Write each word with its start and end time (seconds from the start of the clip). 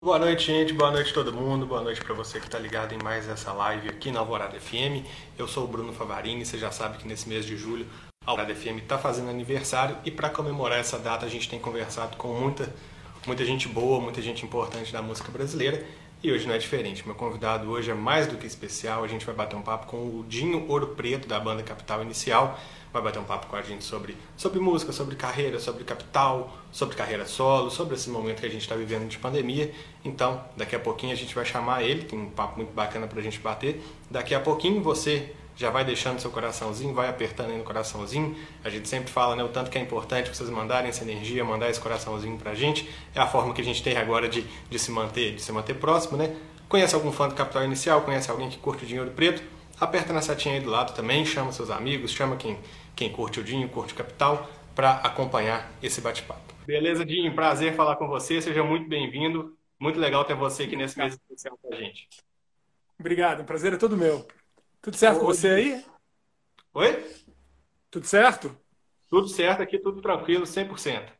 Boa 0.00 0.16
noite, 0.16 0.46
gente. 0.46 0.72
Boa 0.72 0.92
noite 0.92 1.12
todo 1.12 1.32
mundo. 1.32 1.66
Boa 1.66 1.82
noite 1.82 2.00
para 2.00 2.14
você 2.14 2.38
que 2.38 2.46
está 2.46 2.56
ligado 2.56 2.94
em 2.94 3.02
mais 3.02 3.28
essa 3.28 3.52
live 3.52 3.88
aqui 3.88 4.12
na 4.12 4.20
Alvorada 4.20 4.58
FM. 4.58 5.04
Eu 5.36 5.48
sou 5.48 5.64
o 5.64 5.66
Bruno 5.66 5.92
Favarini. 5.92 6.46
Você 6.46 6.56
já 6.56 6.70
sabe 6.70 6.98
que 6.98 7.08
nesse 7.08 7.28
mês 7.28 7.44
de 7.44 7.56
julho 7.56 7.84
a 8.24 8.30
Alvorada 8.30 8.54
FM 8.54 8.78
está 8.80 8.96
fazendo 8.96 9.28
aniversário 9.28 9.96
e 10.04 10.10
para 10.12 10.30
comemorar 10.30 10.78
essa 10.78 11.00
data 11.00 11.26
a 11.26 11.28
gente 11.28 11.48
tem 11.48 11.58
conversado 11.58 12.16
com 12.16 12.28
muita, 12.28 12.72
muita 13.26 13.44
gente 13.44 13.66
boa, 13.66 14.00
muita 14.00 14.22
gente 14.22 14.46
importante 14.46 14.92
da 14.92 15.02
música 15.02 15.32
brasileira. 15.32 15.84
E 16.20 16.32
hoje 16.32 16.48
não 16.48 16.54
é 16.54 16.58
diferente. 16.58 17.06
Meu 17.06 17.14
convidado 17.14 17.70
hoje 17.70 17.90
é 17.92 17.94
mais 17.94 18.26
do 18.26 18.36
que 18.36 18.46
especial. 18.46 19.04
A 19.04 19.08
gente 19.08 19.24
vai 19.24 19.34
bater 19.34 19.54
um 19.54 19.62
papo 19.62 19.86
com 19.86 19.96
o 19.96 20.24
Dinho 20.28 20.66
Ouro 20.68 20.88
Preto 20.88 21.28
da 21.28 21.38
banda 21.38 21.62
Capital 21.62 22.02
Inicial 22.02 22.58
vai 22.92 23.02
bater 23.02 23.18
um 23.18 23.24
papo 23.24 23.46
com 23.46 23.56
a 23.56 23.62
gente 23.62 23.84
sobre, 23.84 24.16
sobre 24.36 24.58
música, 24.58 24.92
sobre 24.92 25.14
carreira, 25.14 25.58
sobre 25.58 25.84
capital, 25.84 26.56
sobre 26.72 26.96
carreira 26.96 27.26
solo, 27.26 27.70
sobre 27.70 27.94
esse 27.94 28.08
momento 28.08 28.40
que 28.40 28.46
a 28.46 28.50
gente 28.50 28.62
está 28.62 28.74
vivendo 28.74 29.08
de 29.08 29.18
pandemia. 29.18 29.72
Então, 30.04 30.42
daqui 30.56 30.74
a 30.74 30.78
pouquinho 30.78 31.12
a 31.12 31.16
gente 31.16 31.34
vai 31.34 31.44
chamar 31.44 31.82
ele, 31.82 32.04
tem 32.04 32.18
um 32.18 32.30
papo 32.30 32.56
muito 32.56 32.72
bacana 32.72 33.06
para 33.06 33.20
a 33.20 33.22
gente 33.22 33.38
bater. 33.38 33.82
Daqui 34.10 34.34
a 34.34 34.40
pouquinho 34.40 34.82
você 34.82 35.32
já 35.58 35.70
vai 35.70 35.84
deixando 35.84 36.20
seu 36.20 36.30
coraçãozinho, 36.30 36.94
vai 36.94 37.08
apertando 37.08 37.50
aí 37.50 37.58
no 37.58 37.64
coraçãozinho. 37.64 38.36
A 38.62 38.70
gente 38.70 38.88
sempre 38.88 39.10
fala 39.10 39.34
né, 39.34 39.42
o 39.42 39.48
tanto 39.48 39.68
que 39.70 39.76
é 39.76 39.80
importante 39.80 40.28
vocês 40.30 40.48
mandarem 40.48 40.88
essa 40.88 41.02
energia, 41.02 41.44
mandar 41.44 41.68
esse 41.68 41.80
coraçãozinho 41.80 42.38
para 42.38 42.52
a 42.52 42.54
gente. 42.54 42.88
É 43.12 43.18
a 43.18 43.26
forma 43.26 43.52
que 43.52 43.60
a 43.60 43.64
gente 43.64 43.82
tem 43.82 43.96
agora 43.96 44.28
de, 44.28 44.42
de 44.42 44.78
se 44.78 44.92
manter, 44.92 45.34
de 45.34 45.42
se 45.42 45.50
manter 45.50 45.74
próximo, 45.74 46.16
né? 46.16 46.36
Conhece 46.68 46.94
algum 46.94 47.10
fã 47.10 47.28
do 47.28 47.34
Capital 47.34 47.64
Inicial? 47.64 48.02
Conhece 48.02 48.30
alguém 48.30 48.48
que 48.48 48.56
curte 48.56 48.84
o 48.84 48.86
Dinheiro 48.86 49.10
Preto? 49.10 49.42
Aperta 49.80 50.12
na 50.12 50.22
setinha 50.22 50.54
aí 50.54 50.60
do 50.60 50.70
lado 50.70 50.94
também, 50.94 51.24
chama 51.26 51.50
seus 51.50 51.70
amigos, 51.70 52.12
chama 52.12 52.36
quem, 52.36 52.56
quem 52.94 53.10
curte 53.10 53.40
o 53.40 53.44
Dinho, 53.44 53.68
curte 53.68 53.92
o 53.92 53.96
Capital, 53.96 54.48
para 54.76 54.92
acompanhar 54.98 55.72
esse 55.82 56.00
bate-papo. 56.00 56.54
Beleza, 56.64 57.04
Dinho? 57.04 57.34
Prazer 57.34 57.74
falar 57.74 57.96
com 57.96 58.06
você, 58.06 58.40
seja 58.40 58.62
muito 58.62 58.88
bem-vindo. 58.88 59.56
Muito 59.80 59.98
legal 59.98 60.24
ter 60.24 60.34
você 60.34 60.64
aqui 60.64 60.76
nesse 60.76 60.96
mês 60.96 61.14
especial 61.14 61.58
com 61.60 61.74
a 61.74 61.76
gente. 61.76 62.08
Obrigado, 62.98 63.40
o 63.40 63.44
prazer 63.44 63.72
é 63.72 63.76
todo 63.76 63.96
meu. 63.96 64.24
Tudo 64.80 64.96
certo 64.96 65.20
com 65.20 65.26
você 65.26 65.48
aí? 65.48 65.84
Oi? 66.74 67.04
Tudo 67.90 68.06
certo? 68.06 68.56
Tudo 69.08 69.28
certo 69.28 69.62
aqui, 69.62 69.78
tudo 69.78 70.00
tranquilo, 70.00 70.44
100%. 70.44 71.10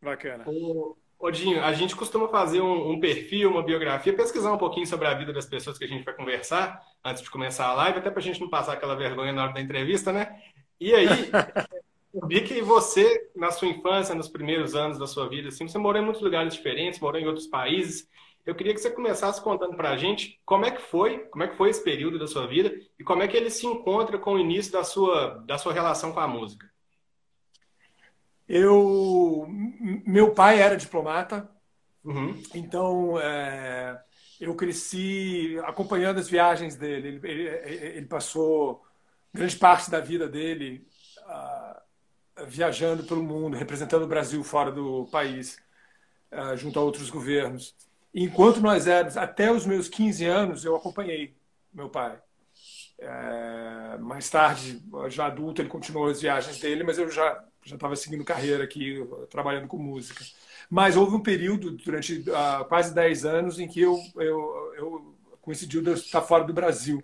Bacana. 0.00 0.44
O, 0.46 0.96
Odinho, 1.18 1.62
a 1.64 1.72
gente 1.72 1.96
costuma 1.96 2.28
fazer 2.28 2.60
um, 2.60 2.92
um, 2.92 3.00
perfil, 3.00 3.50
uma 3.50 3.62
biografia, 3.62 4.14
pesquisar 4.14 4.52
um 4.52 4.58
pouquinho 4.58 4.86
sobre 4.86 5.08
a 5.08 5.14
vida 5.14 5.32
das 5.32 5.46
pessoas 5.46 5.76
que 5.76 5.84
a 5.84 5.88
gente 5.88 6.04
vai 6.04 6.14
conversar 6.14 6.80
antes 7.04 7.22
de 7.22 7.30
começar 7.30 7.66
a 7.66 7.74
live, 7.74 7.98
até 7.98 8.08
para 8.10 8.20
a 8.20 8.22
gente 8.22 8.40
não 8.40 8.48
passar 8.48 8.74
aquela 8.74 8.94
vergonha 8.94 9.32
na 9.32 9.42
hora 9.42 9.52
da 9.52 9.60
entrevista, 9.60 10.12
né? 10.12 10.40
E 10.78 10.94
aí, 10.94 11.08
eu 12.14 12.28
vi 12.28 12.42
que 12.42 12.62
você, 12.62 13.30
na 13.34 13.50
sua 13.50 13.66
infância, 13.66 14.14
nos 14.14 14.28
primeiros 14.28 14.76
anos 14.76 14.96
da 14.96 15.08
sua 15.08 15.28
vida, 15.28 15.48
assim, 15.48 15.66
você 15.66 15.76
morou 15.76 16.00
em 16.00 16.04
muitos 16.04 16.22
lugares 16.22 16.54
diferentes, 16.54 17.00
morou 17.00 17.20
em 17.20 17.26
outros 17.26 17.48
países. 17.48 18.08
Eu 18.48 18.54
queria 18.54 18.72
que 18.72 18.80
você 18.80 18.90
começasse 18.90 19.42
contando 19.42 19.76
para 19.76 19.90
a 19.90 19.96
gente 19.98 20.40
como 20.42 20.64
é 20.64 20.70
que 20.70 20.80
foi, 20.80 21.18
como 21.26 21.44
é 21.44 21.48
que 21.48 21.54
foi 21.54 21.68
esse 21.68 21.84
período 21.84 22.18
da 22.18 22.26
sua 22.26 22.46
vida 22.46 22.74
e 22.98 23.04
como 23.04 23.22
é 23.22 23.28
que 23.28 23.36
ele 23.36 23.50
se 23.50 23.66
encontra 23.66 24.16
com 24.16 24.32
o 24.32 24.38
início 24.38 24.72
da 24.72 24.82
sua, 24.82 25.44
da 25.46 25.58
sua 25.58 25.70
relação 25.70 26.12
com 26.12 26.20
a 26.20 26.26
música. 26.26 26.66
Eu, 28.48 29.46
meu 30.06 30.32
pai 30.32 30.62
era 30.62 30.78
diplomata, 30.78 31.46
uhum. 32.02 32.42
então 32.54 33.20
é, 33.20 34.02
eu 34.40 34.54
cresci 34.54 35.60
acompanhando 35.64 36.16
as 36.16 36.26
viagens 36.30 36.74
dele. 36.74 37.20
Ele, 37.22 37.28
ele, 37.28 37.86
ele 37.98 38.06
passou 38.06 38.82
grande 39.30 39.56
parte 39.56 39.90
da 39.90 40.00
vida 40.00 40.26
dele 40.26 40.88
uh, 41.18 42.46
viajando 42.46 43.04
pelo 43.04 43.22
mundo, 43.22 43.58
representando 43.58 44.04
o 44.04 44.08
Brasil 44.08 44.42
fora 44.42 44.72
do 44.72 45.06
país, 45.12 45.58
uh, 46.32 46.56
junto 46.56 46.78
a 46.78 46.82
outros 46.82 47.10
governos. 47.10 47.76
Enquanto 48.24 48.60
nós 48.60 48.86
éramos, 48.86 49.16
até 49.16 49.50
os 49.52 49.66
meus 49.66 49.88
15 49.88 50.24
anos, 50.24 50.64
eu 50.64 50.76
acompanhei 50.76 51.36
meu 51.72 51.88
pai. 51.88 52.20
É, 52.98 53.98
mais 53.98 54.28
tarde, 54.28 54.82
já 55.08 55.26
adulto, 55.26 55.62
ele 55.62 55.68
continuou 55.68 56.08
as 56.08 56.20
viagens 56.20 56.58
dele, 56.58 56.82
mas 56.82 56.98
eu 56.98 57.10
já 57.10 57.44
já 57.68 57.74
estava 57.74 57.94
seguindo 57.96 58.24
carreira 58.24 58.64
aqui, 58.64 59.06
trabalhando 59.28 59.68
com 59.68 59.76
música. 59.76 60.24
Mas 60.70 60.96
houve 60.96 61.14
um 61.14 61.20
período, 61.20 61.72
durante 61.72 62.20
uh, 62.20 62.64
quase 62.66 62.94
10 62.94 63.24
anos, 63.24 63.58
em 63.58 63.68
que 63.68 63.80
eu, 63.80 63.98
eu, 64.16 64.72
eu 64.76 65.18
coincidiu 65.40 65.82
de 65.82 65.90
eu 65.90 65.94
estar 65.94 66.22
fora 66.22 66.44
do 66.44 66.52
Brasil. 66.52 67.02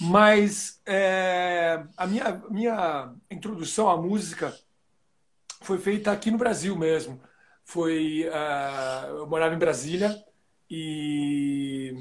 Mas 0.00 0.80
é, 0.86 1.82
a 1.96 2.06
minha, 2.06 2.42
minha 2.48 3.12
introdução 3.30 3.88
à 3.88 3.96
música 3.96 4.56
foi 5.60 5.78
feita 5.78 6.10
aqui 6.10 6.30
no 6.30 6.38
Brasil 6.38 6.76
mesmo. 6.76 7.20
Foi, 7.64 8.28
uh, 8.28 9.18
eu 9.18 9.26
morava 9.26 9.54
em 9.54 9.58
Brasília 9.58 10.16
e 10.70 11.96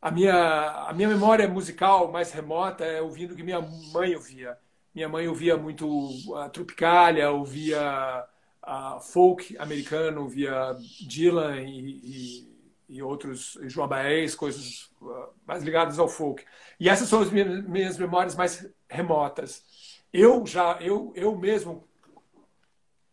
a 0.00 0.10
minha, 0.10 0.86
a 0.88 0.92
minha 0.92 1.08
memória 1.08 1.48
musical 1.48 2.12
mais 2.12 2.30
remota 2.30 2.84
é 2.84 3.00
ouvindo 3.00 3.32
o 3.32 3.36
que 3.36 3.42
minha 3.42 3.60
mãe 3.60 4.14
ouvia. 4.14 4.58
Minha 4.94 5.08
mãe 5.08 5.26
ouvia 5.26 5.56
muito 5.56 6.36
a 6.36 6.48
Tropicália, 6.50 7.30
ouvia 7.30 8.24
a 8.62 9.00
folk 9.00 9.56
americano, 9.58 10.22
ouvia 10.22 10.76
Dylan 11.06 11.62
e, 11.62 12.00
e, 12.04 12.96
e 12.96 13.02
outros, 13.02 13.58
João 13.62 13.88
Baez, 13.88 14.34
coisas 14.34 14.90
uh, 15.00 15.28
mais 15.46 15.62
ligadas 15.62 15.98
ao 15.98 16.08
folk. 16.08 16.44
E 16.78 16.88
essas 16.88 17.08
são 17.08 17.22
as 17.22 17.30
minhas, 17.30 17.64
minhas 17.66 17.98
memórias 17.98 18.36
mais 18.36 18.68
remotas. 18.88 19.64
Eu 20.12 20.46
já, 20.46 20.78
eu, 20.82 21.12
eu 21.16 21.34
mesmo 21.36 21.88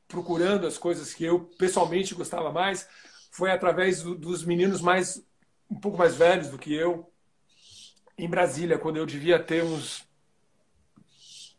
procurando 0.09 0.67
as 0.67 0.77
coisas 0.77 1.13
que 1.13 1.23
eu 1.23 1.39
pessoalmente 1.57 2.13
gostava 2.13 2.51
mais, 2.51 2.87
foi 3.31 3.49
através 3.49 4.03
do, 4.03 4.13
dos 4.13 4.45
meninos 4.45 4.81
mais 4.81 5.25
um 5.69 5.79
pouco 5.79 5.97
mais 5.97 6.15
velhos 6.15 6.49
do 6.49 6.57
que 6.59 6.73
eu 6.73 7.09
em 8.17 8.29
Brasília, 8.29 8.77
quando 8.77 8.97
eu 8.97 9.05
devia 9.05 9.39
ter 9.39 9.63
uns 9.63 10.07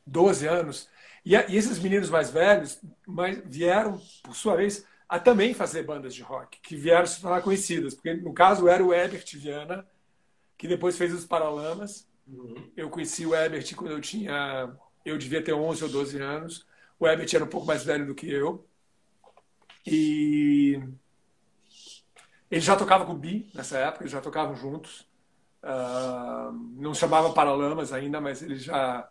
12 0.06 0.47
anos. 0.47 0.88
E, 1.25 1.34
e 1.34 1.56
esses 1.56 1.78
meninos 1.78 2.11
mais 2.11 2.31
velhos 2.31 2.81
mais, 3.06 3.43
vieram, 3.44 4.00
por 4.22 4.37
sua 4.37 4.56
vez, 4.56 4.87
a 5.09 5.19
também 5.19 5.55
fazer 5.55 5.82
bandas 5.82 6.15
de 6.15 6.22
rock, 6.22 6.61
que 6.61 6.77
vieram 6.77 7.06
se 7.06 7.21
tornar 7.21 7.43
conhecidas. 7.43 7.94
Porque, 7.94 8.15
no 8.15 8.32
caso, 8.32 8.69
era 8.69 8.84
o 8.84 8.93
Herbert 8.93 9.25
Viana, 9.34 9.87
que 10.56 10.69
depois 10.69 10.97
fez 10.97 11.12
os 11.12 11.25
Paralamas. 11.25 12.09
Uhum. 12.27 12.71
Eu 12.77 12.88
conheci 12.91 13.27
o 13.27 13.34
Herbert 13.34 13.75
quando 13.75 13.93
eu 13.93 14.00
tinha. 14.00 14.72
Eu 15.05 15.19
devia 15.19 15.43
ter 15.43 15.53
11 15.53 15.84
ou 15.84 15.91
12 15.91 16.21
anos. 16.21 16.66
O 16.99 17.06
Herbert 17.06 17.28
era 17.34 17.44
um 17.44 17.49
pouco 17.49 17.66
mais 17.66 17.84
velho 17.84 18.06
do 18.06 18.15
que 18.15 18.31
eu. 18.31 18.65
E. 19.87 20.81
Ele 22.52 22.60
já 22.60 22.76
tocava 22.76 23.06
com 23.06 23.12
o 23.12 23.18
Bi 23.18 23.50
nessa 23.54 23.78
época, 23.78 24.02
eles 24.02 24.12
já 24.12 24.20
tocavam 24.20 24.54
juntos. 24.54 25.08
Uh, 25.62 26.52
não 26.76 26.92
chamava 26.92 27.32
Paralamas 27.32 27.94
ainda, 27.94 28.20
mas 28.20 28.42
eles 28.42 28.62
já 28.62 29.08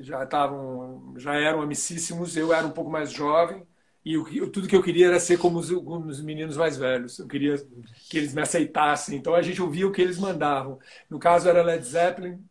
já 0.00 0.24
estavam 0.24 1.12
já 1.18 1.34
eram 1.34 1.60
amicíssimos. 1.60 2.34
Eu 2.34 2.50
era 2.50 2.66
um 2.66 2.70
pouco 2.70 2.90
mais 2.90 3.12
jovem 3.12 3.62
e 4.02 4.16
tudo 4.50 4.66
que 4.66 4.74
eu 4.74 4.82
queria 4.82 5.08
era 5.08 5.20
ser 5.20 5.38
como 5.38 5.58
os, 5.58 5.70
como 5.70 6.06
os, 6.06 6.22
meninos 6.22 6.56
mais 6.56 6.78
velhos. 6.78 7.18
Eu 7.18 7.28
queria 7.28 7.56
que 8.08 8.16
eles 8.16 8.32
me 8.32 8.40
aceitassem. 8.40 9.18
Então 9.18 9.34
a 9.34 9.42
gente 9.42 9.60
ouvia 9.60 9.86
o 9.86 9.92
que 9.92 10.00
eles 10.00 10.18
mandavam. 10.18 10.78
No 11.10 11.18
caso 11.18 11.46
era 11.46 11.62
Led 11.62 11.84
Zeppelin, 11.84 12.42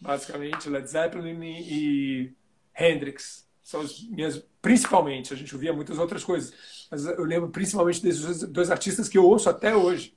basicamente 0.00 0.68
Led 0.68 0.90
Zeppelin 0.90 1.40
e, 1.40 2.24
e 2.26 2.34
Hendrix. 2.76 3.46
São 3.62 3.80
as 3.82 4.02
minhas 4.08 4.44
principalmente. 4.64 5.34
A 5.34 5.36
gente 5.36 5.54
ouvia 5.54 5.74
muitas 5.74 5.98
outras 5.98 6.24
coisas, 6.24 6.83
mas 6.94 7.04
eu 7.06 7.24
lembro 7.24 7.50
principalmente 7.50 8.00
desses 8.00 8.42
dois 8.44 8.70
artistas 8.70 9.08
que 9.08 9.18
eu 9.18 9.24
ouço 9.24 9.50
até 9.50 9.74
hoje. 9.74 10.16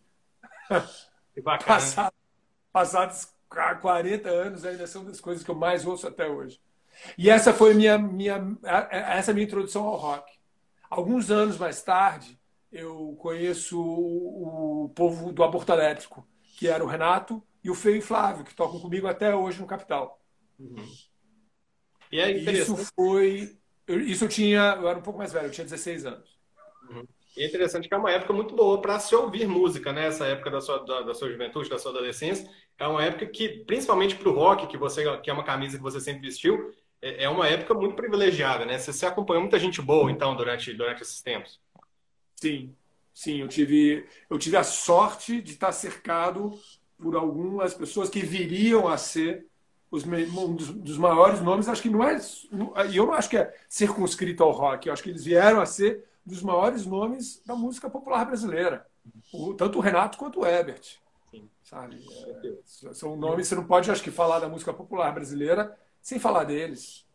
Que 1.33 1.41
bacana 1.41 2.11
passados 2.71 3.31
40 3.47 4.27
anos, 4.27 4.65
ainda 4.65 4.87
são 4.87 5.05
das 5.05 5.21
coisas 5.21 5.43
que 5.43 5.51
eu 5.51 5.55
mais 5.55 5.85
ouço 5.85 6.07
até 6.07 6.27
hoje. 6.27 6.59
E 7.15 7.29
essa 7.29 7.53
foi 7.53 7.75
minha, 7.75 7.95
minha, 7.95 8.57
essa 8.89 9.33
minha 9.33 9.45
introdução 9.45 9.83
ao 9.85 9.95
rock. 9.95 10.31
Alguns 10.89 11.29
anos 11.29 11.57
mais 11.59 11.83
tarde, 11.83 12.39
eu 12.71 13.15
conheço 13.19 13.79
o 13.79 14.91
povo 14.95 15.31
do 15.31 15.43
aborto 15.43 15.71
elétrico, 15.71 16.27
que 16.57 16.67
era 16.67 16.83
o 16.83 16.87
Renato 16.87 17.43
e 17.63 17.69
o 17.69 17.75
Feio 17.75 18.01
Flávio, 18.01 18.43
que 18.43 18.55
tocam 18.55 18.79
comigo 18.79 19.05
até 19.05 19.35
hoje 19.35 19.61
no 19.61 19.67
Capital. 19.67 20.19
Uhum. 20.57 20.87
E 22.11 22.19
é 22.19 22.31
isso 22.31 22.75
foi. 22.95 23.55
Isso 23.87 24.25
eu 24.25 24.29
tinha. 24.29 24.75
Eu 24.79 24.87
era 24.87 24.97
um 24.97 25.03
pouco 25.03 25.19
mais 25.19 25.31
velho, 25.31 25.47
eu 25.47 25.51
tinha 25.51 25.65
16 25.65 26.05
anos. 26.07 26.36
Uhum. 26.89 27.07
E 27.37 27.43
é 27.43 27.47
interessante 27.47 27.87
que 27.87 27.93
é 27.93 27.97
uma 27.97 28.11
época 28.11 28.33
muito 28.33 28.55
boa 28.55 28.81
para 28.81 28.99
se 28.99 29.15
ouvir 29.15 29.47
música, 29.47 29.93
né? 29.93 30.07
Essa 30.07 30.25
época 30.25 30.49
da 30.49 30.59
sua, 30.59 30.83
da, 30.83 31.01
da, 31.01 31.13
sua 31.13 31.29
juventude, 31.29 31.69
da 31.69 31.77
sua 31.77 31.91
adolescência. 31.91 32.49
É 32.79 32.87
uma 32.87 33.03
época 33.03 33.27
que, 33.27 33.63
principalmente 33.65 34.15
para 34.15 34.29
o 34.29 34.33
rock, 34.33 34.65
que 34.65 34.77
você 34.77 35.03
que 35.19 35.29
é 35.29 35.33
uma 35.33 35.43
camisa 35.43 35.77
que 35.77 35.83
você 35.83 35.99
sempre 35.99 36.23
vestiu, 36.23 36.73
é, 36.99 37.25
é 37.25 37.29
uma 37.29 37.47
época 37.47 37.75
muito 37.75 37.95
privilegiada, 37.95 38.65
né? 38.65 38.79
Você, 38.79 38.91
você 38.91 39.05
acompanhou 39.05 39.41
muita 39.41 39.59
gente 39.59 39.79
boa, 39.81 40.11
então, 40.11 40.35
durante, 40.35 40.73
durante 40.73 41.03
esses 41.03 41.21
tempos. 41.21 41.59
Sim, 42.35 42.75
sim. 43.13 43.41
Eu 43.41 43.47
tive, 43.47 44.07
eu 44.29 44.39
tive 44.39 44.57
a 44.57 44.63
sorte 44.63 45.39
de 45.39 45.51
estar 45.51 45.71
cercado 45.71 46.59
por 46.97 47.15
algumas 47.15 47.73
pessoas 47.73 48.09
que 48.09 48.21
viriam 48.21 48.87
a 48.87 48.97
ser 48.97 49.45
os, 49.91 50.05
um 50.05 50.55
dos, 50.55 50.69
dos 50.69 50.97
maiores 50.97 51.39
nomes. 51.39 51.67
Acho 51.67 51.83
que 51.83 51.89
não 51.89 52.03
é. 52.03 52.19
E 52.89 52.97
eu 52.97 53.05
não 53.05 53.13
acho 53.13 53.29
que 53.29 53.37
é 53.37 53.53
circunscrito 53.69 54.43
ao 54.43 54.51
rock. 54.51 54.87
Eu 54.87 54.93
acho 54.93 55.03
que 55.03 55.09
eles 55.09 55.23
vieram 55.23 55.61
a 55.61 55.67
ser 55.67 56.03
dos 56.27 56.43
maiores 56.43 56.85
nomes 56.85 57.41
da 57.45 57.55
música 57.55 57.89
popular 57.89 58.25
brasileira. 58.25 58.85
O, 59.33 59.53
tanto 59.53 59.79
o 59.79 59.81
Renato 59.81 60.17
quanto 60.17 60.41
o 60.41 60.45
Herbert. 60.45 60.99
Sim. 61.31 61.49
Sabe? 61.63 62.05
É, 62.43 62.93
são 62.93 63.15
nomes, 63.15 63.47
você 63.47 63.55
não 63.55 63.65
pode, 63.65 63.89
acho 63.89 64.03
que, 64.03 64.11
falar 64.11 64.39
da 64.39 64.49
música 64.49 64.73
popular 64.73 65.13
brasileira 65.13 65.77
sem 66.01 66.19
falar 66.19 66.43
deles. 66.43 67.07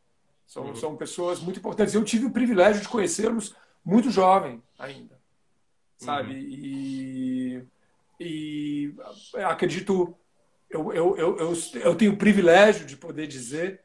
São, 0.47 0.67
uhum. 0.67 0.75
são 0.75 0.97
pessoas 0.97 1.41
muito 1.41 1.59
importantes. 1.59 1.95
Eu 1.95 2.05
tive 2.05 2.27
o 2.27 2.33
privilégio 2.33 2.81
de 2.81 2.89
conhecê-los 2.89 3.55
muito 3.85 4.11
jovem 4.11 4.63
ainda. 4.79 5.21
Sabe? 5.99 6.33
Uhum. 6.33 6.41
E, 6.41 7.65
e 8.19 8.95
acredito, 9.45 10.17
eu, 10.71 10.93
eu, 10.93 11.17
eu, 11.17 11.37
eu, 11.39 11.53
eu 11.83 11.95
tenho 11.95 12.13
o 12.13 12.19
privilégio 12.19 12.87
de 12.87 12.97
poder 12.97 13.27
dizer 13.27 13.83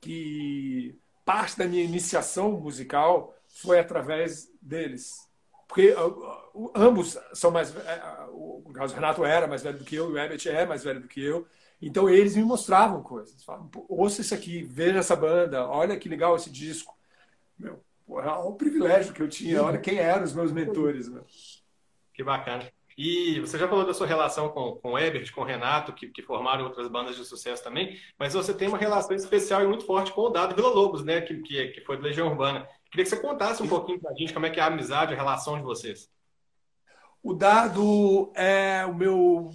que 0.00 0.98
parte 1.24 1.58
da 1.58 1.66
minha 1.66 1.84
iniciação 1.84 2.52
musical 2.52 3.34
foi 3.46 3.78
através 3.78 4.49
deles. 4.60 5.28
Porque 5.66 5.94
ambos 6.74 7.16
são 7.32 7.50
mais. 7.50 7.74
É, 7.76 8.26
o 8.30 8.70
caso 8.74 8.94
Renato 8.94 9.24
era 9.24 9.46
mais 9.46 9.62
velho 9.62 9.78
do 9.78 9.84
que 9.84 9.94
eu, 9.94 10.08
o 10.08 10.18
Herbert 10.18 10.40
é 10.46 10.66
mais 10.66 10.82
velho 10.82 11.00
do 11.00 11.08
que 11.08 11.22
eu. 11.22 11.46
Então 11.80 12.10
eles 12.10 12.34
me 12.36 12.42
mostravam 12.42 13.02
coisas. 13.02 13.42
Falavam, 13.44 13.70
ouça 13.88 14.20
isso 14.20 14.34
aqui, 14.34 14.62
veja 14.62 14.98
essa 14.98 15.14
banda, 15.14 15.66
olha 15.68 15.96
que 15.96 16.08
legal 16.08 16.34
esse 16.34 16.50
disco. 16.50 16.98
Meu, 17.58 17.80
olha 18.08 18.34
o 18.38 18.54
privilégio 18.54 19.14
que 19.14 19.22
eu 19.22 19.28
tinha, 19.28 19.62
olha 19.62 19.78
quem 19.78 19.98
eram 19.98 20.24
os 20.24 20.34
meus 20.34 20.50
mentores. 20.50 21.08
Meu. 21.08 21.24
Que 22.12 22.24
bacana. 22.24 22.70
E 22.98 23.40
você 23.40 23.56
já 23.56 23.66
falou 23.66 23.86
da 23.86 23.94
sua 23.94 24.06
relação 24.06 24.50
com, 24.50 24.72
com 24.72 24.92
o 24.92 24.98
Ebert, 24.98 25.32
com 25.32 25.40
o 25.40 25.44
Renato, 25.44 25.92
que, 25.92 26.08
que 26.08 26.20
formaram 26.20 26.64
outras 26.64 26.86
bandas 26.88 27.16
de 27.16 27.24
sucesso 27.24 27.62
também, 27.64 27.98
mas 28.18 28.34
você 28.34 28.52
tem 28.52 28.68
uma 28.68 28.76
relação 28.76 29.16
especial 29.16 29.62
e 29.62 29.66
muito 29.66 29.86
forte 29.86 30.12
com 30.12 30.20
o 30.22 30.28
Dado 30.28 30.54
Vila 30.54 30.68
Lobos, 30.68 31.02
né? 31.02 31.22
Que, 31.22 31.38
que, 31.40 31.68
que 31.68 31.80
foi 31.80 31.96
do 31.96 32.02
Legião 32.02 32.28
Urbana. 32.28 32.68
Queria 32.90 33.04
que 33.04 33.10
você 33.10 33.20
contasse 33.20 33.62
um 33.62 33.68
pouquinho 33.68 34.00
pra 34.00 34.14
gente 34.14 34.32
como 34.32 34.46
é 34.46 34.50
que 34.50 34.58
é 34.58 34.62
a 34.62 34.66
amizade, 34.66 35.12
a 35.12 35.16
relação 35.16 35.56
de 35.56 35.62
vocês. 35.62 36.10
O 37.22 37.34
Dado 37.34 38.32
é 38.34 38.84
o 38.86 38.94
meu 38.94 39.50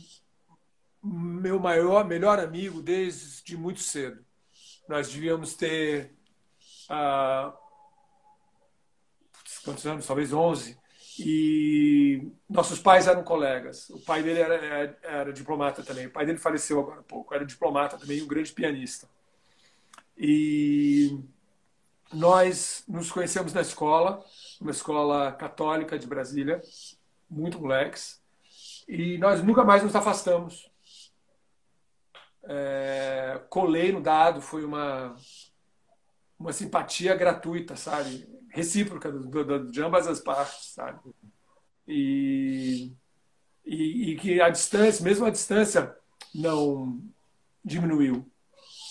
meu 1.04 1.60
maior, 1.60 2.04
melhor 2.04 2.40
amigo 2.40 2.82
desde 2.82 3.56
muito 3.56 3.80
cedo. 3.80 4.26
Nós 4.90 5.12
devíamos 5.12 5.54
ter 5.54 6.16
uh, 6.90 7.54
quantos 9.64 9.86
anos? 9.86 10.08
Talvez 10.08 10.34
11. 10.34 10.78
E 11.20 12.32
nossos 12.50 12.80
pais 12.80 13.08
eram 13.08 13.24
colegas. 13.24 13.90
O 13.90 14.00
pai 14.00 14.22
dele 14.22 14.40
era, 14.40 14.56
era, 14.56 15.00
era, 15.04 15.34
diplomata 15.34 15.84
também. 15.84 16.08
O 16.08 16.12
pai 16.12 16.26
dele 16.26 16.38
faleceu 16.38 16.80
agora 16.80 17.00
há 17.00 17.04
pouco. 17.04 17.34
Era 17.34 17.46
diplomata 17.46 17.98
também, 17.98 18.22
um 18.22 18.28
grande 18.28 18.52
pianista. 18.52 19.08
E 20.18 21.20
nós 22.16 22.84
nos 22.88 23.12
conhecemos 23.12 23.54
na 23.54 23.62
escola, 23.62 24.24
uma 24.60 24.72
escola 24.72 25.32
católica 25.32 26.00
de 26.00 26.08
Brasília, 26.08 26.62
muito 27.30 27.60
moleques. 27.60 28.22
E 28.88 29.18
nós 29.18 29.44
nunca 29.44 29.64
mais 29.64 29.84
nos 29.84 29.96
afastamos. 29.96 30.72
É, 32.44 33.42
colei 33.50 33.92
no 33.92 34.02
dado, 34.02 34.42
foi 34.42 34.64
uma, 34.64 35.16
uma 36.40 36.54
simpatia 36.54 37.16
gratuita, 37.16 37.76
sabe? 37.76 38.36
recíproca 38.56 39.12
do, 39.12 39.44
do, 39.44 39.70
de 39.70 39.84
ambas 39.84 40.08
as 40.08 40.22
partes, 40.22 40.74
sabe? 40.74 41.00
E, 41.86 42.94
e, 43.66 44.12
e, 44.12 44.16
que 44.16 44.40
a 44.40 44.50
distância, 44.50 45.04
mesmo 45.04 45.26
a 45.26 45.30
distância, 45.30 45.94
não 46.34 47.02
diminuiu, 47.64 48.26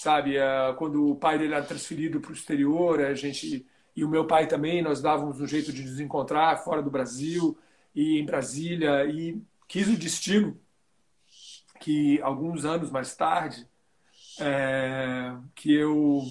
sabe? 0.04 0.36
É, 0.36 0.74
quando 0.78 1.10
o 1.10 1.16
pai 1.16 1.38
dele 1.38 1.54
era 1.54 1.64
transferido 1.64 2.20
para 2.20 2.30
o 2.30 2.34
exterior, 2.34 3.00
a 3.00 3.14
gente 3.14 3.66
e 3.96 4.04
o 4.04 4.08
meu 4.08 4.26
pai 4.26 4.46
também, 4.48 4.82
nós 4.82 5.00
dávamos 5.00 5.40
um 5.40 5.46
jeito 5.46 5.72
de 5.72 5.82
nos 5.84 6.00
encontrar 6.00 6.56
fora 6.64 6.82
do 6.82 6.90
Brasil 6.90 7.56
e 7.94 8.18
em 8.18 8.26
Brasília 8.26 9.04
e 9.06 9.40
quis 9.68 9.88
o 9.88 9.96
destino 9.96 10.60
que 11.80 12.20
alguns 12.22 12.64
anos 12.64 12.90
mais 12.90 13.14
tarde 13.14 13.68
é, 14.40 15.36
que 15.54 15.72
eu 15.72 16.22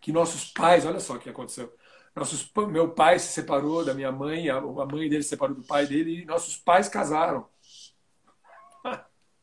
que 0.00 0.12
nossos 0.12 0.44
pais, 0.52 0.84
olha 0.84 1.00
só 1.00 1.14
o 1.14 1.18
que 1.18 1.30
aconteceu. 1.30 1.74
Nossos, 2.14 2.50
meu 2.68 2.90
pai 2.90 3.18
se 3.18 3.32
separou 3.32 3.84
da 3.84 3.94
minha 3.94 4.12
mãe, 4.12 4.48
a, 4.50 4.60
mãe 4.60 5.08
dele 5.08 5.22
se 5.22 5.30
separou 5.30 5.56
do 5.56 5.64
pai 5.64 5.86
dele 5.86 6.22
e 6.22 6.24
nossos 6.24 6.56
pais 6.56 6.88
casaram. 6.88 7.48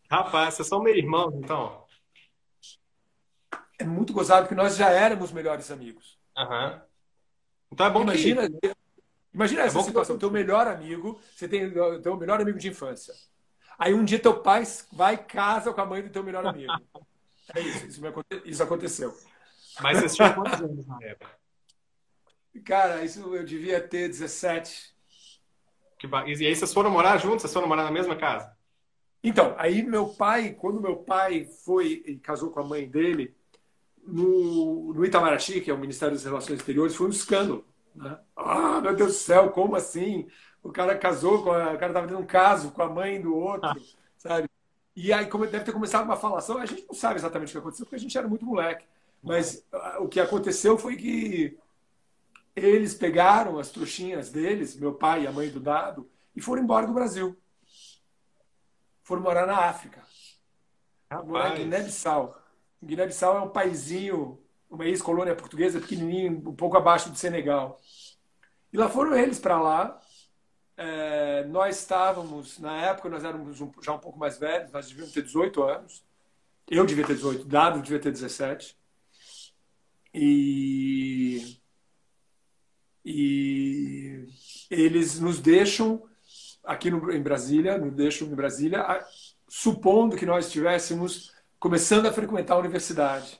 Rapaz, 0.10 0.56
vocês 0.56 0.68
são 0.68 0.82
meio 0.82 0.98
irmãos, 0.98 1.34
então? 1.36 1.84
É 3.82 3.84
muito 3.84 4.14
gozado 4.14 4.44
porque 4.44 4.56
nós 4.56 4.76
já 4.76 4.90
éramos 4.90 5.32
melhores 5.32 5.72
amigos. 5.72 6.20
Uhum. 6.38 6.80
Então 7.72 7.86
é 7.86 7.90
bom 7.90 8.04
imagina, 8.04 8.48
que... 8.48 8.72
Imagina 9.34 9.62
é 9.64 9.66
essa 9.66 9.82
situação, 9.82 10.16
que... 10.16 10.20
teu 10.20 10.30
melhor 10.30 10.68
amigo, 10.68 11.20
você 11.36 11.48
tem 11.48 11.66
o 11.66 12.02
teu 12.02 12.16
melhor 12.16 12.40
amigo 12.40 12.60
de 12.60 12.68
infância. 12.68 13.14
Aí 13.80 13.94
um 13.94 14.06
dia 14.06 14.20
teu 14.20 14.40
pai 14.42 14.64
vai 14.92 15.18
casa 15.18 15.74
com 15.74 15.82
a 15.82 15.86
mãe 15.86 16.04
do 16.04 16.10
teu 16.10 16.24
melhor 16.24 16.46
amigo. 16.46 16.72
É 17.54 17.60
isso, 17.60 17.86
isso, 17.86 18.02
isso 18.46 18.64
aconteceu. 18.64 19.14
Mas 19.82 19.98
vocês 19.98 20.16
tinham 20.16 20.34
quantos 20.36 20.54
anos 20.62 20.88
na 20.88 20.98
época? 21.02 21.32
Cara, 22.64 23.04
isso 23.04 23.36
eu 23.36 23.44
devia 23.44 23.86
ter 23.86 24.08
17. 24.08 24.96
Que 26.00 26.08
ba... 26.08 26.26
E 26.26 26.46
aí 26.46 26.56
vocês 26.56 26.74
foram 26.74 26.90
morar 26.90 27.18
juntos? 27.18 27.42
Vocês 27.42 27.52
foram 27.52 27.68
morar 27.68 27.84
na 27.84 27.92
mesma 27.92 28.16
casa? 28.16 28.56
Então, 29.22 29.54
aí 29.58 29.84
meu 29.84 30.10
pai, 30.10 30.54
quando 30.54 30.80
meu 30.80 30.98
pai 30.98 31.44
foi 31.66 32.04
e 32.06 32.18
casou 32.18 32.52
com 32.52 32.62
a 32.62 32.64
mãe 32.64 32.90
dele, 32.90 33.36
no, 34.06 34.94
no 34.94 35.06
Itamaraty, 35.06 35.62
que 35.62 35.72
é 35.72 35.74
o 35.74 35.78
Ministério 35.78 36.16
das 36.16 36.26
Relações 36.26 36.60
Exteriores, 36.60 36.96
foi 36.96 37.08
um 37.08 37.12
escândalo. 37.12 37.66
Né? 37.96 38.18
Ah, 38.36 38.80
meu 38.82 38.96
Deus 38.96 39.14
do 39.14 39.18
céu, 39.18 39.50
como 39.52 39.76
assim? 39.76 40.28
O 40.64 40.72
cara 40.72 40.98
casou, 40.98 41.44
com 41.44 41.52
a, 41.52 41.74
o 41.74 41.78
cara 41.78 41.88
estava 41.88 42.08
tendo 42.08 42.20
um 42.20 42.26
caso 42.26 42.72
com 42.72 42.82
a 42.82 42.90
mãe 42.90 43.22
do 43.22 43.36
outro, 43.36 43.70
ah. 43.70 43.76
sabe? 44.18 44.50
E 44.96 45.12
aí 45.12 45.26
como 45.28 45.48
deve 45.48 45.64
ter 45.64 45.72
começado 45.72 46.04
uma 46.04 46.18
falação, 46.18 46.58
a 46.58 46.66
gente 46.66 46.86
não 46.88 46.94
sabe 46.94 47.16
exatamente 47.16 47.50
o 47.50 47.52
que 47.54 47.58
aconteceu, 47.58 47.86
porque 47.86 47.96
a 47.96 48.00
gente 48.00 48.18
era 48.18 48.28
muito 48.28 48.46
moleque. 48.46 48.86
Mas 49.24 49.66
ah, 49.72 49.98
o 50.00 50.08
que 50.08 50.20
aconteceu 50.20 50.78
foi 50.78 50.96
que 50.96 51.58
eles 52.56 52.94
pegaram 52.94 53.60
as 53.60 53.70
trouxinhas 53.70 54.30
deles, 54.30 54.76
meu 54.76 54.94
pai 54.94 55.24
e 55.24 55.28
a 55.28 55.32
mãe 55.32 55.50
do 55.50 55.60
Dado, 55.60 56.10
e 56.36 56.42
foram 56.42 56.64
embora 56.64 56.88
do 56.88 56.94
Brasil. 56.94 57.38
Foram 59.04 59.22
morar 59.22 59.46
na 59.46 59.58
África. 59.58 60.02
Rapaz. 61.10 61.28
Morar 61.28 61.56
em 61.56 61.64
Guiné-Bissau. 61.64 62.41
Guiné-Bissau 62.84 63.38
é 63.38 63.42
um 63.42 63.50
paizinho, 63.50 64.40
uma 64.70 64.86
ex-colônia 64.86 65.36
portuguesa 65.36 65.80
pequenininho, 65.80 66.50
um 66.50 66.56
pouco 66.56 66.78
abaixo 66.78 67.10
do 67.10 67.18
Senegal. 67.18 67.80
E 68.74 68.78
lá 68.78 68.90
foram 68.90 69.16
eles 69.16 69.40
para 69.40 69.62
lá. 69.62 70.00
É, 70.78 71.44
nós 71.46 71.78
estávamos, 71.80 72.58
na 72.58 72.76
época, 72.86 73.10
nós 73.10 73.24
éramos 73.24 73.58
já 73.82 73.94
um 73.94 74.00
pouco 74.00 74.18
mais 74.18 74.40
velhos, 74.40 74.72
nós 74.72 74.88
devíamos 74.88 75.14
ter 75.14 75.22
18 75.22 75.64
anos. 75.64 76.04
Eu 76.68 76.86
devia 76.86 77.06
ter 77.06 77.16
18, 77.16 77.46
Dado 77.46 77.82
devia 77.82 78.00
ter 78.00 78.12
17. 78.12 78.78
E, 80.14 81.60
e 83.06 84.26
eles 84.70 85.20
nos 85.20 85.40
deixam 85.40 86.04
aqui 86.64 86.90
no, 86.90 87.12
em 87.12 87.22
Brasília, 87.22 87.78
nos 87.78 87.94
deixam 87.94 88.28
em 88.28 88.36
Brasília, 88.36 89.06
supondo 89.48 90.16
que 90.16 90.26
nós 90.26 90.46
estivéssemos 90.46 91.34
começando 91.62 92.08
a 92.08 92.12
frequentar 92.12 92.56
a 92.56 92.60
universidade. 92.60 93.40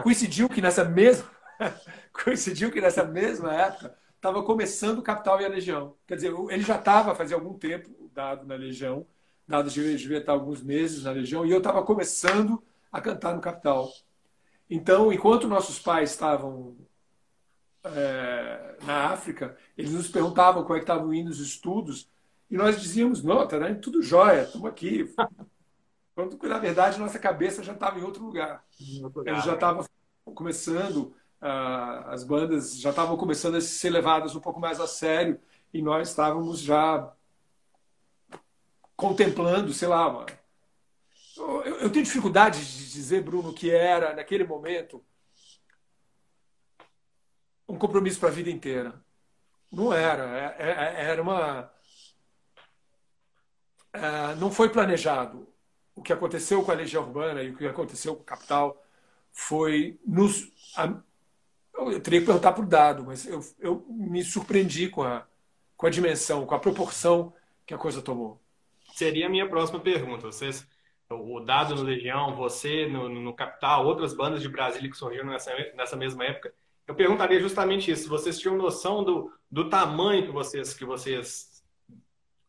Coincidiu 0.00 0.48
que 0.48 0.62
nessa 0.62 0.84
mesma 0.84 1.28
coincidiu 2.12 2.70
que 2.70 2.80
nessa 2.80 3.02
mesma 3.04 3.52
época 3.52 3.98
estava 4.14 4.40
começando 4.44 5.00
o 5.00 5.02
Capital 5.02 5.40
e 5.40 5.44
a 5.44 5.48
Legião. 5.48 5.96
Quer 6.06 6.14
dizer, 6.14 6.32
ele 6.48 6.62
já 6.62 6.76
estava 6.76 7.14
fazia 7.14 7.36
algum 7.36 7.54
tempo 7.54 8.08
dado 8.14 8.46
na 8.46 8.54
Legião, 8.54 9.04
dado 9.48 9.68
devia, 9.68 9.96
devia 9.96 10.18
estar 10.18 10.32
alguns 10.32 10.62
meses 10.62 11.02
na 11.02 11.10
Legião, 11.10 11.44
e 11.44 11.50
eu 11.50 11.58
estava 11.58 11.82
começando 11.82 12.62
a 12.90 13.00
cantar 13.00 13.34
no 13.34 13.40
Capital. 13.40 13.90
Então, 14.70 15.12
enquanto 15.12 15.48
nossos 15.48 15.80
pais 15.80 16.12
estavam 16.12 16.76
é, 17.82 18.76
na 18.84 19.10
África, 19.10 19.56
eles 19.76 19.92
nos 19.92 20.08
perguntavam 20.08 20.62
como 20.62 20.74
é 20.74 20.78
que 20.78 20.84
estavam 20.84 21.12
indo 21.12 21.30
os 21.30 21.40
estudos, 21.40 22.08
e 22.48 22.56
nós 22.56 22.80
dizíamos, 22.80 23.24
não, 23.24 23.46
tá 23.46 23.58
né? 23.58 23.74
tudo 23.74 24.02
jóia, 24.02 24.42
estamos 24.42 24.68
aqui. 24.68 25.12
Quando, 26.16 26.38
na 26.48 26.58
verdade, 26.58 26.98
nossa 26.98 27.18
cabeça 27.18 27.62
já 27.62 27.74
estava 27.74 28.00
em 28.00 28.02
outro 28.02 28.24
lugar. 28.24 28.64
Eles 29.26 29.44
já 29.44 29.52
estavam 29.52 29.84
começando, 30.34 31.14
uh, 31.42 32.08
as 32.08 32.24
bandas 32.24 32.80
já 32.80 32.88
estavam 32.88 33.18
começando 33.18 33.56
a 33.56 33.60
ser 33.60 33.90
levadas 33.90 34.34
um 34.34 34.40
pouco 34.40 34.58
mais 34.58 34.80
a 34.80 34.86
sério, 34.86 35.38
e 35.74 35.82
nós 35.82 36.08
estávamos 36.08 36.60
já 36.60 37.12
contemplando, 38.96 39.74
sei 39.74 39.88
lá, 39.88 40.10
mano, 40.10 40.26
eu, 41.36 41.80
eu 41.80 41.92
tenho 41.92 42.06
dificuldade 42.06 42.64
de 42.64 42.90
dizer, 42.90 43.22
Bruno, 43.22 43.52
que 43.52 43.70
era, 43.70 44.14
naquele 44.14 44.44
momento, 44.44 45.04
um 47.68 47.76
compromisso 47.76 48.18
para 48.18 48.30
a 48.30 48.32
vida 48.32 48.48
inteira. 48.48 49.04
Não 49.70 49.92
era. 49.92 50.24
É, 50.24 50.56
é, 50.58 50.70
é, 50.70 51.10
era 51.10 51.20
uma. 51.20 51.70
Não 54.38 54.50
foi 54.50 54.70
planejado. 54.70 55.54
O 55.96 56.02
que 56.02 56.12
aconteceu 56.12 56.62
com 56.62 56.70
a 56.70 56.74
Legião 56.74 57.02
Urbana 57.02 57.42
e 57.42 57.50
o 57.50 57.56
que 57.56 57.66
aconteceu 57.66 58.14
com 58.14 58.22
o 58.22 58.24
Capital 58.24 58.80
foi 59.32 59.98
nos. 60.06 60.52
Eu 61.74 62.00
teria 62.00 62.20
que 62.20 62.26
perguntar 62.26 62.52
por 62.52 62.66
dado, 62.66 63.04
mas 63.04 63.26
eu, 63.26 63.44
eu 63.58 63.84
me 63.88 64.22
surpreendi 64.22 64.88
com 64.88 65.02
a, 65.02 65.26
com 65.76 65.86
a 65.86 65.90
dimensão, 65.90 66.46
com 66.46 66.54
a 66.54 66.58
proporção 66.58 67.32
que 67.66 67.74
a 67.74 67.78
coisa 67.78 68.00
tomou. 68.00 68.40
Seria 68.94 69.26
a 69.26 69.28
minha 69.28 69.48
próxima 69.48 69.80
pergunta. 69.80 70.26
Vocês, 70.26 70.66
o 71.10 71.40
Dado 71.40 71.74
no 71.74 71.82
Legião, 71.82 72.34
você 72.34 72.86
no, 72.86 73.08
no 73.08 73.34
Capital, 73.34 73.86
outras 73.86 74.14
bandas 74.14 74.40
de 74.40 74.48
Brasília 74.48 74.90
que 74.90 74.96
surgiram 74.96 75.26
nessa, 75.26 75.52
nessa 75.74 75.96
mesma 75.96 76.24
época, 76.24 76.54
eu 76.86 76.94
perguntaria 76.94 77.40
justamente 77.40 77.90
isso. 77.90 78.08
Vocês 78.08 78.38
tinham 78.38 78.56
noção 78.56 79.02
do, 79.02 79.30
do 79.50 79.68
tamanho 79.68 80.24
que 80.24 80.32
vocês, 80.32 80.72
que 80.72 80.84
vocês 80.84 81.62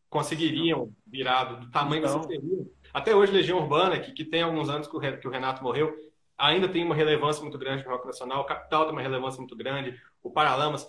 conseguiriam 0.08 0.90
virar, 1.06 1.44
do 1.44 1.70
tamanho 1.70 2.04
então, 2.04 2.20
que 2.20 2.26
vocês 2.26 2.40
teriam? 2.40 2.66
Até 2.92 3.14
hoje, 3.14 3.32
Legião 3.32 3.58
Urbana, 3.58 3.98
que, 3.98 4.12
que 4.12 4.24
tem 4.24 4.42
alguns 4.42 4.68
anos 4.68 4.88
que 4.88 4.96
o 5.26 5.30
Renato 5.30 5.62
morreu, 5.62 5.94
ainda 6.36 6.68
tem 6.68 6.84
uma 6.84 6.94
relevância 6.94 7.42
muito 7.42 7.58
grande 7.58 7.84
no 7.84 7.90
rock 7.90 8.06
nacional. 8.06 8.42
O 8.42 8.46
Capital 8.46 8.84
tem 8.84 8.92
uma 8.92 9.02
relevância 9.02 9.38
muito 9.38 9.56
grande. 9.56 10.00
O 10.22 10.30
Paralamas. 10.30 10.88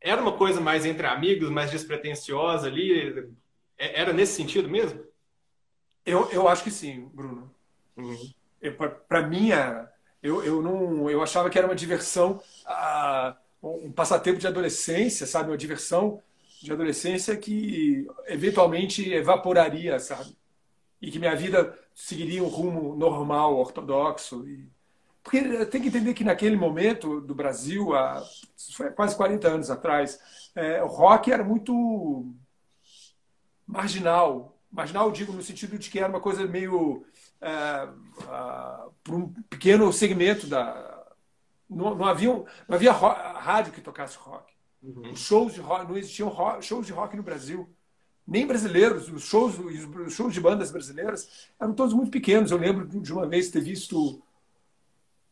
Era 0.00 0.20
uma 0.20 0.32
coisa 0.32 0.60
mais 0.60 0.86
entre 0.86 1.06
amigos, 1.06 1.50
mais 1.50 1.70
despretensiosa 1.70 2.66
ali? 2.66 3.28
É, 3.78 4.00
era 4.00 4.12
nesse 4.12 4.34
sentido 4.34 4.68
mesmo? 4.68 5.04
Eu, 6.04 6.30
eu 6.30 6.48
acho 6.48 6.62
que 6.62 6.70
sim, 6.70 7.10
Bruno. 7.12 7.50
Uhum. 7.96 8.32
Para 9.08 9.26
mim, 9.26 9.50
era. 9.50 9.92
Eu, 10.22 10.42
eu, 10.42 10.62
não, 10.62 11.10
eu 11.10 11.22
achava 11.22 11.50
que 11.50 11.58
era 11.58 11.66
uma 11.66 11.74
diversão, 11.74 12.40
uh, 12.66 13.34
um 13.62 13.92
passatempo 13.92 14.38
de 14.38 14.46
adolescência, 14.46 15.26
sabe? 15.26 15.50
Uma 15.50 15.56
diversão 15.56 16.20
de 16.62 16.72
adolescência 16.72 17.36
que 17.36 18.06
eventualmente 18.26 19.12
evaporaria, 19.12 19.98
sabe? 19.98 20.36
E 21.00 21.10
que 21.10 21.18
minha 21.18 21.36
vida 21.36 21.78
seguiria 21.94 22.42
um 22.42 22.48
rumo 22.48 22.96
normal, 22.96 23.56
ortodoxo. 23.56 24.46
E... 24.48 24.68
Porque 25.22 25.66
tem 25.66 25.82
que 25.82 25.88
entender 25.88 26.14
que 26.14 26.24
naquele 26.24 26.56
momento 26.56 27.20
do 27.20 27.34
Brasil, 27.34 27.94
há 27.94 28.22
quase 28.94 29.16
40 29.16 29.48
anos 29.48 29.70
atrás, 29.70 30.18
é, 30.54 30.82
o 30.82 30.86
rock 30.86 31.32
era 31.32 31.42
muito 31.42 32.32
marginal. 33.66 34.56
Marginal, 34.70 35.10
digo, 35.10 35.32
no 35.32 35.42
sentido 35.42 35.78
de 35.78 35.90
que 35.90 35.98
era 35.98 36.08
uma 36.08 36.20
coisa 36.20 36.46
meio. 36.46 37.04
É, 37.40 37.88
para 39.02 39.14
um 39.14 39.32
pequeno 39.50 39.92
segmento 39.92 40.46
da. 40.46 41.04
Não, 41.68 41.94
não 41.94 42.04
havia, 42.04 42.32
não 42.32 42.76
havia 42.76 42.92
rádio 42.92 43.72
que 43.72 43.80
tocasse 43.80 44.16
rock. 44.18 44.52
Uhum. 44.82 45.16
Shows 45.16 45.54
de 45.54 45.60
rock, 45.60 45.88
não 45.88 45.98
existiam 45.98 46.28
rock, 46.28 46.64
shows 46.64 46.86
de 46.86 46.92
rock 46.92 47.16
no 47.16 47.22
Brasil. 47.22 47.68
Nem 48.26 48.46
brasileiros, 48.46 49.08
os 49.08 49.22
shows, 49.24 49.56
os 49.58 50.12
shows 50.14 50.34
de 50.34 50.40
bandas 50.40 50.70
brasileiras 50.70 51.48
eram 51.60 51.72
todos 51.72 51.94
muito 51.94 52.10
pequenos. 52.10 52.50
Eu 52.50 52.58
lembro 52.58 52.86
de 53.00 53.12
uma 53.12 53.26
vez 53.26 53.50
ter 53.50 53.60
visto 53.60 54.20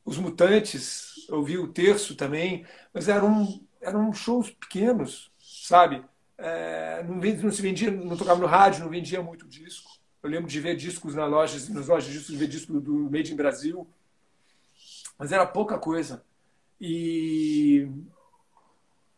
os 0.04 0.18
Mutantes, 0.18 1.26
eu 1.28 1.42
vi 1.42 1.58
o 1.58 1.68
Terço 1.68 2.14
também, 2.14 2.64
mas 2.92 3.08
eram, 3.08 3.60
eram 3.80 4.12
shows 4.12 4.50
pequenos, 4.50 5.32
sabe? 5.38 6.04
É, 6.36 7.02
não, 7.04 7.16
não, 7.16 7.50
se 7.50 7.62
vendia, 7.62 7.90
não 7.90 8.16
tocava 8.16 8.40
no 8.40 8.46
rádio, 8.46 8.84
não 8.84 8.90
vendia 8.90 9.22
muito 9.22 9.46
disco. 9.48 9.90
Eu 10.22 10.30
lembro 10.30 10.48
de 10.48 10.60
ver 10.60 10.76
discos 10.76 11.14
na 11.14 11.26
loja, 11.26 11.58
nas 11.72 11.88
lojas 11.88 12.10
de 12.10 12.18
discos, 12.18 12.34
ver 12.34 12.48
discos 12.48 12.82
do 12.82 13.10
Made 13.10 13.32
in 13.32 13.36
Brasil. 13.36 13.86
Mas 15.18 15.32
era 15.32 15.46
pouca 15.46 15.78
coisa. 15.78 16.24
E 16.80 17.88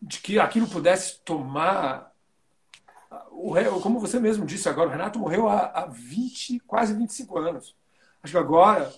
de 0.01 0.21
que 0.21 0.39
aquilo 0.39 0.69
pudesse 0.69 1.21
tomar. 1.21 2.13
O, 3.47 3.81
como 3.81 4.01
você 4.01 4.19
mesmo 4.19 4.45
disse 4.45 4.69
agora, 4.69 4.89
o 4.89 4.93
Renato 4.93 5.19
morreu 5.19 5.49
há, 5.49 5.67
há 5.67 5.87
20, 5.87 6.59
quase 6.61 6.93
25 6.95 7.39
anos. 7.39 7.77
Acho 8.21 8.33
que 8.33 8.39
agora, 8.39 8.93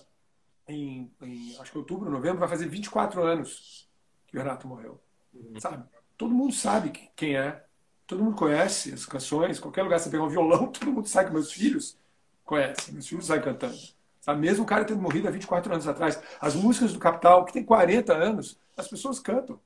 em, 0.67 1.11
em 1.21 1.55
acho 1.59 1.71
que 1.71 1.77
outubro, 1.77 2.09
novembro, 2.09 2.39
vai 2.39 2.47
fazer 2.47 2.67
24 2.67 3.23
anos 3.23 3.87
que 4.27 4.35
o 4.35 4.39
Renato 4.39 4.67
morreu. 4.67 4.99
Uhum. 5.33 5.59
Sabe? 5.59 5.83
Todo 6.17 6.33
mundo 6.33 6.53
sabe 6.53 7.11
quem 7.15 7.37
é. 7.37 7.63
Todo 8.07 8.23
mundo 8.23 8.35
conhece 8.35 8.91
as 8.91 9.05
canções. 9.05 9.59
Qualquer 9.59 9.83
lugar 9.83 9.99
você 9.99 10.09
pegar 10.09 10.23
um 10.23 10.29
violão, 10.29 10.67
todo 10.73 10.91
mundo 10.91 11.07
sabe 11.07 11.27
que 11.27 11.33
meus 11.33 11.51
filhos 11.51 11.95
conhecem. 12.43 12.93
Meus 12.93 13.07
filhos 13.07 13.27
saem 13.27 13.41
cantando. 13.41 13.77
Sabe? 14.19 14.41
Mesmo 14.41 14.63
o 14.63 14.67
cara 14.67 14.83
tendo 14.83 15.01
morrido 15.01 15.27
há 15.27 15.31
24 15.31 15.71
anos 15.71 15.87
atrás. 15.87 16.19
As 16.41 16.55
músicas 16.55 16.91
do 16.91 16.99
Capital, 16.99 17.45
que 17.45 17.53
tem 17.53 17.63
40 17.63 18.13
anos, 18.15 18.59
as 18.75 18.87
pessoas 18.87 19.19
cantam. 19.19 19.59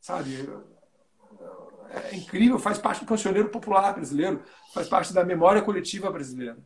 Sabe? 0.00 0.48
É 1.92 2.16
incrível, 2.16 2.58
faz 2.58 2.78
parte 2.78 3.00
do 3.00 3.06
cancioneiro 3.06 3.50
popular 3.50 3.92
brasileiro, 3.92 4.42
faz 4.72 4.88
parte 4.88 5.12
da 5.12 5.24
memória 5.24 5.60
coletiva 5.60 6.10
brasileira. 6.10 6.58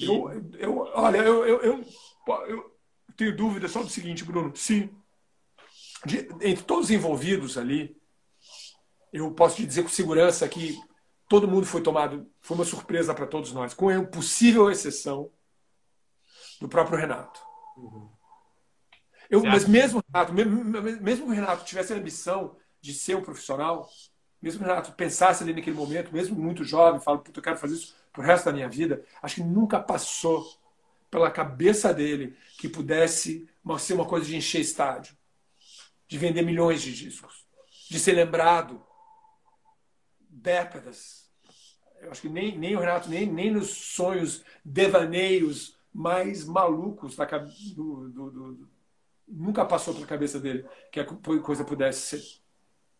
Eu, 0.00 0.30
eu, 0.58 0.78
olha, 0.94 1.18
eu, 1.18 1.46
eu, 1.46 1.62
eu, 1.62 1.84
eu 2.46 2.76
tenho 3.16 3.36
dúvida 3.36 3.68
só 3.68 3.82
do 3.82 3.88
seguinte, 3.88 4.24
Bruno. 4.24 4.54
Se 4.56 4.90
de, 6.04 6.28
entre 6.40 6.64
todos 6.64 6.86
os 6.86 6.90
envolvidos 6.90 7.56
ali, 7.56 7.96
eu 9.12 9.30
posso 9.32 9.56
te 9.56 9.66
dizer 9.66 9.82
com 9.82 9.88
segurança 9.88 10.48
que 10.48 10.78
todo 11.28 11.48
mundo 11.48 11.66
foi 11.66 11.82
tomado, 11.82 12.30
foi 12.40 12.56
uma 12.56 12.64
surpresa 12.64 13.14
para 13.14 13.26
todos 13.26 13.52
nós, 13.52 13.74
com 13.74 13.88
a 13.88 14.04
possível 14.04 14.70
exceção 14.70 15.30
do 16.60 16.68
próprio 16.68 16.98
Renato. 16.98 17.40
Uhum. 17.76 18.10
Eu, 19.30 19.42
mas 19.42 19.66
mesmo 19.66 20.02
Renato, 20.12 20.32
mesmo, 20.32 20.64
mesmo 20.64 21.24
que 21.24 21.32
o 21.32 21.34
Renato 21.34 21.64
tivesse 21.64 21.92
a 21.92 21.96
ambição 21.96 22.56
de 22.82 22.92
ser 22.92 23.16
um 23.16 23.22
profissional, 23.22 23.88
mesmo 24.42 24.60
que 24.60 24.66
Renato 24.68 24.92
pensasse 24.92 25.42
ali 25.42 25.54
naquele 25.54 25.76
momento, 25.76 26.12
mesmo 26.12 26.36
muito 26.36 26.64
jovem, 26.64 27.00
fala, 27.00 27.18
puta, 27.18 27.38
eu 27.38 27.44
quero 27.44 27.56
fazer 27.56 27.76
isso 27.76 27.94
pro 28.12 28.22
resto 28.22 28.46
da 28.46 28.52
minha 28.52 28.68
vida, 28.68 29.02
acho 29.22 29.36
que 29.36 29.42
nunca 29.42 29.80
passou 29.80 30.44
pela 31.10 31.30
cabeça 31.30 31.94
dele 31.94 32.36
que 32.58 32.68
pudesse 32.68 33.48
ser 33.78 33.94
uma 33.94 34.06
coisa 34.06 34.26
de 34.26 34.36
encher 34.36 34.60
estádio, 34.60 35.16
de 36.08 36.18
vender 36.18 36.42
milhões 36.42 36.82
de 36.82 36.92
discos, 36.92 37.46
de 37.88 37.98
ser 38.00 38.12
lembrado 38.12 38.84
décadas. 40.28 41.30
Eu 42.00 42.10
acho 42.10 42.22
que 42.22 42.28
nem, 42.28 42.58
nem 42.58 42.74
o 42.74 42.80
Renato, 42.80 43.08
nem, 43.08 43.26
nem 43.26 43.50
nos 43.50 43.68
sonhos, 43.68 44.44
devaneios 44.64 45.76
mais 45.92 46.44
malucos 46.44 47.14
da, 47.14 47.24
do, 47.26 48.08
do, 48.08 48.30
do, 48.30 48.68
nunca 49.28 49.64
passou 49.64 49.94
pela 49.94 50.06
cabeça 50.06 50.40
dele 50.40 50.66
que 50.90 50.98
a 50.98 51.04
coisa 51.04 51.64
pudesse 51.64 52.18
ser, 52.18 52.41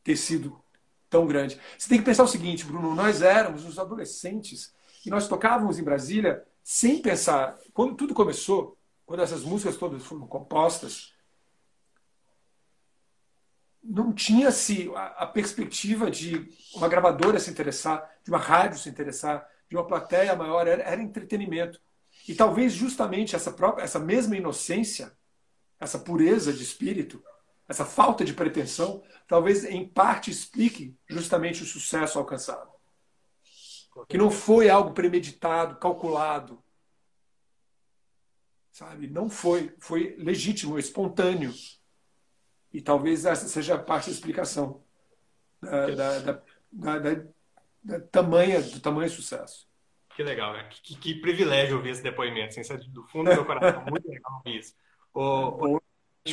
ter 0.02 0.16
sido 0.16 0.62
tão 1.08 1.26
grande. 1.26 1.60
Você 1.78 1.88
tem 1.88 1.98
que 1.98 2.04
pensar 2.04 2.24
o 2.24 2.28
seguinte, 2.28 2.64
Bruno, 2.64 2.94
nós 2.94 3.22
éramos 3.22 3.64
os 3.64 3.78
adolescentes 3.78 4.74
e 5.04 5.10
nós 5.10 5.28
tocávamos 5.28 5.78
em 5.78 5.84
Brasília 5.84 6.42
sem 6.62 7.02
pensar. 7.02 7.58
Quando 7.74 7.96
tudo 7.96 8.14
começou, 8.14 8.78
quando 9.04 9.22
essas 9.22 9.42
músicas 9.42 9.76
todas 9.76 10.02
foram 10.02 10.26
compostas, 10.26 11.12
não 13.82 14.12
tinha-se 14.12 14.90
a, 14.94 15.26
perspectiva 15.26 16.10
de 16.10 16.48
uma 16.74 16.88
gravadora 16.88 17.40
se 17.40 17.50
interessar, 17.50 18.08
de 18.24 18.30
uma 18.30 18.38
rádio 18.38 18.78
se 18.78 18.88
interessar, 18.88 19.46
de 19.68 19.76
uma 19.76 19.86
plateia 19.86 20.36
maior, 20.36 20.66
era, 20.68 20.82
era 20.82 21.02
entretenimento. 21.02 21.80
E 22.28 22.34
talvez 22.34 22.72
justamente 22.72 23.34
essa 23.34 23.50
própria, 23.50 23.82
essa 23.82 23.98
mesma 23.98 24.36
inocência, 24.36 25.12
essa 25.80 25.98
pureza 25.98 26.52
de 26.52 26.62
espírito, 26.62 27.22
essa 27.68 27.84
falta 27.84 28.24
de 28.24 28.34
pretensão, 28.34 29.02
talvez 29.26 29.64
em 29.64 29.86
parte 29.86 30.30
explique 30.30 30.96
justamente 31.08 31.62
o 31.62 31.66
sucesso 31.66 32.18
alcançado. 32.18 32.70
Que 34.08 34.16
não 34.18 34.30
foi 34.30 34.70
algo 34.70 34.92
premeditado, 34.92 35.76
calculado. 35.76 36.62
Sabe? 38.70 39.06
Não 39.06 39.28
foi. 39.28 39.74
Foi 39.78 40.16
legítimo, 40.18 40.78
espontâneo. 40.78 41.52
E 42.72 42.80
talvez 42.80 43.26
essa 43.26 43.46
seja 43.48 43.78
parte 43.78 44.06
da 44.06 44.12
explicação 44.12 44.82
da, 45.60 45.86
da, 45.90 46.18
da, 46.20 46.98
da, 46.98 47.24
da 47.84 48.00
tamanha, 48.00 48.62
do 48.62 48.80
tamanho 48.80 49.10
sucesso. 49.10 49.68
Que 50.16 50.22
legal, 50.22 50.52
né? 50.54 50.68
Que, 50.70 50.96
que, 50.96 51.14
privilégio 51.20 51.76
ouvir 51.76 51.90
esse 51.90 52.02
depoimento, 52.02 52.58
assim, 52.58 52.76
do 52.90 53.06
fundo 53.08 53.30
do 53.30 53.36
meu 53.36 53.44
coração. 53.44 53.84
Muito 53.88 54.08
legal 54.08 54.36
ouvir 54.36 54.58
isso. 54.58 54.74
O, 55.12 55.80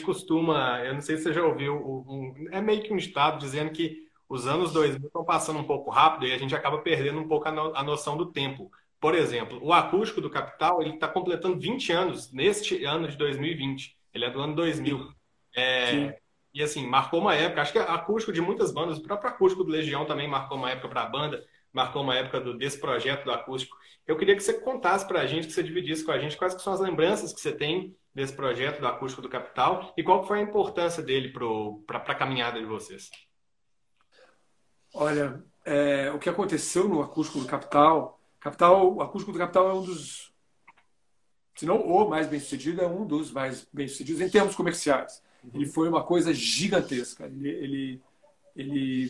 costuma, 0.04 0.80
eu 0.84 0.94
não 0.94 1.02
sei 1.02 1.18
se 1.18 1.24
você 1.24 1.34
já 1.34 1.44
ouviu, 1.44 1.76
um, 1.76 2.48
é 2.52 2.62
meio 2.62 2.84
que 2.84 2.94
um 2.94 2.98
ditado 2.98 3.40
dizendo 3.40 3.72
que 3.72 4.08
os 4.28 4.46
anos 4.46 4.72
2000 4.72 5.08
estão 5.08 5.26
passando 5.26 5.60
um 5.60 5.64
pouco 5.64 5.90
rápido 5.90 6.28
e 6.28 6.32
a 6.32 6.38
gente 6.38 6.54
acaba 6.54 6.78
perdendo 6.78 7.20
um 7.20 7.28
pouco 7.28 7.48
a, 7.48 7.52
no, 7.52 7.76
a 7.76 7.82
noção 7.82 8.16
do 8.16 8.28
tempo. 8.28 8.72
Por 9.00 9.16
exemplo, 9.16 9.60
o 9.64 9.74
acústico 9.74 10.22
do 10.22 10.30
Capital 10.30 10.82
ele 10.82 10.94
está 10.94 11.08
completando 11.08 11.60
20 11.60 11.92
anos 11.92 12.32
neste 12.32 12.84
ano 12.86 13.08
de 13.08 13.18
2020. 13.18 13.98
Ele 14.14 14.26
é 14.26 14.30
do 14.30 14.40
ano 14.40 14.56
2000. 14.56 15.10
É, 15.56 16.20
e 16.54 16.62
assim, 16.62 16.86
marcou 16.86 17.22
uma 17.22 17.34
época. 17.34 17.62
Acho 17.62 17.72
que 17.72 17.80
acústico 17.80 18.32
de 18.32 18.42
muitas 18.42 18.72
bandas, 18.72 18.98
o 18.98 19.04
próprio 19.04 19.32
acústico 19.32 19.64
do 19.64 19.72
Legião 19.72 20.06
também 20.06 20.28
marcou 20.28 20.58
uma 20.58 20.70
época 20.70 20.90
para 20.90 21.04
a 21.04 21.06
banda, 21.06 21.44
marcou 21.74 22.04
uma 22.04 22.16
época 22.16 22.40
do, 22.40 22.56
desse 22.56 22.80
projeto 22.80 23.24
do 23.24 23.32
acústico. 23.32 23.76
Eu 24.06 24.18
queria 24.18 24.36
que 24.36 24.44
você 24.44 24.54
contasse 24.54 25.08
para 25.08 25.22
a 25.22 25.26
gente, 25.26 25.48
que 25.48 25.54
você 25.54 25.64
dividisse 25.64 26.04
com 26.04 26.12
a 26.12 26.20
gente 26.20 26.38
quais 26.38 26.62
são 26.62 26.74
as 26.74 26.80
lembranças 26.80 27.34
que 27.34 27.40
você 27.40 27.52
tem 27.52 27.96
desse 28.14 28.34
projeto 28.34 28.80
do 28.80 28.88
acústico 28.88 29.22
do 29.22 29.30
Capital 29.30 29.94
e 29.96 30.04
qual 30.04 30.26
foi 30.26 30.40
a 30.40 30.44
importância 30.44 31.02
dele 31.02 31.32
para 31.86 31.98
a 31.98 32.16
caminhada 32.16 32.60
de 32.60 32.66
vocês. 32.66 33.10
Olha, 34.94 35.44
é, 35.64 36.12
o 36.12 36.20
que 36.20 36.30
aconteceu 36.30 36.88
no 36.88 37.02
acústico 37.02 37.40
do 37.40 37.46
Capital, 37.46 38.20
Capital, 38.40 38.96
o 38.96 39.02
acústico 39.02 39.32
do 39.32 39.38
Capital 39.38 39.70
é 39.70 39.74
um 39.74 39.84
dos, 39.84 40.34
se 41.56 41.66
não 41.66 41.82
o 41.82 42.10
mais 42.10 42.28
bem 42.28 42.40
sucedido, 42.40 42.82
é 42.82 42.88
um 42.88 43.06
dos 43.06 43.32
mais 43.32 43.68
bem 43.72 43.88
sucedidos 43.88 44.22
em 44.22 44.30
termos 44.30 44.56
comerciais. 44.56 45.22
Ele 45.54 45.66
foi 45.66 45.88
uma 45.88 46.04
coisa 46.04 46.34
gigantesca. 46.34 47.26
Ele, 47.26 47.50
ele, 47.50 48.02
ele 48.56 49.10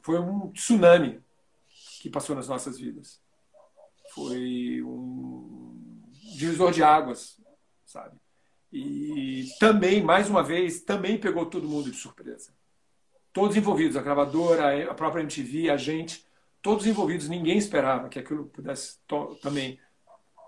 foi 0.00 0.18
um 0.18 0.50
tsunami 0.52 1.20
que 2.00 2.08
passou 2.08 2.34
nas 2.34 2.48
nossas 2.48 2.78
vidas. 2.78 3.20
Foi 4.14 4.82
um 4.82 6.02
divisor 6.12 6.72
de 6.72 6.82
águas, 6.82 7.40
sabe? 7.84 8.18
E 8.72 9.48
também, 9.58 10.02
mais 10.02 10.28
uma 10.28 10.42
vez, 10.42 10.82
também 10.82 11.18
pegou 11.18 11.46
todo 11.46 11.68
mundo 11.68 11.90
de 11.90 11.96
surpresa. 11.96 12.52
Todos 13.32 13.56
envolvidos, 13.56 13.96
a 13.96 14.02
gravadora, 14.02 14.90
a 14.90 14.94
própria 14.94 15.22
MTV, 15.22 15.70
a 15.70 15.76
gente, 15.76 16.24
todos 16.60 16.86
envolvidos, 16.86 17.28
ninguém 17.28 17.56
esperava 17.56 18.08
que 18.08 18.18
aquilo 18.18 18.46
pudesse 18.46 18.98
também 19.40 19.78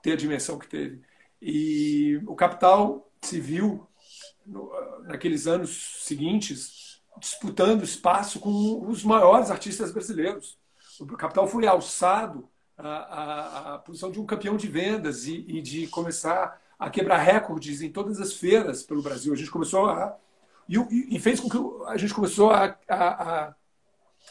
ter 0.02 0.12
a 0.12 0.16
dimensão 0.16 0.58
que 0.58 0.68
teve. 0.68 1.00
E 1.40 2.20
o 2.26 2.34
Capital 2.34 3.10
se 3.22 3.40
viu, 3.40 3.86
naqueles 5.04 5.46
anos 5.46 6.04
seguintes, 6.04 7.00
disputando 7.18 7.82
espaço 7.82 8.40
com 8.40 8.86
os 8.88 9.04
maiores 9.04 9.50
artistas 9.50 9.92
brasileiros. 9.92 10.58
O 10.98 11.06
Capital 11.06 11.46
foi 11.46 11.66
alçado 11.66 12.48
à, 12.76 12.88
à, 12.88 13.74
à 13.74 13.78
posição 13.78 14.10
de 14.10 14.20
um 14.20 14.26
campeão 14.26 14.56
de 14.56 14.66
vendas 14.66 15.26
e, 15.26 15.44
e, 15.48 15.60
de 15.60 15.86
começar 15.86 16.60
a 16.80 16.88
quebrar 16.88 17.18
recordes 17.18 17.82
em 17.82 17.92
todas 17.92 18.18
as 18.18 18.32
feiras 18.32 18.82
pelo 18.82 19.02
Brasil. 19.02 19.34
A 19.34 19.36
gente 19.36 19.50
começou 19.50 19.84
a. 19.84 20.16
E, 20.66 21.14
e 21.14 21.18
fez 21.20 21.38
com 21.38 21.48
que 21.48 21.58
a 21.86 21.96
gente 21.98 22.14
começou 22.14 22.50
a, 22.50 22.74
a, 22.88 23.48
a 23.48 23.54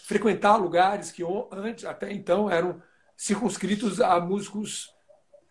frequentar 0.06 0.56
lugares 0.56 1.12
que 1.12 1.24
antes, 1.52 1.86
até 1.86 2.12
então 2.12 2.50
eram 2.50 2.82
circunscritos 3.16 4.02
a 4.02 4.20
músicos 4.20 4.88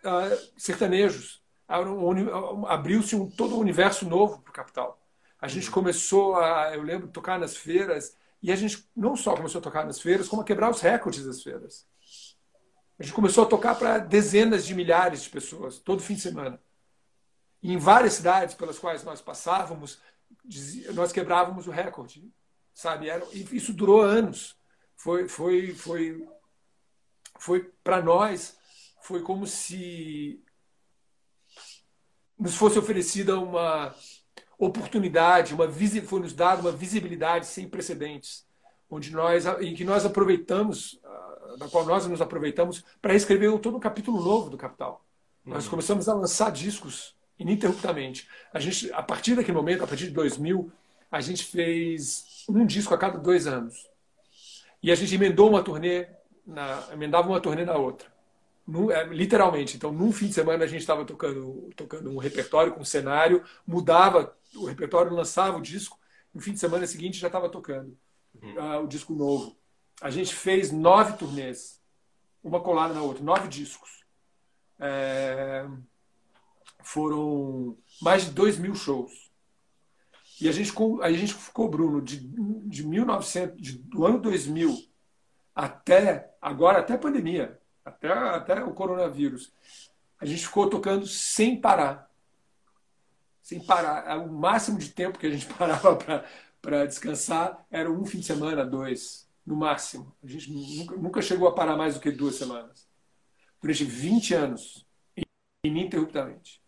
uh, 0.05 0.50
sertanejos. 0.57 1.40
Abriu-se 2.67 3.14
um, 3.14 3.31
todo 3.31 3.55
um 3.55 3.61
universo 3.61 4.09
novo 4.09 4.40
para 4.40 4.50
o 4.50 4.55
Capital. 4.55 5.00
A 5.40 5.47
gente 5.47 5.69
uhum. 5.69 5.75
começou 5.75 6.37
a, 6.37 6.75
eu 6.75 6.83
lembro, 6.83 7.07
tocar 7.07 7.38
nas 7.38 7.57
feiras, 7.57 8.17
e 8.43 8.50
a 8.50 8.57
gente 8.57 8.88
não 8.97 9.14
só 9.14 9.37
começou 9.37 9.61
a 9.61 9.62
tocar 9.62 9.85
nas 9.85 10.00
feiras, 10.00 10.26
como 10.26 10.43
a 10.43 10.45
quebrar 10.45 10.71
os 10.71 10.81
recordes 10.81 11.25
das 11.25 11.43
feiras. 11.43 11.87
A 12.99 13.05
gente 13.05 13.14
começou 13.14 13.45
a 13.45 13.47
tocar 13.47 13.76
para 13.76 13.99
dezenas 13.99 14.67
de 14.67 14.75
milhares 14.75 15.23
de 15.23 15.31
pessoas, 15.31 15.78
todo 15.78 16.02
fim 16.02 16.14
de 16.14 16.23
semana. 16.23 16.59
Em 17.62 17.76
várias 17.76 18.14
cidades 18.14 18.54
pelas 18.54 18.78
quais 18.78 19.02
nós 19.02 19.20
passávamos, 19.20 20.00
nós 20.94 21.12
quebrávamos 21.12 21.66
o 21.66 21.70
recorde, 21.70 22.30
sabe? 22.72 23.08
Era, 23.08 23.24
isso 23.32 23.72
durou 23.72 24.02
anos. 24.02 24.56
Foi, 24.96 25.28
foi, 25.28 25.74
foi, 25.74 26.28
foi 27.38 27.72
para 27.82 28.02
nós 28.02 28.58
foi 29.08 29.22
como 29.22 29.46
se 29.46 30.42
nos 32.38 32.54
fosse 32.54 32.78
oferecida 32.78 33.40
uma 33.40 33.94
oportunidade, 34.58 35.54
uma 35.54 35.66
foi 36.06 36.20
nos 36.20 36.34
dada 36.34 36.60
uma 36.60 36.72
visibilidade 36.72 37.46
sem 37.46 37.66
precedentes, 37.66 38.46
onde 38.90 39.10
nós 39.10 39.46
em 39.60 39.74
que 39.74 39.82
nós 39.82 40.04
aproveitamos, 40.04 41.00
da 41.58 41.68
qual 41.68 41.86
nós 41.86 42.06
nos 42.06 42.20
aproveitamos 42.20 42.84
para 43.00 43.14
escrever 43.14 43.56
todo 43.60 43.78
um 43.78 43.80
capítulo 43.80 44.22
novo 44.22 44.50
do 44.50 44.58
Capital. 44.58 45.04
Uhum. 45.44 45.54
Nós 45.54 45.66
começamos 45.66 46.06
a 46.06 46.14
lançar 46.14 46.52
discos 46.52 47.16
ininterruptamente. 47.38 48.28
A 48.52 48.61
gente, 48.61 48.92
a 48.92 49.02
partir 49.02 49.35
daquele 49.35 49.57
momento, 49.57 49.85
a 49.85 49.87
partir 49.87 50.07
de 50.07 50.11
2000, 50.11 50.73
a 51.11 51.21
gente 51.21 51.45
fez 51.45 52.45
um 52.49 52.66
disco 52.66 52.95
a 52.95 52.99
cada 52.99 53.18
dois 53.18 53.47
anos. 53.47 53.87
E 54.83 54.90
a 54.90 54.95
gente 54.95 55.14
emendou 55.14 55.49
uma 55.49 55.62
turnê, 55.62 56.09
na, 56.47 56.85
emendava 56.92 57.28
uma 57.28 57.40
turnê 57.40 57.64
na 57.64 57.76
outra. 57.76 58.09
É, 58.92 59.04
literalmente. 59.04 59.76
Então, 59.76 59.90
num 59.90 60.12
fim 60.12 60.26
de 60.26 60.35
semana, 60.35 60.64
a 60.64 60.66
gente 60.66 60.80
estava 60.80 61.04
tocando, 61.04 61.71
tocando 61.75 62.11
um 62.11 62.18
repertório 62.18 62.73
com 62.73 62.80
um 62.80 62.85
cenário, 62.85 63.42
mudava 63.66 64.37
o 64.54 64.66
repertório, 64.66 65.12
lançava 65.12 65.57
o 65.57 65.62
disco. 65.62 65.99
No 66.35 66.40
fim 66.40 66.52
de 66.52 66.61
semana 66.61 66.87
seguinte, 66.87 67.18
já 67.18 67.28
estava 67.28 67.49
tocando 67.49 67.97
uhum. 68.42 68.54
uh, 68.54 68.85
o 68.85 68.87
disco 68.87 69.14
novo. 69.14 69.57
A 70.00 70.11
gente 70.11 70.35
fez 70.35 70.71
nove 70.71 71.16
turnês, 71.16 71.80
uma 72.45 72.61
colada 72.61 72.92
na 72.92 73.02
outra, 73.02 73.25
nove 73.25 73.49
discos. 73.49 74.04
É... 74.78 75.66
Foram 76.82 77.76
mais 78.00 78.25
de 78.25 78.30
dois 78.30 78.58
mil 78.58 78.75
shows. 78.75 79.28
E 80.41 80.49
a 80.49 80.52
gente, 80.52 80.73
a 81.02 81.12
gente 81.12 81.34
ficou, 81.34 81.69
Bruno, 81.69 82.00
de, 82.00 82.19
de 82.21 82.86
1900, 82.86 83.60
de, 83.60 83.73
do 83.78 84.06
ano 84.06 84.21
2000 84.21 84.88
até 85.54 86.32
agora, 86.41 86.78
até 86.78 86.95
a 86.95 86.99
pandemia, 86.99 87.60
até, 87.84 88.12
até 88.12 88.62
o 88.62 88.73
coronavírus. 88.73 89.52
A 90.21 90.25
gente 90.25 90.47
ficou 90.47 90.71
tocando 90.71 91.06
sem 91.06 91.60
parar. 91.60 92.08
Sem 93.43 93.58
parar. 93.58 94.19
O 94.19 94.32
máximo 94.32 94.78
de 94.78 94.91
tempo 94.91 95.19
que 95.19 95.26
a 95.26 95.30
gente 95.30 95.47
parava 95.54 95.99
para 96.62 96.86
descansar 96.86 97.67
era 97.71 97.91
um 97.91 98.04
fim 98.04 98.21
de 98.21 98.26
semana, 98.26 98.64
dois, 98.64 99.28
no 99.45 99.56
máximo. 99.56 100.14
A 100.23 100.26
gente 100.28 100.52
nunca, 100.52 100.97
nunca 100.97 101.23
chegou 101.23 101.49
a 101.49 101.54
parar 101.54 101.76
mais 101.76 101.95
do 101.95 102.00
que 102.00 102.12
duas 102.12 102.36
semanas. 102.36 102.88
Durante 103.60 103.82
20 103.84 104.34
anos, 104.34 104.86
ininterruptamente. 105.64 106.62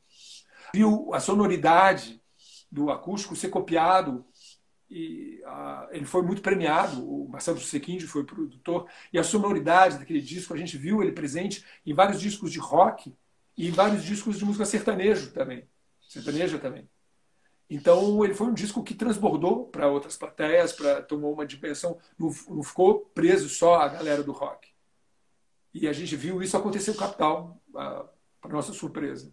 Viu 0.74 1.12
a 1.12 1.20
sonoridade 1.20 2.22
do 2.70 2.90
acústico 2.90 3.34
ser 3.34 3.48
copiado 3.48 4.24
e 4.88 5.40
uh, 5.44 5.88
ele 5.92 6.04
foi 6.04 6.22
muito 6.22 6.42
premiado. 6.42 7.04
O 7.08 7.28
Marcelo 7.28 7.60
Sequinde 7.60 8.06
foi 8.06 8.24
produtor 8.24 8.88
e 9.12 9.18
a 9.18 9.24
sonoridade 9.24 9.98
daquele 9.98 10.20
disco 10.20 10.52
a 10.52 10.56
gente 10.56 10.76
viu 10.76 11.02
ele 11.02 11.12
presente 11.12 11.64
em 11.86 11.94
vários 11.94 12.20
discos 12.20 12.52
de 12.52 12.58
rock 12.58 13.14
e 13.56 13.68
em 13.68 13.70
vários 13.70 14.04
discos 14.04 14.38
de 14.38 14.44
música 14.44 14.64
sertanejo 14.64 15.32
também, 15.32 15.68
sertaneja 16.08 16.58
também. 16.58 16.88
Então 17.68 18.24
ele 18.24 18.34
foi 18.34 18.48
um 18.48 18.54
disco 18.54 18.82
que 18.82 18.94
transbordou 18.94 19.66
para 19.66 19.88
outras 19.88 20.16
plateias, 20.16 20.72
para 20.72 21.02
tomou 21.02 21.32
uma 21.32 21.46
dimensão, 21.46 21.98
não, 22.18 22.34
não 22.48 22.62
ficou 22.64 23.00
preso 23.14 23.48
só 23.48 23.76
a 23.76 23.88
galera 23.88 24.24
do 24.24 24.32
rock. 24.32 24.68
E 25.72 25.86
a 25.86 25.92
gente 25.92 26.16
viu 26.16 26.42
isso 26.42 26.56
acontecer 26.56 26.90
no 26.90 26.96
Capital, 26.96 27.60
uh, 27.68 28.08
para 28.40 28.50
nossa 28.50 28.72
surpresa. 28.72 29.32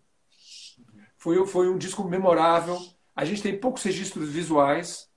Foi, 1.27 1.45
foi 1.45 1.69
um 1.69 1.77
disco 1.77 2.05
memorável. 2.05 2.79
A 3.13 3.25
gente 3.25 3.41
tem 3.41 3.59
poucos 3.59 3.83
registros 3.83 4.29
visuais, 4.29 5.09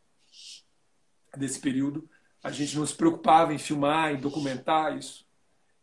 desse 1.37 1.61
período. 1.61 2.11
A 2.43 2.51
gente 2.51 2.77
não 2.77 2.85
se 2.85 2.97
preocupava 2.97 3.55
em 3.55 3.59
filmar, 3.59 4.13
em 4.13 4.17
documentar 4.17 4.99
isso. 4.99 5.25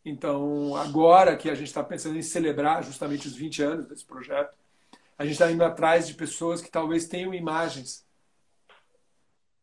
Então, 0.03 0.75
agora 0.75 1.37
que 1.37 1.49
a 1.49 1.55
gente 1.55 1.67
está 1.67 1.81
pensando 1.81 2.17
em 2.17 2.21
celebrar 2.21 2.83
justamente 2.83 3.25
os 3.25 3.37
20 3.37 3.63
anos 3.63 3.87
desse 3.87 4.03
projeto, 4.03 4.57
a 5.17 5.23
gente 5.23 5.31
está 5.31 5.49
indo 5.49 5.63
atrás 5.63 6.05
de 6.05 6.13
pessoas 6.13 6.61
que 6.61 6.69
talvez 6.69 7.07
tenham 7.07 7.33
imagens 7.33 8.05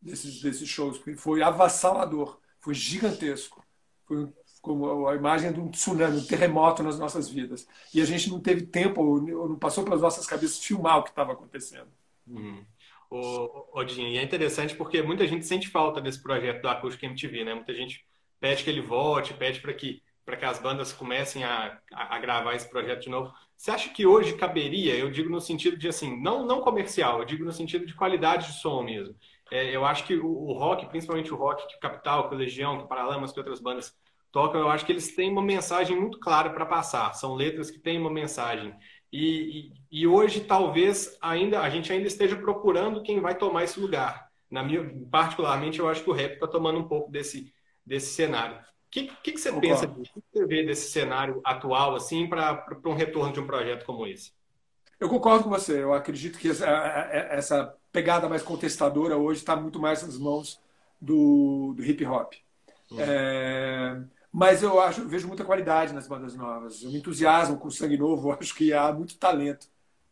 desses, 0.01 0.41
desses 0.41 0.67
shows, 0.67 0.97
porque 0.97 1.15
foi 1.15 1.43
avassalador, 1.43 2.41
foi 2.59 2.73
gigantesco. 2.73 3.63
Foi 4.07 4.33
como 4.65 5.07
a 5.07 5.15
imagem 5.15 5.53
de 5.53 5.61
um 5.61 5.69
tsunami, 5.71 6.19
um 6.19 6.27
terremoto 6.27 6.83
nas 6.83 6.99
nossas 6.99 7.29
vidas. 7.29 7.69
E 7.93 8.01
a 8.01 8.05
gente 8.05 8.31
não 8.31 8.41
teve 8.41 8.63
tempo, 8.63 9.03
ou 9.03 9.49
não 9.49 9.59
passou 9.59 9.85
pelas 9.85 10.01
nossas 10.01 10.27
cabeças 10.27 10.59
filmar 10.59 10.99
o 10.99 11.03
que 11.03 11.11
estava 11.11 11.33
acontecendo. 11.33 11.89
Uhum 12.27 12.65
o 13.11 13.67
Odin. 13.73 14.09
E 14.09 14.19
é 14.19 14.23
interessante 14.23 14.75
porque 14.75 15.03
muita 15.03 15.27
gente 15.27 15.47
sente 15.47 15.69
falta 15.69 16.01
desse 16.01 16.23
projeto 16.23 16.63
do 16.63 16.69
Acústico 16.69 17.05
MTV, 17.07 17.45
né? 17.45 17.55
Muita 17.55 17.75
gente 17.75 18.05
pede 18.41 18.65
que 18.65 18.71
ele 18.71 18.81
volte, 18.81 19.33
pede 19.35 19.61
para 19.61 19.73
que, 19.73 20.03
para 20.25 20.37
que 20.37 20.45
as 20.45 20.59
bandas 20.59 20.93
comecem 20.93 21.45
a, 21.45 21.79
a, 21.93 22.19
gravar 22.19 22.55
esse 22.55 22.69
projeto 22.69 23.03
de 23.03 23.11
novo. 23.11 23.33
Você 23.57 23.71
acha 23.71 23.89
que 23.91 24.07
hoje 24.07 24.37
caberia, 24.37 24.95
eu 24.97 25.11
digo 25.11 25.31
no 25.31 25.41
sentido 25.41 25.77
de 25.77 25.89
assim, 25.89 26.21
não, 26.21 26.45
não 26.45 26.61
comercial, 26.61 27.21
eu 27.21 27.25
digo 27.25 27.45
no 27.45 27.53
sentido 27.53 27.87
de 27.87 27.95
qualidade 27.95 28.49
de 28.49 28.61
som 28.61 28.83
mesmo. 28.83 29.15
É, 29.51 29.75
eu 29.75 29.85
acho 29.85 30.05
que 30.05 30.17
o, 30.17 30.27
o, 30.27 30.53
rock, 30.53 30.87
principalmente 30.87 31.33
o 31.33 31.37
rock 31.37 31.67
que 31.69 31.79
Capital, 31.79 32.29
que 32.29 32.35
Legião, 32.35 32.79
que 32.79 32.89
Paralamas, 32.89 33.33
que 33.33 33.39
outras 33.39 33.61
bandas 33.61 33.97
tocam, 34.35 34.61
eu 34.61 34.69
acho 34.69 34.85
que 34.85 34.91
eles 34.91 35.15
têm 35.15 35.31
uma 35.31 35.41
mensagem 35.41 35.97
muito 35.97 36.19
clara 36.19 36.51
para 36.51 36.67
passar. 36.67 37.15
São 37.15 37.37
letras 37.37 37.71
que 37.71 37.79
têm 37.79 38.01
uma 38.01 38.11
mensagem. 38.11 38.75
E, 39.13 39.71
e, 39.93 40.01
e, 40.01 40.07
hoje 40.09 40.41
talvez 40.41 41.17
ainda 41.23 41.61
a 41.61 41.71
gente 41.71 41.93
ainda 41.93 42.09
esteja 42.09 42.35
procurando 42.35 43.01
quem 43.05 43.21
vai 43.21 43.39
tomar 43.39 43.63
esse 43.63 43.79
lugar. 43.79 44.29
Na 44.51 44.61
minha, 44.61 44.93
particularmente, 45.09 45.79
eu 45.79 45.89
acho 45.89 46.03
que 46.03 46.11
o 46.11 46.13
rap 46.13 46.33
está 46.33 46.49
tomando 46.49 46.81
um 46.81 46.89
pouco 46.89 47.13
desse, 47.13 47.55
desse 47.87 48.13
cenário. 48.13 48.57
O 48.57 48.61
que, 48.91 49.07
que, 49.23 49.33
que, 49.33 49.39
você 49.39 49.53
Concordo. 49.53 49.69
pensa 49.69 49.87
O 49.87 50.03
que 50.03 50.23
você 50.33 50.47
vê 50.47 50.65
desse 50.65 50.91
cenário 50.91 51.41
atual 51.45 51.95
assim 51.95 52.29
para 52.29 52.67
um 52.85 52.95
retorno 52.95 53.33
de 53.33 53.39
um 53.39 53.47
projeto 53.47 53.87
como 53.87 54.05
esse? 54.05 54.33
Eu 54.99 55.09
concordo 55.09 55.45
com 55.45 55.51
você. 55.51 55.81
Eu 55.81 55.95
acredito 55.95 56.39
que 56.41 56.51
essa, 56.51 56.67
essa 56.67 57.77
pegada 57.93 58.29
mais 58.29 58.43
contestadora 58.43 59.17
hoje 59.17 59.39
está 59.39 59.55
muito 59.55 59.79
mais 59.79 60.03
nas 60.03 60.19
mãos 60.19 60.61
do, 61.01 61.73
do 61.77 61.85
hip 61.85 62.05
hop. 62.05 62.33
Uhum. 62.91 63.01
É, 63.01 64.05
mas 64.35 64.65
eu 64.65 64.81
acho, 64.81 65.07
vejo 65.09 65.29
muita 65.29 65.45
qualidade 65.45 65.93
nas 65.95 66.09
bandas 66.09 66.35
novas. 66.35 66.83
Eu 66.83 66.91
me 66.91 66.99
entusiasmo 66.99 67.57
com 67.57 67.69
o 67.69 67.71
sangue 67.71 67.97
novo, 67.97 68.31
eu 68.33 68.33
acho 68.35 68.53
que 68.55 68.73
há 68.73 68.93
muito 68.93 69.17
talento 69.17 69.69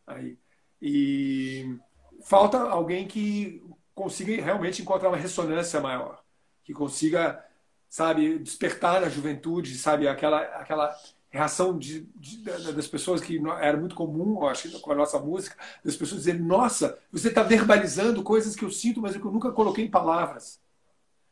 aí. 0.07 0.37
E 0.81 1.77
falta 2.23 2.57
alguém 2.59 3.05
que 3.05 3.61
consiga 3.93 4.41
realmente 4.41 4.81
encontrar 4.81 5.09
uma 5.09 5.17
ressonância 5.17 5.81
maior, 5.81 6.23
que 6.63 6.73
consiga, 6.73 7.43
sabe, 7.89 8.39
despertar 8.39 9.01
na 9.01 9.09
juventude, 9.09 9.77
sabe, 9.77 10.07
aquela 10.07 10.39
aquela 10.57 10.95
reação 11.29 11.77
de, 11.77 12.03
de, 12.15 12.43
das 12.43 12.87
pessoas 12.87 13.19
que 13.21 13.41
era 13.59 13.75
muito 13.77 13.95
comum, 13.95 14.39
eu 14.41 14.47
acho, 14.47 14.79
com 14.81 14.91
a 14.91 14.95
nossa 14.95 15.19
música, 15.19 15.57
das 15.83 15.97
pessoas 15.97 16.21
dizerem: 16.21 16.41
"Nossa, 16.41 16.97
você 17.11 17.27
está 17.29 17.43
verbalizando 17.43 18.23
coisas 18.23 18.55
que 18.55 18.63
eu 18.63 18.71
sinto, 18.71 19.01
mas 19.01 19.17
que 19.17 19.25
eu 19.25 19.31
nunca 19.31 19.51
coloquei 19.51 19.83
em 19.85 19.91
palavras". 19.91 20.61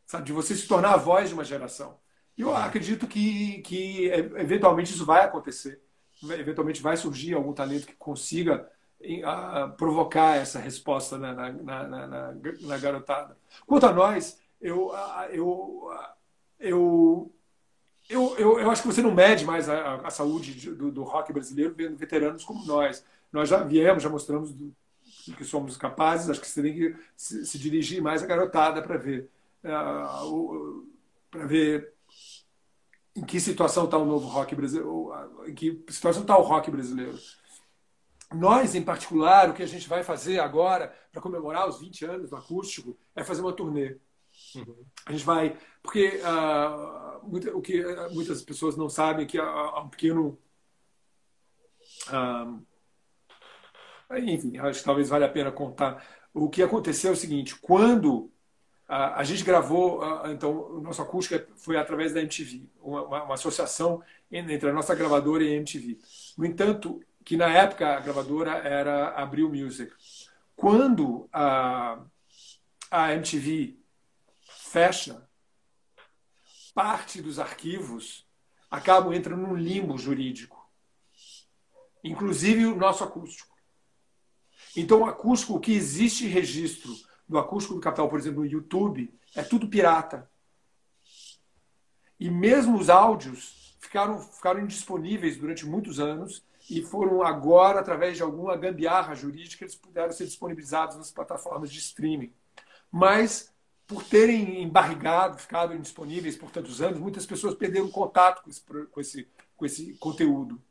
sabe? 0.06 0.24
De 0.26 0.32
você 0.32 0.54
se 0.56 0.68
tornar 0.68 0.94
a 0.94 0.96
voz 0.98 1.28
de 1.30 1.34
uma 1.34 1.44
geração. 1.44 2.01
E 2.36 2.42
eu 2.42 2.54
acredito 2.54 3.06
que, 3.06 3.60
que 3.62 4.06
eventualmente 4.06 4.92
isso 4.92 5.04
vai 5.04 5.24
acontecer. 5.24 5.80
Eventualmente 6.22 6.82
vai 6.82 6.96
surgir 6.96 7.34
algum 7.34 7.52
talento 7.52 7.86
que 7.86 7.94
consiga 7.94 8.70
provocar 9.76 10.36
essa 10.36 10.58
resposta 10.58 11.18
na, 11.18 11.34
na, 11.34 11.52
na, 11.52 12.32
na, 12.60 12.78
garotada. 12.78 13.36
Quanto 13.66 13.86
a 13.86 13.92
nós, 13.92 14.40
eu, 14.60 14.92
eu, 15.30 15.90
eu, 16.60 17.32
eu, 18.08 18.36
eu, 18.38 18.60
eu 18.60 18.70
acho 18.70 18.82
que 18.82 18.88
você 18.88 19.02
não 19.02 19.12
mede 19.12 19.44
mais 19.44 19.68
a, 19.68 19.96
a 19.96 20.10
saúde 20.10 20.70
do, 20.70 20.90
do 20.90 21.02
rock 21.02 21.32
brasileiro 21.32 21.74
vendo 21.74 21.96
veteranos 21.96 22.44
como 22.44 22.64
nós. 22.64 23.04
Nós 23.32 23.48
já 23.48 23.62
viemos, 23.62 24.02
já 24.02 24.08
mostramos 24.08 24.52
do, 24.52 24.74
que 25.36 25.44
somos 25.44 25.76
capazes, 25.76 26.30
acho 26.30 26.40
que 26.40 26.48
você 26.48 26.62
tem 26.62 26.74
que 26.74 26.96
se, 27.16 27.44
se 27.44 27.58
dirigir 27.58 28.00
mais 28.00 28.22
à 28.22 28.26
garotada 28.26 28.82
para 28.82 28.96
ver. 28.96 29.28
Uh, 29.64 30.86
para 31.30 31.46
ver 31.46 31.91
em 33.14 33.24
que 33.24 33.38
situação 33.38 33.84
está 33.84 33.98
o 33.98 34.06
novo 34.06 34.26
rock 34.26 34.54
brasileiro, 34.54 35.12
em 35.46 35.54
que 35.54 35.84
situação 35.88 36.22
está 36.22 36.36
o 36.36 36.42
rock 36.42 36.70
brasileiro. 36.70 37.18
Nós, 38.34 38.74
em 38.74 38.82
particular, 38.82 39.50
o 39.50 39.54
que 39.54 39.62
a 39.62 39.66
gente 39.66 39.88
vai 39.88 40.02
fazer 40.02 40.38
agora 40.38 40.94
para 41.10 41.20
comemorar 41.20 41.68
os 41.68 41.78
20 41.80 42.04
anos 42.06 42.30
do 42.30 42.36
acústico 42.36 42.98
é 43.14 43.22
fazer 43.22 43.42
uma 43.42 43.52
turnê. 43.52 43.98
Uhum. 44.56 44.84
A 45.04 45.12
gente 45.12 45.24
vai. 45.24 45.58
Porque 45.82 46.20
uh, 46.20 47.28
muita, 47.28 47.54
o 47.54 47.60
que 47.60 47.84
muitas 48.12 48.42
pessoas 48.42 48.76
não 48.76 48.88
sabem 48.88 49.26
é 49.26 49.28
que 49.28 49.38
há, 49.38 49.80
um 49.80 49.88
pequeno. 49.90 50.38
Uh, 52.08 52.64
enfim, 54.18 54.56
acho 54.58 54.78
que 54.80 54.84
talvez 54.84 55.10
valha 55.10 55.26
a 55.26 55.30
pena 55.30 55.52
contar. 55.52 56.02
O 56.32 56.48
que 56.48 56.62
aconteceu 56.62 57.10
é 57.10 57.12
o 57.12 57.16
seguinte: 57.16 57.54
quando 57.56 58.31
a, 58.94 59.24
gente 59.24 59.42
gravou, 59.42 60.02
então, 60.30 60.50
o 60.52 60.80
nosso 60.82 61.00
acústico 61.00 61.50
foi 61.56 61.78
através 61.78 62.12
da 62.12 62.20
MTV, 62.20 62.68
uma, 62.82 63.02
uma, 63.02 63.22
uma 63.24 63.34
associação 63.34 64.02
entre 64.30 64.68
a 64.68 64.72
nossa 64.72 64.94
gravadora 64.94 65.42
e 65.42 65.48
a 65.48 65.56
MTV. 65.56 65.98
No 66.36 66.44
entanto, 66.44 67.02
que 67.24 67.34
na 67.34 67.48
época 67.48 67.96
a 67.96 68.00
gravadora 68.00 68.50
era 68.58 69.10
Abril 69.10 69.48
Music. 69.48 69.90
Quando 70.54 71.26
a, 71.32 72.02
a 72.90 73.14
MTV 73.14 73.78
fecha, 74.42 75.26
parte 76.74 77.22
dos 77.22 77.38
arquivos 77.38 78.26
acabam 78.70 79.14
entrando 79.14 79.46
num 79.46 79.56
limbo 79.56 79.96
jurídico, 79.96 80.70
inclusive 82.04 82.66
o 82.66 82.76
nosso 82.76 83.02
acústico. 83.02 83.56
Então, 84.76 85.00
o 85.00 85.06
acústico, 85.06 85.54
o 85.54 85.60
que 85.60 85.72
existe 85.72 86.26
registro 86.26 86.94
do 87.28 87.38
acústico 87.38 87.74
do 87.74 87.80
Capital, 87.80 88.08
por 88.08 88.18
exemplo, 88.18 88.40
no 88.40 88.46
YouTube, 88.46 89.12
é 89.34 89.42
tudo 89.42 89.68
pirata. 89.68 90.30
E 92.18 92.30
mesmo 92.30 92.78
os 92.78 92.88
áudios 92.88 93.76
ficaram, 93.80 94.20
ficaram 94.20 94.60
indisponíveis 94.60 95.36
durante 95.36 95.66
muitos 95.66 95.98
anos 95.98 96.44
e 96.70 96.82
foram 96.82 97.22
agora, 97.22 97.80
através 97.80 98.16
de 98.16 98.22
alguma 98.22 98.56
gambiarra 98.56 99.14
jurídica, 99.14 99.64
eles 99.64 99.74
puderam 99.74 100.12
ser 100.12 100.24
disponibilizados 100.24 100.96
nas 100.96 101.10
plataformas 101.10 101.70
de 101.70 101.78
streaming. 101.78 102.32
Mas, 102.90 103.52
por 103.86 104.04
terem 104.04 104.62
embarrigado, 104.62 105.38
ficado 105.38 105.74
indisponíveis 105.74 106.36
por 106.36 106.50
tantos 106.50 106.80
anos, 106.80 107.00
muitas 107.00 107.26
pessoas 107.26 107.54
perderam 107.54 107.90
contato 107.90 108.42
com 108.42 108.50
esse, 108.50 108.62
com 108.62 109.00
esse, 109.00 109.28
com 109.56 109.66
esse 109.66 109.94
conteúdo. 109.94 110.62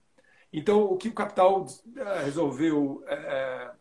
Então, 0.53 0.83
o 0.83 0.97
que 0.97 1.09
o 1.09 1.13
Capital 1.13 1.65
eh, 1.95 2.23
resolveu 2.23 3.03
é, 3.07 3.71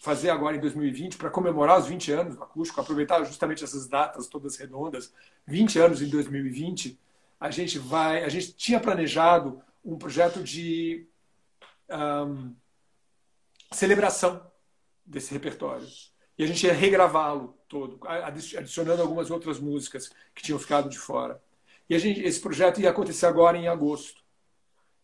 fazer 0.00 0.30
agora 0.30 0.56
em 0.56 0.60
2020 0.60 1.16
para 1.16 1.30
comemorar 1.30 1.78
os 1.78 1.86
20 1.86 2.12
anos 2.12 2.36
do 2.36 2.42
acústico, 2.42 2.80
aproveitar 2.80 3.22
justamente 3.24 3.64
essas 3.64 3.88
datas 3.88 4.26
todas 4.26 4.56
redondas, 4.56 5.12
20 5.46 5.78
anos 5.78 6.02
em 6.02 6.08
2020, 6.08 6.98
a 7.40 7.50
gente 7.50 7.78
vai, 7.78 8.24
a 8.24 8.28
gente 8.28 8.52
tinha 8.54 8.80
planejado 8.80 9.60
um 9.84 9.96
projeto 9.96 10.42
de 10.42 11.06
um, 11.90 12.54
celebração 13.72 14.44
desse 15.04 15.32
repertório. 15.32 15.86
E 16.38 16.44
a 16.44 16.46
gente 16.46 16.66
ia 16.66 16.72
regravá-lo 16.72 17.56
todo, 17.68 17.98
adicionando 18.06 19.00
algumas 19.00 19.30
outras 19.30 19.58
músicas 19.58 20.10
que 20.34 20.42
tinham 20.42 20.58
ficado 20.58 20.88
de 20.88 20.98
fora. 20.98 21.42
E 21.88 21.94
a 21.94 21.98
gente, 21.98 22.20
esse 22.20 22.40
projeto 22.40 22.80
ia 22.80 22.90
acontecer 22.90 23.26
agora 23.26 23.56
em 23.56 23.68
agosto. 23.68 24.22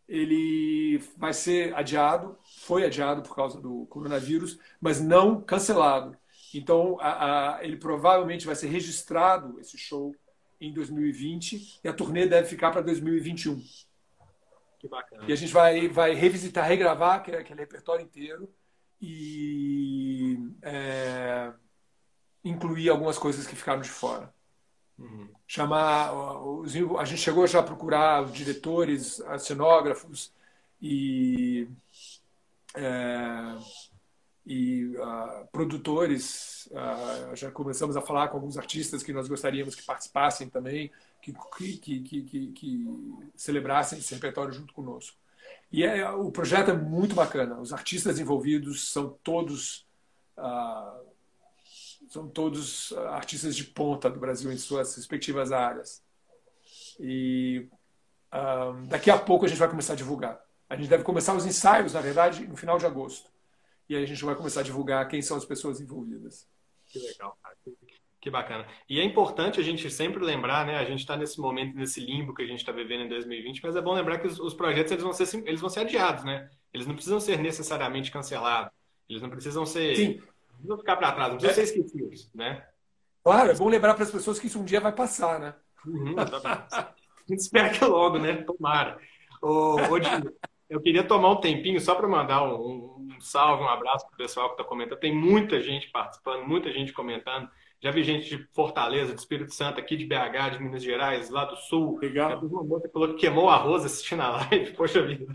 Ele 0.09 1.03
vai 1.17 1.33
ser 1.33 1.75
adiado, 1.75 2.37
foi 2.61 2.85
adiado 2.85 3.23
por 3.23 3.35
causa 3.35 3.61
do 3.61 3.87
coronavírus, 3.87 4.59
mas 4.81 5.01
não 5.01 5.41
cancelado. 5.41 6.17
Então, 6.55 6.99
a, 7.01 7.57
a, 7.57 7.65
ele 7.65 7.77
provavelmente 7.77 8.45
vai 8.45 8.55
ser 8.55 8.69
registrado, 8.69 9.59
esse 9.59 9.79
show, 9.79 10.15
em 10.61 10.73
2020, 10.73 11.81
e 11.83 11.89
a 11.89 11.93
turnê 11.93 12.27
deve 12.27 12.47
ficar 12.49 12.71
para 12.71 12.83
2021. 12.83 13.61
Que 14.79 14.89
bacana. 14.89 15.25
E 15.27 15.33
a 15.33 15.37
gente 15.37 15.53
vai, 15.53 15.89
vai 15.89 16.15
revisitar, 16.15 16.67
regravar 16.67 17.17
aquele, 17.17 17.39
aquele 17.39 17.61
repertório 17.61 18.05
inteiro 18.05 18.53
e 19.01 20.39
é, 20.63 21.53
incluir 22.45 22.89
algumas 22.89 23.19
coisas 23.19 23.47
que 23.47 23.57
ficaram 23.57 23.81
de 23.81 23.89
fora. 23.89 24.33
Uhum. 25.03 25.29
Chamar 25.47 26.15
os, 26.15 26.75
a 26.99 27.05
gente 27.05 27.21
chegou 27.21 27.47
já 27.47 27.59
a 27.61 27.63
procurar 27.63 28.23
os 28.23 28.33
diretores, 28.33 29.19
os 29.19 29.43
cenógrafos 29.43 30.33
e 30.81 31.69
é, 32.75 33.57
e 34.47 34.87
uh, 34.97 35.47
produtores. 35.51 36.69
Uh, 36.71 37.37
já 37.37 37.51
começamos 37.51 37.97
a 37.97 38.01
falar 38.01 38.29
com 38.29 38.37
alguns 38.37 38.57
artistas 38.57 39.03
que 39.03 39.13
nós 39.13 39.29
gostaríamos 39.29 39.75
que 39.75 39.83
participassem 39.83 40.49
também, 40.49 40.91
que, 41.21 41.33
que, 41.57 42.01
que, 42.01 42.23
que, 42.23 42.47
que 42.49 42.89
celebrassem 43.37 43.99
esse 43.99 44.15
repertório 44.15 44.53
junto 44.53 44.73
conosco. 44.73 45.17
E 45.71 45.85
é, 45.85 46.09
o 46.11 46.31
projeto 46.31 46.71
é 46.71 46.75
muito 46.75 47.15
bacana. 47.15 47.59
Os 47.59 47.73
artistas 47.73 48.19
envolvidos 48.19 48.91
são 48.91 49.17
todos 49.23 49.87
uh, 50.37 51.12
são 52.13 52.29
todos 52.29 52.93
artistas 53.09 53.57
de 53.57 53.65
ponta 53.65 54.11
do 54.11 54.21
Brasil 54.21 54.53
em 54.53 54.59
suas 54.59 54.95
respectivas 54.95 55.51
áreas. 55.51 56.05
E 57.01 57.67
daqui 58.87 59.11
a 59.11 59.19
pouco 59.19 59.47
a 59.47 59.49
gente 59.49 59.57
vai 59.57 59.71
começar 59.71 59.95
a 59.95 59.97
divulgar. 59.97 60.39
A 60.69 60.77
gente 60.77 60.91
deve 60.91 61.05
começar 61.05 61.35
os 61.35 61.47
ensaios, 61.47 61.95
na 61.95 62.03
verdade, 62.03 62.47
no 62.47 62.55
final 62.55 62.77
de 62.77 62.85
agosto. 62.85 63.31
E 63.89 63.97
aí 63.97 64.05
a 64.05 64.07
gente 64.07 64.23
vai 64.27 64.35
começar 64.35 64.61
a 64.61 64.63
divulgar 64.63 65.09
quem 65.09 65.23
são 65.23 65.39
as 65.39 65.45
pessoas 65.47 65.81
envolvidas. 65.81 66.47
Que 66.85 66.99
legal, 66.99 67.39
cara. 67.43 67.57
Que 68.21 68.31
bacana. 68.31 68.67
E 68.87 69.01
é 69.01 69.05
importante 69.05 69.59
a 69.59 69.63
gente 69.63 69.91
sempre 69.91 70.23
lembrar, 70.23 70.67
né? 70.67 70.77
A 70.77 70.85
gente 70.85 71.01
está 71.01 71.17
nesse 71.17 71.41
momento, 71.41 71.75
nesse 71.75 71.99
limbo 71.99 72.35
que 72.35 72.43
a 72.43 72.47
gente 72.47 72.61
está 72.61 72.73
vivendo 72.73 73.05
em 73.05 73.09
2020, 73.09 73.63
mas 73.63 73.75
é 73.75 73.81
bom 73.81 73.95
lembrar 73.95 74.19
que 74.19 74.27
os, 74.27 74.39
os, 74.39 74.53
projetos 74.53 74.93
eles 74.93 75.03
vão, 75.03 75.15
ser, 75.15 75.43
eles 75.47 75.61
vão 75.63 75.71
ser 75.71 75.81
adiados, 75.81 76.25
né? 76.25 76.51
Eles 76.75 76.87
não 76.87 76.95
precisam 76.95 77.19
ser 77.19 77.39
necessariamente 77.39 78.11
cancelados. 78.11 78.71
Eles 79.09 79.23
não 79.23 79.31
precisam 79.31 79.65
ser. 79.65 79.97
Sim. 79.97 80.23
Não 80.65 80.79
ficar 80.79 80.97
para 80.97 81.13
trás, 81.13 81.31
não 81.31 81.39
precisam 81.39 81.63
é. 81.63 81.67
ser 81.67 81.79
esquecidos, 81.79 82.31
né? 82.35 82.67
Claro, 83.23 83.51
é 83.51 83.55
bom 83.55 83.69
lembrar 83.69 83.95
para 83.95 84.05
as 84.05 84.11
pessoas 84.11 84.39
que 84.39 84.47
isso 84.47 84.59
um 84.59 84.65
dia 84.65 84.81
vai 84.81 84.93
passar, 84.93 85.39
né? 85.39 85.55
Uhum, 85.87 86.15
a 86.19 86.95
gente 87.29 87.39
espera 87.41 87.71
que 87.71 87.85
logo, 87.85 88.19
né? 88.19 88.43
Tomara. 88.43 88.99
Ô, 89.41 89.77
ô, 89.77 89.99
eu 90.69 90.81
queria 90.81 91.05
tomar 91.05 91.31
um 91.31 91.41
tempinho 91.41 91.81
só 91.81 91.95
para 91.95 92.09
mandar 92.09 92.43
um, 92.45 92.57
um, 92.57 93.21
salve, 93.21 93.63
um 93.63 93.69
abraço 93.69 94.07
para 94.07 94.15
o 94.15 94.17
pessoal 94.17 94.49
que 94.49 94.55
está 94.55 94.65
comentando. 94.65 94.99
Tem 94.99 95.15
muita 95.15 95.61
gente 95.61 95.91
participando, 95.91 96.47
muita 96.47 96.73
gente 96.73 96.93
comentando. 96.93 97.49
Já 97.81 97.91
vi 97.91 98.05
gente 98.05 98.29
de 98.29 98.49
Fortaleza, 98.55 99.13
de 99.13 99.21
Espírito 99.21 99.53
Santo, 99.53 99.81
aqui 99.81 99.97
de 99.97 100.07
BH, 100.07 100.53
de 100.53 100.63
Minas 100.63 100.83
Gerais, 100.83 101.31
lá 101.31 101.45
do 101.45 101.57
Sul. 101.57 101.99
Legal. 102.01 102.41
Uma 102.41 102.63
moça 102.63 102.89
falou 102.89 103.09
que 103.09 103.21
queimou 103.21 103.51
arroz 103.51 103.85
assistindo 103.85 104.23
a 104.23 104.31
live. 104.31 104.73
Poxa 104.73 105.03
vida. 105.03 105.27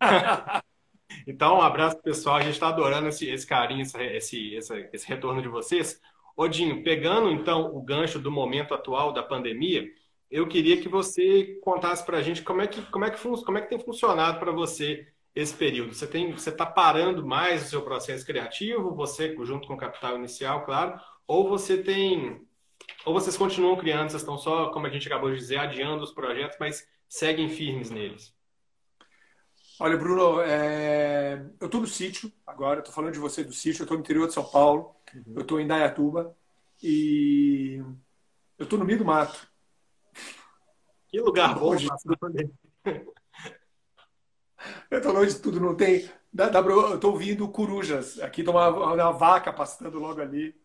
então, 1.28 1.58
um 1.58 1.62
abraço 1.62 2.00
pessoal. 2.02 2.36
A 2.36 2.40
gente 2.40 2.54
está 2.54 2.68
adorando 2.68 3.08
esse, 3.08 3.28
esse 3.28 3.46
carinho, 3.46 3.82
esse, 3.82 4.54
esse, 4.54 4.88
esse 4.92 5.06
retorno 5.06 5.42
de 5.42 5.48
vocês. 5.48 6.00
Odinho, 6.34 6.82
pegando 6.82 7.30
então 7.30 7.76
o 7.76 7.82
gancho 7.82 8.18
do 8.18 8.30
momento 8.30 8.72
atual 8.72 9.12
da 9.12 9.22
pandemia, 9.22 9.86
eu 10.30 10.48
queria 10.48 10.80
que 10.80 10.88
você 10.88 11.58
contasse 11.62 12.04
para 12.04 12.16
a 12.18 12.22
gente 12.22 12.42
como 12.42 12.62
é 12.62 12.66
que 12.66 12.80
como 12.90 13.04
é 13.04 13.10
que 13.10 13.18
como 13.20 13.58
é 13.58 13.60
que 13.60 13.68
tem 13.68 13.78
funcionado 13.78 14.38
para 14.38 14.52
você 14.52 15.06
esse 15.34 15.54
período. 15.54 15.94
Você 15.94 16.06
tem 16.06 16.32
você 16.32 16.48
está 16.50 16.64
parando 16.64 17.26
mais 17.26 17.66
o 17.66 17.68
seu 17.68 17.82
processo 17.82 18.24
criativo, 18.24 18.94
você 18.94 19.36
junto 19.44 19.68
com 19.68 19.74
o 19.74 19.78
capital 19.78 20.16
inicial, 20.16 20.64
claro, 20.64 20.98
ou 21.26 21.46
você 21.48 21.82
tem 21.82 22.40
ou 23.04 23.12
vocês 23.12 23.36
continuam 23.36 23.76
criando, 23.76 24.10
vocês 24.10 24.22
estão 24.22 24.38
só, 24.38 24.70
como 24.70 24.86
a 24.86 24.90
gente 24.90 25.06
acabou 25.08 25.30
de 25.30 25.36
dizer, 25.36 25.58
adiando 25.58 26.02
os 26.04 26.12
projetos, 26.12 26.56
mas 26.58 26.86
seguem 27.08 27.48
firmes 27.50 27.90
neles. 27.90 28.37
Olha, 29.80 29.96
Bruno, 29.96 30.40
é... 30.40 31.40
eu 31.60 31.66
estou 31.66 31.80
no 31.80 31.86
sítio 31.86 32.32
agora, 32.44 32.80
estou 32.80 32.92
falando 32.92 33.12
de 33.12 33.20
você 33.20 33.44
do 33.44 33.52
sítio, 33.52 33.82
eu 33.82 33.84
estou 33.84 33.96
no 33.96 34.02
interior 34.02 34.26
de 34.26 34.34
São 34.34 34.42
Paulo, 34.44 34.96
uhum. 35.14 35.34
eu 35.36 35.42
estou 35.42 35.60
em 35.60 35.68
Dayatuba 35.68 36.36
e 36.82 37.80
eu 38.58 38.64
estou 38.64 38.76
no 38.76 38.84
meio 38.84 38.98
do 38.98 39.04
mato. 39.04 39.48
Que 41.06 41.20
lugar 41.20 41.54
bom 41.56 41.76
de 41.76 41.86
Eu 44.90 45.00
tô 45.00 45.12
longe 45.12 45.34
de 45.34 45.40
tudo, 45.40 45.60
não 45.60 45.76
tem. 45.76 46.10
Eu 46.36 46.98
tô 46.98 47.12
ouvindo 47.12 47.48
corujas. 47.48 48.18
Aqui 48.18 48.42
tem 48.42 48.52
uma, 48.52 48.68
uma 48.68 49.12
vaca 49.12 49.52
pastando 49.52 50.00
logo 50.00 50.20
ali. 50.20 50.60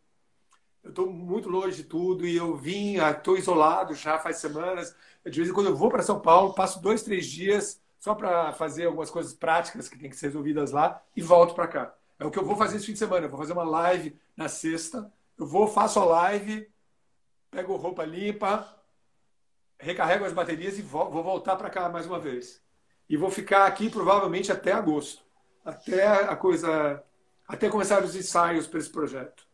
Eu 0.84 0.90
estou 0.90 1.08
muito 1.12 1.48
longe 1.48 1.78
de 1.78 1.84
tudo 1.84 2.26
e 2.26 2.36
eu 2.36 2.56
vim, 2.56 2.96
estou 2.98 3.38
isolado 3.38 3.94
já 3.94 4.18
faz 4.18 4.38
semanas. 4.38 4.96
De 5.24 5.38
vez 5.38 5.50
em 5.50 5.54
quando 5.54 5.68
eu 5.68 5.76
vou 5.76 5.92
para 5.92 6.02
São 6.02 6.20
Paulo, 6.20 6.56
passo 6.56 6.82
dois, 6.82 7.04
três 7.04 7.28
dias 7.28 7.83
só 8.04 8.14
para 8.14 8.52
fazer 8.52 8.86
algumas 8.86 9.10
coisas 9.10 9.34
práticas 9.34 9.88
que 9.88 9.98
tem 9.98 10.10
que 10.10 10.18
ser 10.18 10.26
resolvidas 10.26 10.72
lá 10.74 11.02
e 11.16 11.22
volto 11.22 11.56
para 11.56 11.70
cá. 11.70 11.96
É 12.20 12.26
o 12.26 12.30
que 12.30 12.38
eu 12.38 12.44
vou 12.44 12.58
fazer 12.58 12.76
esse 12.76 12.86
fim 12.86 12.92
de 12.92 13.00
semana. 13.00 13.28
Eu 13.28 13.30
vou 13.30 13.40
fazer 13.40 13.54
uma 13.54 13.64
live 13.64 14.20
na 14.36 14.50
sexta. 14.50 15.10
Eu 15.38 15.48
vou, 15.48 15.70
faço 15.70 16.02
a 16.02 16.04
live, 16.04 16.70
pego 17.50 17.78
roupa 17.78 18.04
limpa, 18.04 18.68
recarrego 19.80 20.26
as 20.26 20.34
baterias 20.34 20.78
e 20.78 20.82
vou, 20.82 21.10
vou 21.10 21.24
voltar 21.24 21.56
para 21.56 21.70
cá 21.70 21.88
mais 21.88 22.06
uma 22.06 22.20
vez. 22.20 22.62
E 23.10 23.16
vou 23.16 23.32
ficar 23.32 23.68
aqui 23.68 23.90
provavelmente 23.90 24.52
até 24.52 24.74
agosto, 24.74 25.24
até 25.64 26.06
a 26.06 26.36
coisa, 26.36 27.02
até 27.48 27.70
começar 27.70 28.04
os 28.04 28.18
ensaios 28.18 28.68
para 28.68 28.80
esse 28.80 28.90
projeto. 28.90 29.48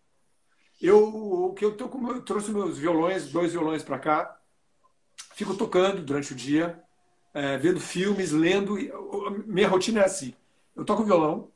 Eu, 0.81 0.97
o 1.07 1.53
que 1.53 1.63
eu, 1.63 1.77
tô, 1.77 1.87
eu 2.09 2.23
trouxe 2.23 2.49
meus 2.49 2.79
violões, 2.79 3.31
dois 3.31 3.51
violões 3.51 3.83
para 3.83 3.99
cá, 3.99 4.39
fico 5.35 5.55
tocando 5.55 6.01
durante 6.01 6.33
o 6.33 6.35
dia 6.35 6.83
é, 7.33 7.57
vendo 7.57 7.79
filmes, 7.79 8.31
lendo. 8.31 8.75
Minha 9.45 9.67
rotina 9.67 10.01
é 10.01 10.05
assim: 10.05 10.33
eu 10.75 10.85
toco 10.85 11.03
violão, 11.03 11.51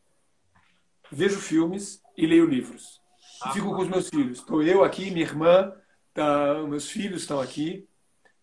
vejo 1.11 1.39
filmes 1.39 2.01
e 2.17 2.25
leio 2.25 2.45
livros. 2.45 3.01
Ah, 3.41 3.51
fico 3.51 3.73
com 3.75 3.81
os 3.81 3.87
meus 3.87 4.09
filhos. 4.09 4.39
Estou 4.39 4.63
eu 4.63 4.83
aqui, 4.83 5.11
minha 5.11 5.25
irmã, 5.25 5.73
tá, 6.13 6.63
meus 6.67 6.89
filhos 6.89 7.21
estão 7.21 7.39
aqui. 7.39 7.87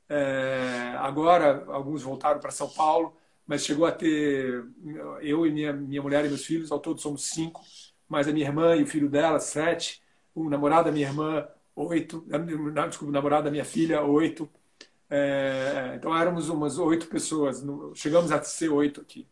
É, 0.08 0.94
agora, 0.98 1.64
alguns 1.68 2.02
voltaram 2.02 2.40
para 2.40 2.50
São 2.50 2.68
Paulo, 2.68 3.16
mas 3.46 3.64
chegou 3.64 3.86
a 3.86 3.92
ter 3.92 4.64
eu 5.22 5.46
e 5.46 5.52
minha, 5.52 5.72
minha 5.72 6.02
mulher 6.02 6.24
e 6.24 6.28
meus 6.28 6.44
filhos, 6.44 6.72
ao 6.72 6.80
todo 6.80 7.00
somos 7.00 7.26
cinco, 7.30 7.62
mas 8.08 8.26
a 8.26 8.32
minha 8.32 8.46
irmã 8.46 8.74
e 8.74 8.82
o 8.82 8.86
filho 8.86 9.08
dela, 9.08 9.38
sete, 9.38 10.02
o 10.34 10.48
namorado 10.50 10.86
da 10.86 10.92
minha 10.92 11.06
irmã, 11.06 11.46
oito, 11.76 12.24
desculpa, 12.88 13.10
o 13.10 13.12
namorado 13.12 13.44
da 13.44 13.50
minha 13.50 13.64
filha, 13.64 14.02
oito, 14.02 14.50
é, 15.10 15.94
então 15.96 16.16
éramos 16.16 16.48
umas 16.48 16.78
oito 16.78 17.08
pessoas, 17.08 17.64
chegamos 17.94 18.30
a 18.30 18.40
ser 18.44 18.68
oito 18.68 19.00
aqui. 19.00 19.26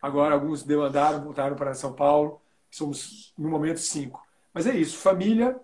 Agora 0.00 0.34
alguns 0.34 0.62
demandaram, 0.62 1.24
voltaram 1.24 1.56
para 1.56 1.72
São 1.72 1.94
Paulo, 1.94 2.40
somos 2.70 3.32
no 3.36 3.48
momento 3.48 3.80
cinco. 3.80 4.22
Mas 4.52 4.66
é 4.66 4.76
isso, 4.76 4.98
família, 4.98 5.58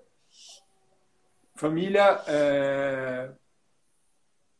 família, 1.54 2.22
é, 2.26 3.30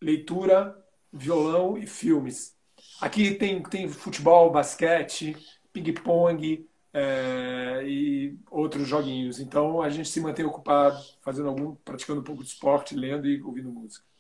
leitura, 0.01 0.79
violão 1.11 1.79
e 1.79 1.87
filmes. 1.87 2.55
Aqui 3.01 3.35
tem, 3.35 3.63
tem 3.63 3.89
futebol, 3.89 4.51
basquete, 4.51 5.35
ping-pong 5.73 6.69
é, 6.93 7.83
e 7.87 8.39
outros 8.51 8.87
joguinhos. 8.87 9.41
Então 9.41 9.81
a 9.81 9.89
gente 9.89 10.11
se 10.11 10.21
mantém 10.21 10.45
ocupado, 10.45 11.03
fazendo 11.23 11.49
algum, 11.49 11.75
praticando 11.77 12.21
um 12.21 12.25
pouco 12.25 12.43
de 12.43 12.51
esporte, 12.51 12.95
lendo 12.95 13.27
e 13.27 13.43
ouvindo 13.43 13.71
música 13.71 14.12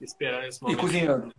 esperando 0.00 0.44
esse 0.44 0.62
momento. 0.62 0.78
E 0.78 0.80
cozinhando. 0.80 1.34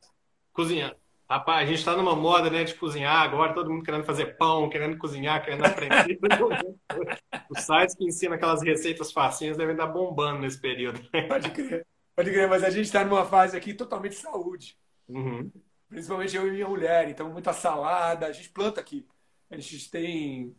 Cozinhando. 0.54 0.96
Rapaz, 1.30 1.63
a 1.63 1.65
gente 1.65 1.80
está 1.80 1.96
numa 1.96 2.15
moda 2.15 2.50
né, 2.50 2.63
de 2.63 2.74
cozinhar 2.76 3.22
agora, 3.22 3.54
todo 3.54 3.70
mundo 3.70 3.84
querendo 3.84 4.06
fazer 4.06 4.38
pão, 4.38 4.70
querendo 4.70 4.98
cozinhar, 4.98 5.43
querendo 5.43 5.65
aprender. 5.65 6.17
Os 7.50 7.63
sites 7.63 7.96
que 7.96 8.06
ensinam 8.06 8.36
aquelas 8.36 8.62
receitas 8.62 9.12
facinhas 9.12 9.58
devem 9.58 9.74
estar 9.74 9.88
bombando 9.88 10.39
nesse 10.39 10.60
período. 10.60 11.02
Pode 11.28 11.52
crer, 11.52 11.86
pode 12.15 12.32
crer, 12.32 12.48
mas 12.48 12.63
a 12.63 12.70
gente 12.70 12.86
está 12.86 13.04
numa 13.04 13.26
fase 13.26 13.58
aqui 13.58 13.74
totalmente 13.74 14.13
de 14.13 14.20
saúde. 14.20 14.78
Uhum. 15.10 15.52
Principalmente 15.89 16.36
eu 16.36 16.48
e 16.48 16.52
minha 16.52 16.67
mulher, 16.67 17.10
então 17.10 17.30
muita 17.30 17.52
salada, 17.52 18.28
a 18.28 18.32
gente 18.32 18.50
planta 18.50 18.80
aqui. 18.80 19.06
A 19.50 19.58
gente 19.58 19.91
tem 19.91 20.56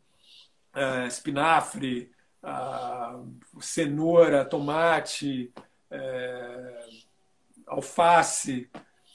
uh, 0.75 1.07
espinafre, 1.07 2.11
uh, 2.43 3.61
cenoura, 3.61 4.45
tomate, 4.45 5.51
uh, 5.91 7.08
alface, 7.69 8.71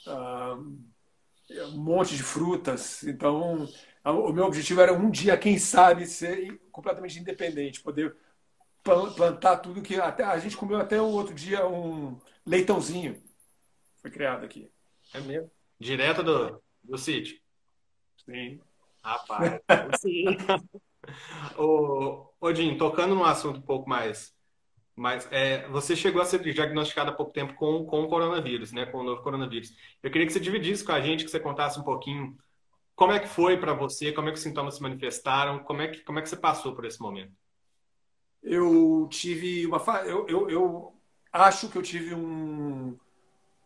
uh, 0.08 0.58
um 1.74 1.78
monte 1.78 2.16
de 2.16 2.24
frutas. 2.24 3.04
Então, 3.04 3.68
o 4.06 4.34
meu 4.34 4.46
objetivo 4.46 4.82
era 4.82 4.94
um 4.94 5.10
dia, 5.10 5.38
quem 5.38 5.58
sabe, 5.58 6.06
ser 6.06 6.62
completamente 6.72 7.20
independente, 7.20 7.82
poder 7.82 8.16
plantar 8.84 9.58
tudo 9.58 9.82
que 9.82 10.00
até 10.00 10.24
a 10.24 10.38
gente 10.40 10.58
comeu 10.58 10.78
até 10.78 11.02
o 11.02 11.06
outro 11.06 11.34
dia 11.34 11.66
um 11.66 12.20
leitãozinho 12.46 13.22
foi 14.04 14.12
criado 14.12 14.44
aqui. 14.44 14.70
É 15.14 15.22
mesmo? 15.22 15.50
Direto 15.80 16.22
do, 16.22 16.62
do 16.84 16.98
sítio. 16.98 17.40
Sim. 18.26 18.60
Rapaz, 19.02 19.62
sim. 20.00 20.26
ô, 21.58 22.30
ô 22.40 22.54
Jim, 22.54 22.78
tocando 22.78 23.16
num 23.16 23.24
assunto 23.24 23.60
um 23.60 23.64
pouco 23.64 23.90
mais 23.90 24.36
mas 24.96 25.28
é, 25.32 25.68
você 25.70 25.96
chegou 25.96 26.22
a 26.22 26.26
ser 26.26 26.40
diagnosticado 26.40 27.10
há 27.10 27.14
pouco 27.14 27.32
tempo 27.32 27.54
com, 27.56 27.86
com 27.86 28.04
o 28.04 28.08
coronavírus, 28.08 28.72
né? 28.72 28.86
Com 28.86 29.00
o 29.00 29.04
novo 29.04 29.24
coronavírus. 29.24 29.74
Eu 30.02 30.12
queria 30.12 30.28
que 30.28 30.34
você 30.34 30.40
dividisse 30.40 30.84
com 30.84 30.92
a 30.92 31.02
gente, 31.02 31.26
que 31.26 31.32
você 31.32 31.40
contasse 31.40 31.80
um 31.80 31.84
pouquinho 31.84 32.38
como 32.96 33.12
é 33.12 33.20
que 33.20 33.28
foi 33.28 33.58
para 33.58 33.74
você, 33.74 34.12
como 34.12 34.30
é 34.30 34.32
que 34.32 34.38
os 34.38 34.44
sintomas 34.44 34.76
se 34.76 34.82
manifestaram, 34.82 35.60
como 35.64 35.82
é 35.82 35.88
que, 35.88 36.02
como 36.02 36.20
é 36.20 36.22
que 36.22 36.30
você 36.30 36.38
passou 36.38 36.76
por 36.76 36.86
esse 36.86 37.02
momento. 37.02 37.34
Eu 38.42 39.08
tive 39.10 39.66
uma 39.66 39.80
eu, 40.06 40.28
eu, 40.28 40.50
eu 40.50 40.94
acho 41.32 41.70
que 41.70 41.78
eu 41.78 41.82
tive 41.82 42.14
um 42.14 42.98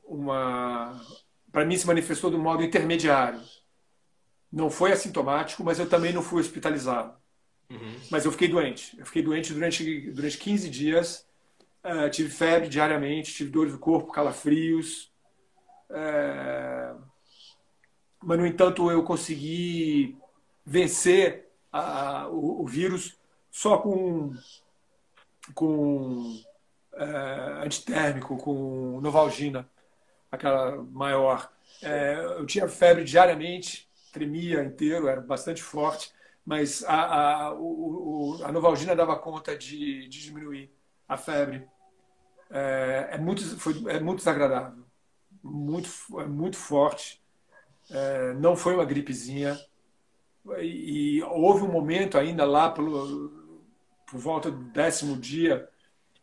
uma 0.05 1.01
para 1.51 1.65
mim 1.65 1.77
se 1.77 1.87
manifestou 1.87 2.29
de 2.29 2.37
um 2.37 2.41
modo 2.41 2.63
intermediário. 2.63 3.41
Não 4.51 4.69
foi 4.69 4.93
assintomático, 4.93 5.63
mas 5.63 5.79
eu 5.79 5.89
também 5.89 6.13
não 6.13 6.23
fui 6.23 6.39
hospitalizado. 6.39 7.17
Uhum. 7.69 7.99
Mas 8.10 8.25
eu 8.25 8.32
fiquei 8.32 8.47
doente. 8.47 8.97
Eu 8.97 9.06
fiquei 9.06 9.21
doente 9.21 9.53
durante, 9.53 10.12
durante 10.12 10.38
15 10.38 10.69
dias. 10.69 11.27
Uh, 11.84 12.10
tive 12.10 12.30
febre 12.30 12.67
diariamente, 12.67 13.34
tive 13.34 13.49
dores 13.49 13.73
do 13.73 13.80
corpo, 13.80 14.12
calafrios. 14.12 15.12
Uh, 15.89 17.01
mas, 18.21 18.39
no 18.39 18.45
entanto, 18.45 18.89
eu 18.91 19.03
consegui 19.03 20.17
vencer 20.65 21.49
a, 21.71 22.27
o, 22.27 22.63
o, 22.63 22.67
vírus 22.67 23.17
só 23.49 23.77
com, 23.77 24.34
com 25.53 26.41
uh, 26.93 27.63
antitérmico, 27.63 28.38
com 28.38 28.99
novalgina, 29.01 29.69
aquela 30.32 30.84
maior. 30.84 31.49
eu 32.38 32.45
tinha 32.45 32.67
febre 32.67 33.03
diariamente, 33.03 33.88
tremia 34.12 34.63
inteiro, 34.63 35.08
era 35.08 35.21
bastante 35.21 35.62
forte 35.62 36.12
mas 36.47 36.81
a, 36.86 37.49
a, 37.49 37.53
o, 37.55 38.39
a 38.41 38.53
Novalgina 38.53 38.95
dava 38.95 39.19
conta 39.19 39.57
de, 39.57 40.07
de 40.07 40.21
diminuir 40.21 40.71
a 41.05 41.17
febre. 41.17 41.67
É, 42.49 43.10
é, 43.12 43.17
muito, 43.17 43.43
foi, 43.60 43.73
é 43.89 43.99
muito 43.99 44.19
desagradável, 44.19 44.86
muito, 45.43 45.89
é 46.21 46.25
muito 46.25 46.55
forte. 46.55 47.21
É, 47.91 48.33
não 48.36 48.55
foi 48.55 48.75
uma 48.75 48.86
gripezinha. 48.86 49.60
E, 50.60 51.17
e, 51.17 51.23
houve 51.23 51.63
um 51.63 51.71
momento 51.71 52.17
ainda 52.17 52.45
lá, 52.45 52.71
pelo, 52.71 53.29
por 54.10 54.17
volta 54.17 54.49
do 54.49 54.63
décimo 54.71 55.17
dia, 55.17 55.67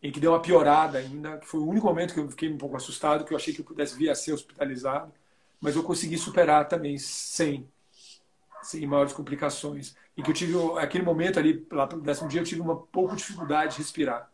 em 0.02 0.10
que 0.10 0.20
deu 0.20 0.32
uma 0.32 0.40
piorada 0.40 0.96
ainda, 0.96 1.37
que 1.37 1.46
foi 1.46 1.60
o 1.60 1.68
único 1.68 1.87
momento 1.87 2.14
que 2.14 2.20
eu 2.20 2.30
fiquei 2.30 2.50
um 2.50 2.56
pouco 2.56 2.76
assustado, 2.76 3.26
que 3.26 3.34
eu 3.34 3.37
achei 3.37 3.52
que 3.52 3.60
eu 3.60 3.64
pudesse 3.66 3.94
vir 3.94 4.08
a 4.08 4.14
ser 4.14 4.32
hospitalizado, 4.32 5.12
mas 5.60 5.76
eu 5.76 5.82
consegui 5.82 6.16
superar 6.16 6.66
também 6.66 6.96
sem, 6.96 7.68
sem 8.64 8.87
maiores 8.87 9.12
complicações 9.12 9.94
e 10.16 10.22
que 10.22 10.31
eu 10.31 10.35
tive 10.35 10.55
aquele 10.79 11.05
momento 11.05 11.38
ali, 11.38 11.66
lá 11.70 11.87
pelo 11.87 12.03
décimo 12.03 12.29
dia, 12.29 12.40
eu 12.40 12.44
tive 12.44 12.61
uma 12.61 12.77
pouco 12.77 13.16
dificuldade 13.16 13.72
de 13.72 13.79
respirar. 13.79 14.31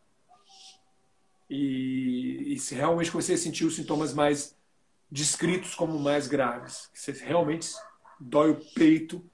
E, 1.48 2.54
e 2.54 2.58
se 2.58 2.74
realmente 2.74 3.10
comecei 3.10 3.34
a 3.34 3.38
sentir 3.38 3.64
os 3.64 3.74
sintomas 3.74 4.14
mais 4.14 4.56
descritos 5.10 5.74
como 5.74 5.98
mais 5.98 6.28
graves. 6.28 6.88
Você 6.94 7.12
realmente 7.12 7.72
dói 8.20 8.50
o 8.50 8.60
peito 8.74 9.24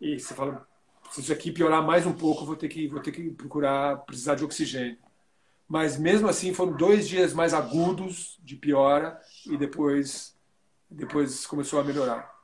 e 0.00 0.18
você 0.18 0.34
fala, 0.34 0.68
se 1.10 1.20
isso 1.20 1.32
aqui 1.32 1.50
piorar 1.50 1.82
mais 1.82 2.04
um 2.04 2.12
pouco, 2.12 2.44
vou 2.44 2.56
ter 2.56 2.68
que 2.68 2.86
vou 2.88 3.00
ter 3.00 3.12
que 3.12 3.30
procurar 3.30 3.98
precisar 3.98 4.34
de 4.34 4.44
oxigênio. 4.44 4.98
Mas 5.68 5.98
mesmo 5.98 6.28
assim 6.28 6.52
foram 6.52 6.76
dois 6.76 7.08
dias 7.08 7.32
mais 7.32 7.54
agudos 7.54 8.38
de 8.42 8.54
piora 8.56 9.18
e 9.46 9.56
depois 9.56 10.36
depois 10.90 11.46
começou 11.46 11.80
a 11.80 11.84
melhorar. 11.84 12.35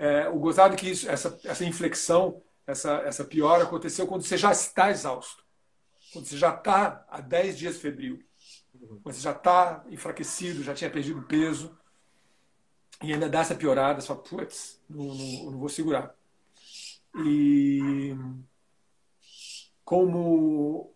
É, 0.00 0.28
o 0.28 0.38
gozado 0.38 0.76
que 0.76 0.88
isso, 0.88 1.08
essa 1.10 1.38
essa 1.44 1.64
inflexão 1.64 2.40
essa, 2.68 2.96
essa 2.98 3.24
piora 3.24 3.64
aconteceu 3.64 4.06
quando 4.06 4.22
você 4.22 4.36
já 4.36 4.52
está 4.52 4.90
exausto. 4.90 5.42
Quando 6.12 6.26
você 6.26 6.36
já 6.36 6.54
está 6.54 7.04
há 7.08 7.20
10 7.20 7.58
dias 7.58 7.78
febril. 7.78 8.22
Quando 9.02 9.14
você 9.14 9.22
já 9.22 9.32
está 9.32 9.84
enfraquecido, 9.88 10.62
já 10.62 10.74
tinha 10.74 10.90
perdido 10.90 11.22
peso. 11.22 11.76
E 13.02 13.12
ainda 13.12 13.28
dá 13.28 13.40
essa 13.40 13.54
piorada, 13.54 14.02
fala, 14.02 14.22
putz, 14.22 14.78
não, 14.88 15.06
não, 15.06 15.50
não 15.52 15.58
vou 15.58 15.68
segurar. 15.70 16.14
E 17.24 18.14
como 19.82 20.94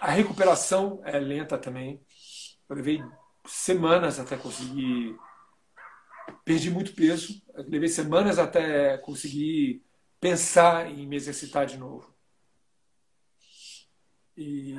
a 0.00 0.10
recuperação 0.10 1.00
é 1.04 1.16
lenta 1.20 1.56
também, 1.56 2.00
eu 2.68 2.74
levei 2.74 3.04
semanas 3.46 4.18
até 4.18 4.36
conseguir. 4.36 5.16
Perdi 6.44 6.70
muito 6.70 6.92
peso, 6.94 7.42
levei 7.54 7.88
semanas 7.88 8.38
até 8.38 8.98
conseguir 8.98 9.82
pensar 10.20 10.90
em 10.90 11.06
me 11.06 11.16
exercitar 11.16 11.64
de 11.66 11.78
novo. 11.78 12.12
E 14.36 14.74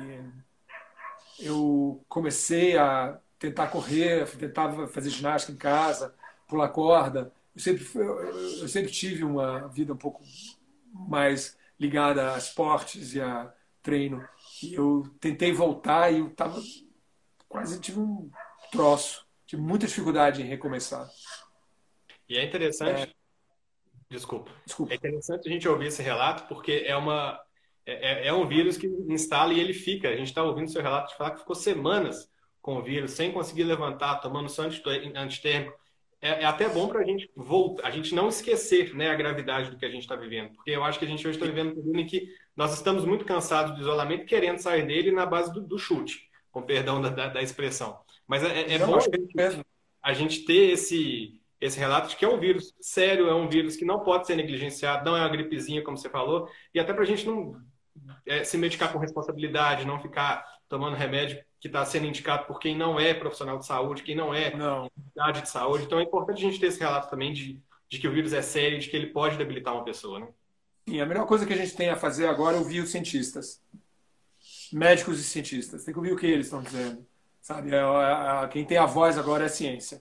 eu 1.40 2.04
comecei 2.08 2.76
a 2.76 3.18
tentar 3.38 3.68
correr, 3.68 4.28
tentava 4.36 4.86
fazer 4.88 5.10
ginástica 5.10 5.52
em 5.52 5.56
casa, 5.56 6.14
pular 6.46 6.68
corda. 6.68 7.32
Eu 7.54 7.60
sempre, 7.60 7.86
eu 7.94 8.68
sempre 8.68 8.90
tive 8.90 9.24
uma 9.24 9.68
vida 9.68 9.92
um 9.92 9.96
pouco 9.96 10.22
mais 10.92 11.56
ligada 11.78 12.34
a 12.34 12.38
esportes 12.38 13.14
e 13.14 13.20
a 13.20 13.52
treino. 13.82 14.26
E 14.62 14.74
eu 14.74 15.04
tentei 15.20 15.52
voltar 15.52 16.10
e 16.12 16.18
eu 16.18 16.30
tava 16.30 16.60
quase 17.48 17.80
tive 17.80 18.00
um 18.00 18.30
troço, 18.70 19.26
tive 19.46 19.62
muita 19.62 19.86
dificuldade 19.86 20.42
em 20.42 20.46
recomeçar. 20.46 21.08
E 22.28 22.36
é 22.36 22.44
interessante. 22.44 23.02
É... 23.02 23.08
Desculpa. 24.08 24.50
Desculpa. 24.64 24.92
É 24.92 24.96
interessante 24.96 25.48
a 25.48 25.52
gente 25.52 25.68
ouvir 25.68 25.86
esse 25.86 26.02
relato 26.02 26.46
porque 26.48 26.84
é 26.86 26.96
uma 26.96 27.40
é, 27.84 28.24
é, 28.24 28.26
é 28.28 28.32
um 28.32 28.46
vírus 28.46 28.76
que 28.76 28.86
instala 29.08 29.52
e 29.52 29.60
ele 29.60 29.72
fica. 29.72 30.08
A 30.08 30.16
gente 30.16 30.28
está 30.28 30.42
ouvindo 30.42 30.70
seu 30.70 30.82
relato 30.82 31.10
de 31.10 31.16
falar 31.16 31.30
que 31.30 31.40
ficou 31.40 31.54
semanas 31.54 32.28
com 32.60 32.76
o 32.78 32.82
vírus, 32.82 33.12
sem 33.12 33.30
conseguir 33.30 33.62
levantar, 33.62 34.16
tomando 34.16 34.48
só 34.48 34.64
antitérmico. 34.64 35.78
É, 36.20 36.42
é 36.42 36.44
até 36.44 36.68
bom 36.68 36.88
para 36.88 37.00
a 37.00 37.04
gente 37.04 37.30
voltar, 37.36 37.86
a 37.86 37.90
gente 37.90 38.12
não 38.12 38.28
esquecer 38.28 38.92
né, 38.94 39.10
a 39.10 39.14
gravidade 39.14 39.70
do 39.70 39.76
que 39.76 39.84
a 39.84 39.90
gente 39.90 40.02
está 40.02 40.16
vivendo. 40.16 40.52
Porque 40.54 40.72
eu 40.72 40.82
acho 40.82 40.98
que 40.98 41.04
a 41.04 41.08
gente 41.08 41.26
hoje 41.26 41.36
está 41.36 41.46
vivendo 41.46 41.70
um 41.70 41.74
período 41.76 42.00
em 42.00 42.06
que 42.06 42.28
nós 42.56 42.74
estamos 42.74 43.04
muito 43.04 43.24
cansados 43.24 43.76
do 43.76 43.80
isolamento, 43.80 44.26
querendo 44.26 44.58
sair 44.58 44.84
dele 44.84 45.12
na 45.12 45.24
base 45.24 45.52
do, 45.52 45.60
do 45.60 45.78
chute, 45.78 46.28
com 46.50 46.62
perdão 46.62 47.00
da, 47.00 47.10
da, 47.10 47.28
da 47.28 47.42
expressão. 47.42 48.00
Mas 48.26 48.42
é, 48.42 48.62
é, 48.62 48.72
é 48.74 48.78
bom 48.78 48.96
a 48.96 49.00
gente, 49.00 49.64
a 50.02 50.12
gente 50.12 50.44
ter 50.44 50.70
esse, 50.72 51.40
esse 51.60 51.78
relato 51.78 52.08
de 52.08 52.16
que 52.16 52.24
é 52.24 52.28
um 52.28 52.38
vírus 52.38 52.74
sério, 52.80 53.28
é 53.28 53.34
um 53.34 53.48
vírus 53.48 53.76
que 53.76 53.84
não 53.84 54.00
pode 54.00 54.26
ser 54.26 54.36
negligenciado, 54.36 55.04
não 55.04 55.16
é 55.16 55.20
uma 55.20 55.28
gripezinha, 55.28 55.82
como 55.82 55.96
você 55.96 56.08
falou, 56.08 56.48
e 56.74 56.78
até 56.78 56.92
para 56.92 57.02
a 57.02 57.06
gente 57.06 57.26
não 57.26 57.60
é, 58.26 58.44
se 58.44 58.58
medicar 58.58 58.92
com 58.92 58.98
responsabilidade, 58.98 59.86
não 59.86 60.00
ficar 60.00 60.44
tomando 60.68 60.96
remédio 60.96 61.42
que 61.60 61.68
está 61.68 61.84
sendo 61.84 62.06
indicado 62.06 62.46
por 62.46 62.58
quem 62.58 62.76
não 62.76 63.00
é 63.00 63.14
profissional 63.14 63.58
de 63.58 63.66
saúde, 63.66 64.02
quem 64.02 64.14
não 64.14 64.34
é 64.34 64.54
não. 64.54 64.90
de 65.32 65.48
saúde. 65.48 65.84
Então 65.84 65.98
é 65.98 66.02
importante 66.02 66.38
a 66.38 66.48
gente 66.50 66.60
ter 66.60 66.66
esse 66.66 66.78
relato 66.78 67.08
também 67.08 67.32
de, 67.32 67.60
de 67.88 67.98
que 67.98 68.06
o 68.06 68.12
vírus 68.12 68.32
é 68.32 68.42
sério, 68.42 68.78
de 68.78 68.88
que 68.88 68.96
ele 68.96 69.08
pode 69.08 69.36
debilitar 69.36 69.74
uma 69.74 69.84
pessoa, 69.84 70.20
né? 70.20 70.28
Sim, 70.88 71.00
a 71.00 71.06
melhor 71.06 71.26
coisa 71.26 71.44
que 71.44 71.52
a 71.52 71.56
gente 71.56 71.74
tem 71.74 71.88
a 71.88 71.96
fazer 71.96 72.26
agora 72.28 72.56
é 72.56 72.60
ouvir 72.60 72.80
os 72.80 72.90
cientistas, 72.90 73.60
médicos 74.72 75.18
e 75.18 75.24
cientistas. 75.24 75.84
Tem 75.84 75.92
que 75.92 75.98
ouvir 75.98 76.12
o 76.12 76.16
que 76.16 76.26
eles 76.26 76.46
estão 76.46 76.62
dizendo, 76.62 77.04
sabe? 77.40 77.74
É, 77.74 77.78
é, 77.78 78.44
é, 78.44 78.48
quem 78.48 78.64
tem 78.64 78.76
a 78.78 78.86
voz 78.86 79.18
agora 79.18 79.44
é 79.44 79.46
a 79.46 79.50
ciência. 79.50 80.00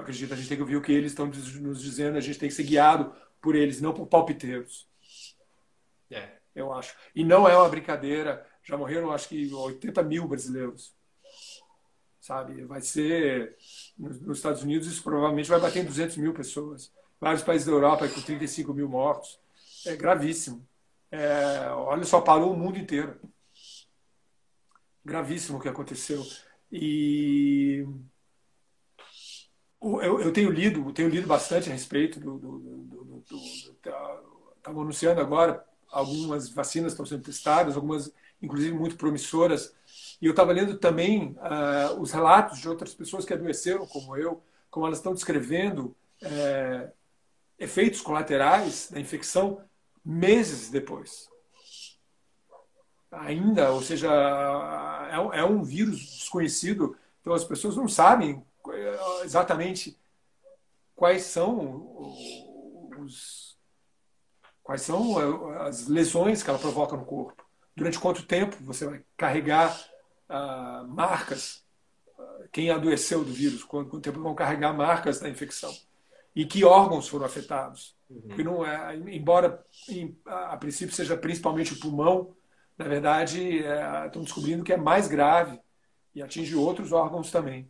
Eu 0.00 0.02
acredito 0.02 0.32
a 0.32 0.36
gente 0.36 0.48
tem 0.48 0.56
que 0.56 0.62
ouvir 0.62 0.76
o 0.76 0.82
que 0.82 0.92
eles 0.92 1.12
estão 1.12 1.26
nos 1.26 1.82
dizendo, 1.82 2.16
a 2.16 2.20
gente 2.20 2.38
tem 2.38 2.48
que 2.48 2.54
ser 2.54 2.64
guiado 2.64 3.14
por 3.40 3.54
eles, 3.54 3.80
não 3.80 3.92
por 3.92 4.06
palpiteiros. 4.06 4.88
É 6.10 6.40
eu 6.54 6.72
acho. 6.72 6.94
E 7.14 7.22
não 7.24 7.48
é 7.48 7.56
uma 7.56 7.68
brincadeira. 7.68 8.46
Já 8.62 8.76
morreram, 8.76 9.12
acho 9.12 9.28
que 9.28 9.52
80 9.52 10.02
mil 10.02 10.26
brasileiros. 10.26 10.94
Sabe? 12.20 12.64
Vai 12.64 12.80
ser. 12.80 13.56
Nos 13.96 14.38
Estados 14.38 14.62
Unidos, 14.62 14.86
isso 14.88 15.02
provavelmente 15.02 15.48
vai 15.48 15.60
bater 15.60 15.82
em 15.82 15.86
200 15.86 16.16
mil 16.16 16.32
pessoas. 16.32 16.92
Vários 17.20 17.42
países 17.42 17.66
da 17.66 17.72
Europa 17.72 18.08
com 18.08 18.20
35 18.20 18.72
mil 18.74 18.88
mortos. 18.88 19.38
É 19.86 19.94
gravíssimo. 19.94 20.66
É, 21.10 21.68
olha 21.70 22.04
só, 22.04 22.20
parou 22.20 22.52
o 22.52 22.56
mundo 22.56 22.78
inteiro. 22.78 23.18
Gravíssimo 25.04 25.58
o 25.58 25.60
que 25.60 25.68
aconteceu. 25.68 26.24
E 26.72 27.86
eu, 29.80 30.20
eu 30.20 30.32
tenho 30.32 30.50
lido, 30.50 30.92
tenho 30.92 31.08
lido 31.08 31.26
bastante 31.26 31.70
a 31.70 31.72
respeito 31.72 32.20
do. 32.20 32.38
do, 32.38 32.58
do, 32.58 32.84
do, 32.84 33.24
do 33.28 33.40
Estava 34.56 34.78
anunciando 34.82 35.20
agora 35.20 35.64
algumas 35.90 36.48
vacinas 36.50 36.92
estão 36.92 37.06
sendo 37.06 37.22
testadas, 37.22 37.76
algumas 37.76 38.12
inclusive 38.42 38.76
muito 38.76 38.96
promissoras. 38.96 39.74
E 40.20 40.26
eu 40.26 40.30
estava 40.30 40.52
lendo 40.52 40.78
também 40.78 41.36
uh, 41.38 42.00
os 42.00 42.12
relatos 42.12 42.58
de 42.58 42.68
outras 42.68 42.94
pessoas 42.94 43.24
que 43.24 43.32
adoeceram, 43.32 43.86
como 43.86 44.16
eu, 44.16 44.42
como 44.70 44.86
elas 44.86 44.98
estão 44.98 45.14
descrevendo 45.14 45.96
é, 46.22 46.90
efeitos 47.58 48.00
colaterais 48.00 48.88
da 48.90 49.00
infecção 49.00 49.62
meses 50.04 50.70
depois. 50.70 51.28
Ainda, 53.10 53.72
ou 53.72 53.82
seja, 53.82 54.08
é, 55.10 55.40
é 55.40 55.44
um 55.44 55.62
vírus 55.62 55.98
desconhecido, 55.98 56.96
então 57.20 57.32
as 57.32 57.44
pessoas 57.44 57.76
não 57.76 57.88
sabem 57.88 58.34
eh, 58.34 58.42
exatamente 59.22 59.98
quais 60.94 61.22
são 61.22 62.14
os 62.98 63.50
Quais 64.70 64.82
são 64.82 65.20
eh, 65.20 65.62
as 65.62 65.88
lesões 65.88 66.44
que 66.44 66.48
ela 66.48 66.58
provoca 66.58 66.96
no 66.96 67.04
corpo? 67.04 67.44
Durante 67.74 67.98
quanto 67.98 68.22
tempo 68.24 68.56
você 68.60 68.86
vai 68.86 69.02
carregar 69.16 69.76
ah, 70.28 70.84
marcas? 70.88 71.64
Quem 72.52 72.70
adoeceu 72.70 73.24
do 73.24 73.32
vírus? 73.32 73.64
Quanto, 73.64 73.90
quanto 73.90 74.04
tempo 74.04 74.20
vão 74.20 74.32
carregar 74.32 74.72
marcas 74.72 75.18
da 75.18 75.28
infecção? 75.28 75.76
E 76.36 76.44
que 76.44 76.64
órgãos 76.64 77.08
foram 77.08 77.26
afetados? 77.26 77.96
Uhum. 78.08 78.20
Porque 78.28 78.44
não 78.44 78.64
é, 78.64 78.94
embora 78.94 79.60
em, 79.88 80.16
a, 80.24 80.52
a, 80.52 80.56
princípio 80.56 80.94
seja 80.94 81.16
principalmente 81.16 81.72
o 81.72 81.80
pulmão, 81.80 82.32
na 82.78 82.86
verdade 82.86 83.64
é, 83.64 84.06
estão 84.06 84.22
descobrindo 84.22 84.62
que 84.62 84.72
é 84.72 84.76
mais 84.76 85.08
grave 85.08 85.58
e 86.14 86.22
atinge 86.22 86.54
outros 86.54 86.92
órgãos 86.92 87.32
também. 87.32 87.68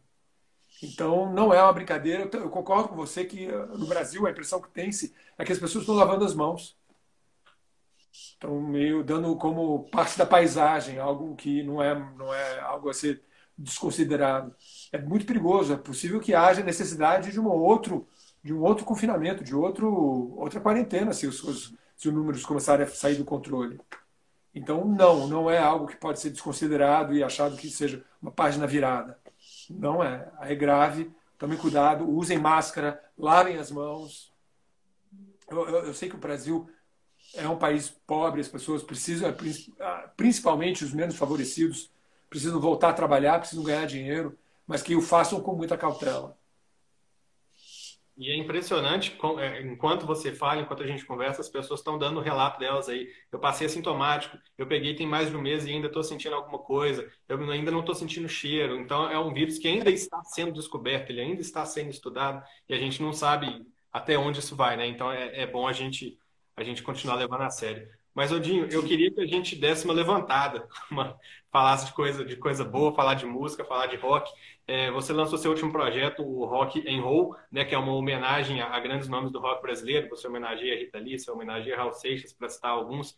Então, 0.82 1.32
não 1.32 1.52
é 1.52 1.62
uma 1.62 1.72
brincadeira. 1.72 2.28
Eu 2.32 2.48
concordo 2.48 2.88
com 2.88 2.96
você 2.96 3.24
que 3.24 3.48
ah, 3.48 3.66
no 3.66 3.86
Brasil 3.86 4.26
a 4.26 4.30
impressão 4.30 4.60
que 4.60 4.70
tem-se 4.70 5.14
é 5.36 5.44
que 5.44 5.52
as 5.52 5.58
pessoas 5.58 5.82
estão 5.82 5.94
lavando 5.94 6.24
as 6.24 6.34
mãos. 6.34 6.76
Estão 8.12 8.60
meio 8.60 9.04
dando 9.04 9.36
como 9.36 9.84
parte 9.90 10.18
da 10.18 10.26
paisagem, 10.26 10.98
algo 10.98 11.36
que 11.36 11.62
não 11.62 11.82
é, 11.82 11.94
não 12.16 12.32
é 12.34 12.60
algo 12.60 12.88
a 12.88 12.94
ser 12.94 13.22
desconsiderado. 13.56 14.54
É 14.92 14.98
muito 14.98 15.26
perigoso. 15.26 15.72
É 15.72 15.76
possível 15.76 16.20
que 16.20 16.34
haja 16.34 16.62
necessidade 16.62 17.30
de 17.30 17.38
um 17.38 17.48
outro, 17.48 18.08
de 18.42 18.52
um 18.54 18.62
outro 18.62 18.84
confinamento, 18.84 19.44
de 19.44 19.54
outro, 19.54 20.34
outra 20.36 20.60
quarentena, 20.60 21.12
se 21.12 21.26
os, 21.26 21.42
os, 21.44 21.74
se 21.96 22.08
os 22.08 22.14
números 22.14 22.44
começarem 22.44 22.86
a 22.86 22.88
sair 22.88 23.16
do 23.16 23.24
controle. 23.24 23.78
Então, 24.54 24.84
não, 24.84 25.28
não 25.28 25.50
é 25.50 25.58
algo 25.58 25.86
que 25.86 25.96
pode 25.96 26.18
ser 26.20 26.30
desconsiderado 26.30 27.14
e 27.14 27.22
achado 27.22 27.56
que 27.56 27.70
seja 27.70 28.04
uma 28.20 28.32
página 28.32 28.66
virada. 28.66 29.18
Não 29.70 30.02
é. 30.02 30.30
É 30.40 30.54
grave. 30.54 31.10
Tomem 31.38 31.56
cuidado, 31.56 32.08
usem 32.08 32.38
máscara, 32.38 33.02
lavem 33.16 33.56
as 33.56 33.70
mãos. 33.70 34.30
Eu, 35.48 35.68
eu, 35.68 35.86
eu 35.86 35.94
sei 35.94 36.08
que 36.08 36.16
o 36.16 36.18
Brasil 36.18 36.68
é 37.34 37.48
um 37.48 37.56
país 37.56 37.88
pobre, 38.06 38.40
as 38.40 38.48
pessoas 38.48 38.82
precisam, 38.82 39.34
ah, 39.80 40.10
principalmente 40.16 40.84
os 40.84 40.92
menos 40.92 41.16
favorecidos, 41.16 41.90
precisam 42.28 42.60
voltar 42.60 42.90
a 42.90 42.94
trabalhar, 42.94 43.38
precisam 43.38 43.64
ganhar 43.64 43.86
dinheiro, 43.86 44.38
mas 44.66 44.82
que 44.82 44.94
o 44.94 45.00
façam 45.00 45.40
com 45.40 45.54
muita 45.54 45.78
cautela. 45.78 46.36
E 48.20 48.30
é 48.30 48.36
impressionante, 48.36 49.16
é, 49.38 49.62
enquanto 49.62 50.04
você 50.04 50.30
fala, 50.30 50.60
enquanto 50.60 50.82
a 50.82 50.86
gente 50.86 51.06
conversa, 51.06 51.40
as 51.40 51.48
pessoas 51.48 51.80
estão 51.80 51.98
dando 51.98 52.18
o 52.20 52.22
relato 52.22 52.60
delas 52.60 52.86
aí. 52.86 53.08
Eu 53.32 53.38
passei 53.38 53.66
assintomático, 53.66 54.36
eu 54.58 54.66
peguei 54.66 54.94
tem 54.94 55.06
mais 55.06 55.30
de 55.30 55.36
um 55.36 55.40
mês 55.40 55.64
e 55.64 55.70
ainda 55.70 55.86
estou 55.86 56.04
sentindo 56.04 56.34
alguma 56.34 56.58
coisa, 56.58 57.10
eu 57.26 57.40
ainda 57.50 57.70
não 57.70 57.80
estou 57.80 57.94
sentindo 57.94 58.28
cheiro. 58.28 58.78
Então, 58.78 59.08
é 59.10 59.18
um 59.18 59.32
vírus 59.32 59.56
que 59.56 59.66
ainda 59.66 59.90
está 59.90 60.22
sendo 60.22 60.52
descoberto, 60.52 61.08
ele 61.08 61.22
ainda 61.22 61.40
está 61.40 61.64
sendo 61.64 61.88
estudado 61.88 62.44
e 62.68 62.74
a 62.74 62.78
gente 62.78 63.00
não 63.02 63.10
sabe 63.14 63.66
até 63.90 64.18
onde 64.18 64.40
isso 64.40 64.54
vai, 64.54 64.76
né? 64.76 64.86
Então, 64.86 65.10
é, 65.10 65.40
é 65.40 65.46
bom 65.46 65.66
a 65.66 65.72
gente 65.72 66.18
a 66.56 66.62
gente 66.62 66.82
continuar 66.82 67.14
levando 67.16 67.42
a 67.42 67.50
sério. 67.50 67.88
Mas, 68.14 68.32
Odinho, 68.32 68.66
eu 68.70 68.82
queria 68.82 69.10
que 69.10 69.20
a 69.20 69.26
gente 69.26 69.54
desse 69.54 69.84
uma 69.84 69.94
levantada, 69.94 70.68
uma, 70.90 71.18
falasse 71.50 71.86
de 71.86 71.92
coisa, 71.92 72.24
de 72.24 72.36
coisa 72.36 72.64
boa, 72.64 72.94
falar 72.94 73.14
de 73.14 73.26
música, 73.26 73.64
falar 73.64 73.86
de 73.86 73.96
rock. 73.96 74.30
É, 74.66 74.90
você 74.90 75.12
lançou 75.12 75.38
seu 75.38 75.50
último 75.50 75.72
projeto, 75.72 76.22
o 76.22 76.44
Rock 76.44 76.84
and 76.88 77.02
Roll, 77.02 77.36
né, 77.50 77.64
que 77.64 77.74
é 77.74 77.78
uma 77.78 77.92
homenagem 77.92 78.60
a, 78.60 78.74
a, 78.74 78.80
grandes 78.80 79.08
nomes 79.08 79.32
do 79.32 79.40
rock 79.40 79.62
brasileiro. 79.62 80.08
Você 80.08 80.26
homenageia 80.26 80.78
Rita 80.78 80.98
Lee, 80.98 81.18
você 81.18 81.30
homenageia 81.30 81.76
Raul 81.76 81.92
Seixas, 81.92 82.32
para 82.32 82.48
citar 82.48 82.70
alguns. 82.70 83.16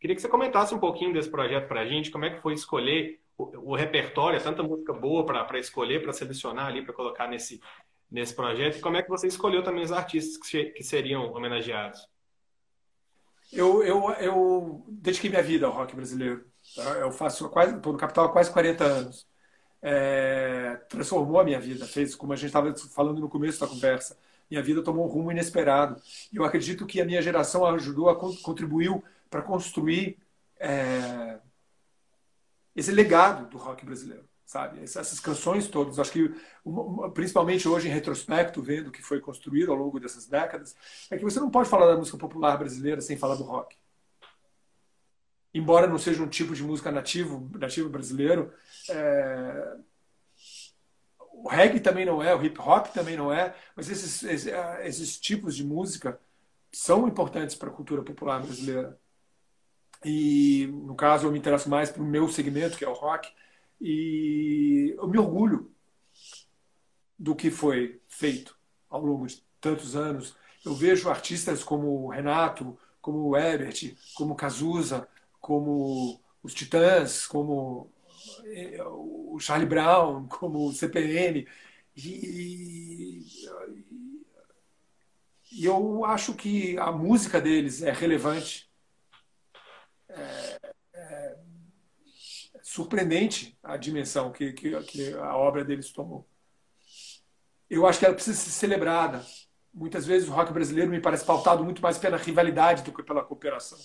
Queria 0.00 0.16
que 0.16 0.22
você 0.22 0.28
comentasse 0.28 0.74
um 0.74 0.78
pouquinho 0.78 1.12
desse 1.12 1.30
projeto 1.30 1.68
para 1.68 1.80
a 1.80 1.86
gente, 1.86 2.10
como 2.10 2.24
é 2.24 2.30
que 2.30 2.40
foi 2.40 2.54
escolher 2.54 3.20
o, 3.36 3.72
o 3.72 3.76
repertório, 3.76 4.42
tanta 4.42 4.62
música 4.62 4.92
boa 4.92 5.24
para 5.24 5.58
escolher, 5.58 6.02
para 6.02 6.12
selecionar 6.12 6.66
ali, 6.66 6.82
para 6.82 6.94
colocar 6.94 7.26
nesse, 7.26 7.60
nesse 8.10 8.34
projeto, 8.34 8.78
e 8.78 8.80
como 8.80 8.96
é 8.96 9.02
que 9.02 9.08
você 9.08 9.26
escolheu 9.26 9.62
também 9.62 9.82
os 9.82 9.92
artistas 9.92 10.36
que, 10.36 10.64
que 10.66 10.82
seriam 10.82 11.32
homenageados. 11.32 12.00
Eu, 13.54 13.82
eu, 13.82 14.10
eu 14.14 14.84
dediquei 14.88 15.30
minha 15.30 15.42
vida 15.42 15.66
ao 15.66 15.72
rock 15.72 15.94
brasileiro. 15.94 16.44
Tá? 16.74 16.82
Eu 16.98 17.12
faço 17.12 17.48
quase, 17.48 17.76
estou 17.76 17.92
no 17.92 17.98
Capital 17.98 18.26
há 18.26 18.32
quase 18.32 18.50
40 18.52 18.84
anos. 18.84 19.26
É, 19.80 20.76
transformou 20.88 21.38
a 21.38 21.44
minha 21.44 21.60
vida, 21.60 21.86
fez, 21.86 22.14
como 22.14 22.32
a 22.32 22.36
gente 22.36 22.46
estava 22.46 22.74
falando 22.94 23.20
no 23.20 23.28
começo 23.28 23.60
da 23.60 23.66
conversa, 23.66 24.18
minha 24.50 24.62
vida 24.62 24.82
tomou 24.82 25.06
um 25.06 25.08
rumo 25.08 25.30
inesperado. 25.30 26.00
E 26.32 26.36
eu 26.36 26.44
acredito 26.44 26.86
que 26.86 27.00
a 27.00 27.04
minha 27.04 27.22
geração 27.22 27.64
ajudou, 27.66 28.14
contribuiu 28.42 29.04
para 29.30 29.42
construir 29.42 30.18
é, 30.58 31.38
esse 32.74 32.90
legado 32.92 33.48
do 33.48 33.58
rock 33.58 33.84
brasileiro 33.84 34.24
sabe? 34.54 34.84
Essas 34.84 35.18
canções 35.18 35.66
todas, 35.66 35.98
acho 35.98 36.12
que 36.12 36.32
principalmente 37.12 37.66
hoje 37.66 37.88
em 37.88 37.90
retrospecto, 37.90 38.62
vendo 38.62 38.86
o 38.86 38.92
que 38.92 39.02
foi 39.02 39.18
construído 39.20 39.72
ao 39.72 39.76
longo 39.76 39.98
dessas 39.98 40.28
décadas, 40.28 40.76
é 41.10 41.18
que 41.18 41.24
você 41.24 41.40
não 41.40 41.50
pode 41.50 41.68
falar 41.68 41.86
da 41.88 41.96
música 41.96 42.16
popular 42.16 42.56
brasileira 42.56 43.00
sem 43.00 43.16
falar 43.16 43.34
do 43.34 43.42
rock. 43.42 43.76
embora 45.52 45.88
não 45.88 45.98
seja 45.98 46.22
um 46.22 46.28
tipo 46.28 46.54
de 46.54 46.62
música 46.62 46.92
nativo, 46.92 47.50
nativo 47.58 47.88
brasileiro. 47.88 48.52
É... 48.88 49.76
O 51.32 51.48
reggae 51.48 51.80
também 51.80 52.04
não 52.04 52.22
é, 52.22 52.32
o 52.32 52.42
hip 52.44 52.56
hop 52.60 52.86
também 52.94 53.16
não 53.16 53.32
é, 53.32 53.56
mas 53.74 53.90
esses, 53.90 54.22
esses, 54.22 54.52
esses 54.84 55.18
tipos 55.18 55.56
de 55.56 55.64
música 55.64 56.20
são 56.72 57.08
importantes 57.08 57.56
para 57.56 57.70
a 57.70 57.72
cultura 57.72 58.02
popular 58.02 58.40
brasileira. 58.40 58.96
E, 60.04 60.68
no 60.72 60.94
caso, 60.94 61.26
eu 61.26 61.32
me 61.32 61.38
interesso 61.38 61.68
mais 61.68 61.90
para 61.90 62.02
o 62.02 62.06
meu 62.06 62.28
segmento, 62.28 62.78
que 62.78 62.84
é 62.84 62.88
o 62.88 62.92
rock, 62.92 63.28
e 63.80 64.94
eu 64.96 65.08
me 65.08 65.18
orgulho 65.18 65.70
do 67.18 67.34
que 67.34 67.50
foi 67.50 68.00
feito 68.08 68.56
ao 68.88 69.04
longo 69.04 69.26
de 69.26 69.42
tantos 69.60 69.96
anos. 69.96 70.36
Eu 70.64 70.74
vejo 70.74 71.08
artistas 71.08 71.62
como 71.62 72.08
Renato, 72.08 72.78
como 73.00 73.28
o 73.28 73.36
Ebert, 73.36 73.94
como 74.14 74.34
Cazuza, 74.34 75.08
como 75.40 76.20
os 76.42 76.54
Titãs, 76.54 77.26
como 77.26 77.90
eh, 78.44 78.82
o 78.82 79.38
Charlie 79.38 79.68
Brown, 79.68 80.26
como 80.28 80.68
o 80.68 80.72
CPN. 80.72 81.46
E, 81.96 83.24
e 85.52 85.64
eu 85.64 86.04
acho 86.04 86.34
que 86.34 86.76
a 86.78 86.90
música 86.90 87.40
deles 87.40 87.82
é 87.82 87.92
relevante. 87.92 88.68
É, 90.08 90.58
é 90.62 90.74
surpreendente 92.74 93.56
a 93.62 93.76
dimensão 93.76 94.32
que, 94.32 94.52
que, 94.52 94.76
que 94.82 95.14
a 95.14 95.36
obra 95.36 95.64
deles 95.64 95.92
tomou. 95.92 96.26
Eu 97.70 97.86
acho 97.86 98.00
que 98.00 98.04
ela 98.04 98.14
precisa 98.14 98.36
ser 98.36 98.50
celebrada. 98.50 99.24
Muitas 99.72 100.04
vezes 100.04 100.28
o 100.28 100.32
rock 100.32 100.52
brasileiro 100.52 100.90
me 100.90 101.00
parece 101.00 101.24
pautado 101.24 101.62
muito 101.62 101.80
mais 101.80 101.98
pela 101.98 102.16
rivalidade 102.16 102.82
do 102.82 102.90
que 102.90 103.00
pela 103.04 103.22
cooperação. 103.22 103.78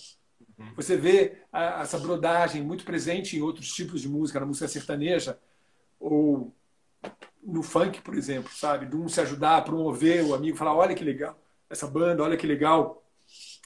Uhum. 0.58 0.74
Você 0.74 0.96
vê 0.96 1.38
essa 1.52 2.00
brodagem 2.00 2.62
muito 2.64 2.84
presente 2.84 3.36
em 3.36 3.42
outros 3.42 3.72
tipos 3.72 4.00
de 4.00 4.08
música, 4.08 4.40
na 4.40 4.46
música 4.46 4.66
sertaneja 4.66 5.38
ou 6.00 6.52
no 7.40 7.62
funk, 7.62 8.02
por 8.02 8.16
exemplo, 8.16 8.50
sabe? 8.52 8.86
De 8.86 8.96
um 8.96 9.08
se 9.08 9.20
ajudar 9.20 9.58
a 9.58 9.62
promover 9.62 10.24
o 10.24 10.34
amigo, 10.34 10.58
falar: 10.58 10.74
olha 10.74 10.96
que 10.96 11.04
legal 11.04 11.40
essa 11.70 11.86
banda, 11.86 12.24
olha 12.24 12.36
que 12.36 12.46
legal 12.46 13.04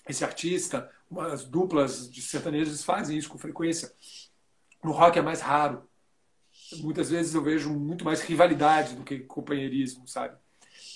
esse 0.06 0.22
artista. 0.22 0.90
As 1.16 1.44
duplas 1.44 2.10
de 2.10 2.20
sertanejos 2.20 2.84
fazem 2.84 3.16
isso 3.16 3.30
com 3.30 3.38
frequência. 3.38 3.90
No 4.84 4.92
rock 4.92 5.18
é 5.18 5.22
mais 5.22 5.40
raro. 5.40 5.88
Muitas 6.74 7.10
vezes 7.10 7.34
eu 7.34 7.42
vejo 7.42 7.70
muito 7.70 8.04
mais 8.04 8.20
rivalidade 8.20 8.94
do 8.94 9.02
que 9.02 9.20
companheirismo, 9.20 10.06
sabe? 10.06 10.36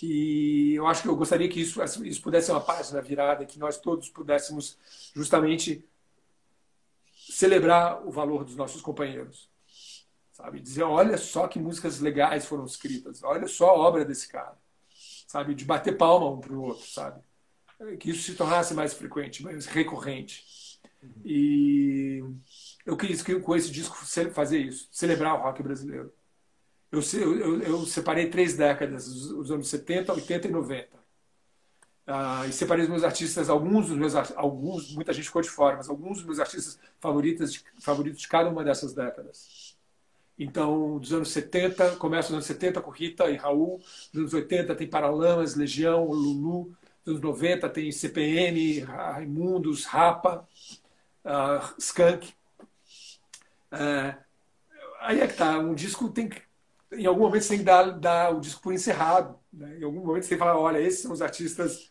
E 0.02 0.74
eu 0.74 0.86
acho 0.86 1.02
que 1.02 1.08
eu 1.08 1.16
gostaria 1.16 1.48
que 1.48 1.60
isso, 1.60 1.82
isso 2.04 2.22
pudesse 2.22 2.46
ser 2.46 2.52
uma 2.52 2.60
página 2.60 3.00
virada, 3.00 3.44
que 3.46 3.58
nós 3.58 3.78
todos 3.78 4.08
pudéssemos 4.10 4.78
justamente 5.14 5.84
celebrar 7.12 8.06
o 8.06 8.10
valor 8.10 8.44
dos 8.44 8.54
nossos 8.54 8.80
companheiros. 8.80 9.48
Sabe? 10.32 10.60
Dizer, 10.60 10.84
olha 10.84 11.16
só 11.16 11.48
que 11.48 11.58
músicas 11.58 11.98
legais 11.98 12.46
foram 12.46 12.64
escritas, 12.64 13.24
olha 13.24 13.48
só 13.48 13.70
a 13.70 13.78
obra 13.78 14.04
desse 14.04 14.28
cara. 14.28 14.56
Sabe? 15.26 15.54
De 15.54 15.64
bater 15.64 15.96
palma 15.96 16.30
um 16.30 16.40
para 16.40 16.52
o 16.52 16.62
outro, 16.62 16.86
sabe? 16.86 17.20
Que 17.98 18.10
isso 18.10 18.22
se 18.22 18.36
tornasse 18.36 18.74
mais 18.74 18.94
frequente, 18.94 19.42
mais 19.42 19.66
recorrente. 19.66 20.44
E 21.24 22.22
eu 22.86 22.96
quis 22.96 23.22
com 23.22 23.56
esse 23.56 23.70
disco 23.70 23.96
fazer 24.32 24.58
isso, 24.58 24.88
celebrar 24.90 25.34
o 25.34 25.42
rock 25.42 25.62
brasileiro. 25.62 26.12
Eu, 26.90 27.00
eu, 27.12 27.62
eu 27.62 27.86
separei 27.86 28.30
três 28.30 28.56
décadas, 28.56 29.06
os 29.06 29.50
anos 29.50 29.68
70, 29.68 30.12
80 30.12 30.48
e 30.48 30.50
90. 30.50 30.88
Ah, 32.06 32.46
e 32.46 32.52
separei 32.52 32.84
os 32.84 32.90
meus 32.90 33.04
artistas, 33.04 33.50
alguns 33.50 33.88
dos 33.88 33.96
meus 33.96 34.14
alguns, 34.34 34.94
muita 34.94 35.12
gente 35.12 35.26
ficou 35.26 35.42
de 35.42 35.50
fora, 35.50 35.76
mas 35.76 35.90
alguns 35.90 36.18
dos 36.18 36.26
meus 36.26 36.40
artistas 36.40 36.80
favoritos, 36.98 37.62
favoritos 37.80 38.22
de 38.22 38.28
cada 38.28 38.48
uma 38.48 38.64
dessas 38.64 38.94
décadas. 38.94 39.76
Então, 40.38 40.98
dos 40.98 41.12
anos 41.12 41.30
70, 41.30 41.96
começa 41.96 42.28
nos 42.28 42.36
anos 42.36 42.46
70 42.46 42.80
com 42.80 42.90
Rita 42.90 43.30
e 43.30 43.36
Raul, 43.36 43.78
dos 44.12 44.20
anos 44.20 44.34
80 44.34 44.74
tem 44.74 44.88
Paralamas, 44.88 45.54
Legião, 45.54 46.06
Lulu, 46.06 46.74
dos 47.04 47.16
anos 47.16 47.20
90 47.20 47.68
tem 47.68 47.92
CPN, 47.92 48.80
Raimundos, 48.80 49.84
Rapa, 49.84 50.48
uh, 51.24 51.74
Skank. 51.78 52.37
Uh, 53.72 54.16
aí 55.00 55.20
é 55.20 55.26
que 55.26 55.34
tá, 55.34 55.58
um 55.58 55.74
disco 55.74 56.08
tem 56.10 56.28
que 56.28 56.42
em 56.92 57.06
algum 57.06 57.22
momento 57.22 57.42
você 57.42 57.50
tem 57.50 57.58
que 57.58 57.64
dar, 57.64 57.90
dar 57.98 58.34
o 58.34 58.40
disco 58.40 58.62
por 58.62 58.72
encerrado. 58.72 59.38
Né? 59.52 59.78
Em 59.78 59.84
algum 59.84 60.04
momento 60.04 60.22
você 60.22 60.30
tem 60.30 60.38
que 60.38 60.44
falar, 60.44 60.58
olha, 60.58 60.80
esses 60.80 61.00
são 61.00 61.12
os 61.12 61.20
artistas 61.20 61.90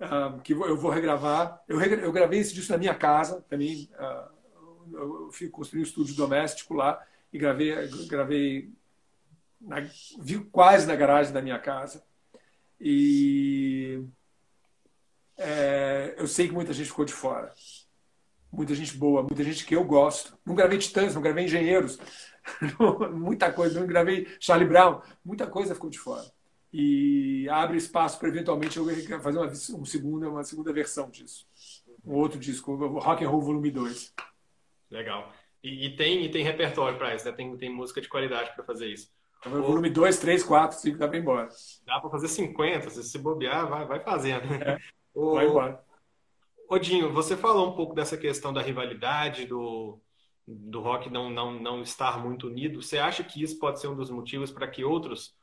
uh, 0.00 0.40
que 0.42 0.52
eu 0.52 0.76
vou 0.76 0.90
regravar. 0.90 1.62
Eu, 1.68 1.76
regra, 1.76 2.00
eu, 2.00 2.12
gravei 2.12 2.38
esse 2.38 2.54
disco 2.54 2.72
na 2.72 2.78
minha 2.78 2.94
casa 2.94 3.44
também. 3.48 3.90
Uh, 3.94 4.96
eu 4.96 5.30
fui 5.32 5.48
construir 5.48 5.80
um 5.80 5.84
estúdio 5.84 6.14
doméstico 6.14 6.74
lá 6.74 7.04
e 7.32 7.38
gravei, 7.38 7.74
gravei 8.06 8.72
na, 9.60 9.80
vi 10.18 10.38
quase 10.50 10.86
na 10.86 10.96
garagem 10.96 11.32
da 11.32 11.42
minha 11.42 11.58
casa. 11.58 12.02
E 12.80 14.02
é, 15.36 16.14
eu 16.16 16.26
sei 16.26 16.48
que 16.48 16.54
muita 16.54 16.72
gente 16.72 16.88
ficou 16.88 17.04
de 17.04 17.12
fora. 17.12 17.52
Muita 18.52 18.74
gente 18.74 18.96
boa, 18.96 19.22
muita 19.22 19.44
gente 19.44 19.64
que 19.64 19.76
eu 19.76 19.84
gosto. 19.84 20.36
Não 20.44 20.54
gravei 20.54 20.78
Titãs, 20.78 21.14
não 21.14 21.22
gravei 21.22 21.44
Engenheiros, 21.44 21.98
muita 23.12 23.52
coisa, 23.52 23.78
não 23.78 23.86
gravei 23.86 24.26
Charlie 24.40 24.68
Brown, 24.68 25.00
muita 25.24 25.46
coisa 25.46 25.74
ficou 25.74 25.90
de 25.90 25.98
fora. 25.98 26.26
E 26.72 27.48
abre 27.48 27.76
espaço 27.76 28.18
para 28.18 28.28
eventualmente 28.28 28.76
eu 28.76 28.86
fazer 29.20 29.38
uma, 29.38 29.84
segunda, 29.84 30.28
uma 30.28 30.44
segunda 30.44 30.72
versão 30.72 31.10
disso. 31.10 31.46
Um 32.04 32.14
outro 32.14 32.38
disco, 32.38 32.74
Rock 32.98 33.24
and 33.24 33.28
Roll 33.28 33.42
Volume 33.42 33.70
2. 33.70 34.14
Legal. 34.90 35.32
E, 35.62 35.86
e 35.86 35.96
tem, 35.96 36.24
e 36.24 36.30
tem 36.30 36.42
repertório 36.42 36.96
para 36.96 37.14
isso, 37.14 37.26
né? 37.26 37.32
Tem, 37.32 37.56
tem 37.56 37.70
música 37.70 38.00
de 38.00 38.08
qualidade 38.08 38.54
para 38.54 38.64
fazer 38.64 38.86
isso. 38.86 39.10
Então, 39.40 39.62
volume 39.62 39.90
2, 39.90 40.18
3, 40.18 40.42
4, 40.42 40.78
5, 40.78 40.98
dá 40.98 41.08
para 41.08 41.18
embora. 41.18 41.48
Dá 41.86 41.98
para 41.98 42.10
fazer 42.10 42.28
50, 42.28 42.90
se 42.90 43.02
se 43.02 43.18
bobear, 43.18 43.68
vai, 43.68 43.86
vai 43.86 44.00
fazendo. 44.00 44.52
É, 44.54 44.78
o, 45.14 45.34
vai 45.34 45.46
embora. 45.46 45.82
Odinho, 46.70 47.12
você 47.12 47.36
falou 47.36 47.68
um 47.68 47.74
pouco 47.74 47.96
dessa 47.96 48.16
questão 48.16 48.52
da 48.52 48.62
rivalidade, 48.62 49.44
do, 49.44 50.00
do 50.46 50.80
rock 50.80 51.10
não, 51.10 51.28
não, 51.28 51.50
não 51.52 51.82
estar 51.82 52.22
muito 52.22 52.46
unido, 52.46 52.80
você 52.80 52.96
acha 52.96 53.24
que 53.24 53.42
isso 53.42 53.58
pode 53.58 53.80
ser 53.80 53.88
um 53.88 53.96
dos 53.96 54.08
motivos 54.08 54.52
para 54.52 54.68
que 54.68 54.84
outros 54.84 55.34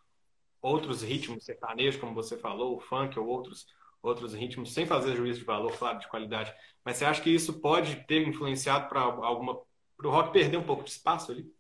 outros 0.62 1.04
ritmos 1.04 1.44
sertanejos, 1.44 2.00
como 2.00 2.16
você 2.16 2.38
falou, 2.38 2.78
o 2.78 2.80
funk 2.80 3.20
ou 3.20 3.28
outros 3.28 3.68
outros 4.02 4.34
ritmos, 4.34 4.74
sem 4.74 4.86
fazer 4.86 5.18
juízo 5.18 5.40
de 5.40 5.46
valor, 5.46 5.78
claro, 5.78 6.00
de 6.00 6.08
qualidade, 6.08 6.54
mas 6.86 6.96
você 6.96 7.04
acha 7.04 7.22
que 7.22 7.30
isso 7.30 7.60
pode 7.60 7.98
ter 8.06 8.26
influenciado 8.26 8.88
para 8.88 9.02
alguma 9.02 9.60
para 9.98 10.08
o 10.08 10.12
rock 10.12 10.32
perder 10.32 10.58
um 10.58 10.64
pouco 10.64 10.84
de 10.86 10.92
espaço 10.92 11.34
ali? 11.34 11.52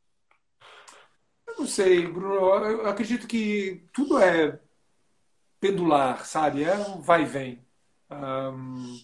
Eu 1.45 1.55
não 1.57 1.65
sei, 1.65 2.07
Bruno. 2.07 2.35
Eu 2.35 2.87
acredito 2.87 3.27
que 3.27 3.85
tudo 3.91 4.17
é 4.19 4.59
pendular, 5.59 6.25
sabe? 6.25 6.63
É 6.63 6.75
um 6.75 7.01
vai 7.01 7.23
e 7.23 7.25
vem. 7.25 7.65
Um, 8.09 8.99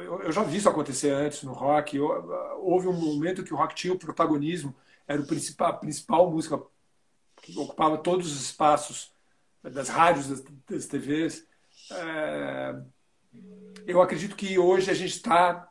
eu 0.00 0.32
já 0.32 0.42
vi 0.42 0.58
isso 0.58 0.68
acontecer 0.68 1.10
antes 1.10 1.42
no 1.42 1.52
rock. 1.52 1.98
Houve 1.98 2.88
um 2.88 2.92
momento 2.92 3.42
que 3.42 3.52
o 3.52 3.56
rock 3.56 3.74
tinha 3.74 3.92
o 3.92 3.98
protagonismo, 3.98 4.74
era 5.06 5.20
o 5.20 5.26
principal, 5.26 5.70
a 5.70 5.72
principal 5.74 6.30
música 6.30 6.60
que 7.42 7.58
ocupava 7.58 7.98
todos 7.98 8.30
os 8.30 8.40
espaços 8.40 9.12
das 9.62 9.88
rádios, 9.88 10.28
das, 10.28 10.44
das 10.68 10.86
TVs. 10.86 11.46
É, 11.90 12.82
eu 13.86 14.00
acredito 14.00 14.36
que 14.36 14.58
hoje 14.58 14.90
a 14.90 14.94
gente 14.94 15.14
está 15.14 15.68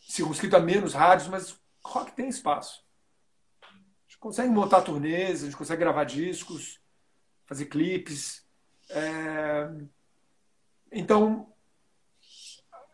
circunscrito 0.00 0.56
a 0.56 0.60
menos 0.60 0.94
rádios, 0.94 1.28
mas 1.28 1.58
rock 1.84 2.12
tem 2.12 2.28
espaço. 2.28 2.84
A 3.62 3.66
gente 4.06 4.18
consegue 4.18 4.50
montar 4.50 4.82
turnês, 4.82 5.42
a 5.42 5.46
gente 5.46 5.56
consegue 5.56 5.80
gravar 5.80 6.04
discos, 6.04 6.80
fazer 7.44 7.66
clipes. 7.66 8.46
É, 8.88 9.68
então, 10.92 11.52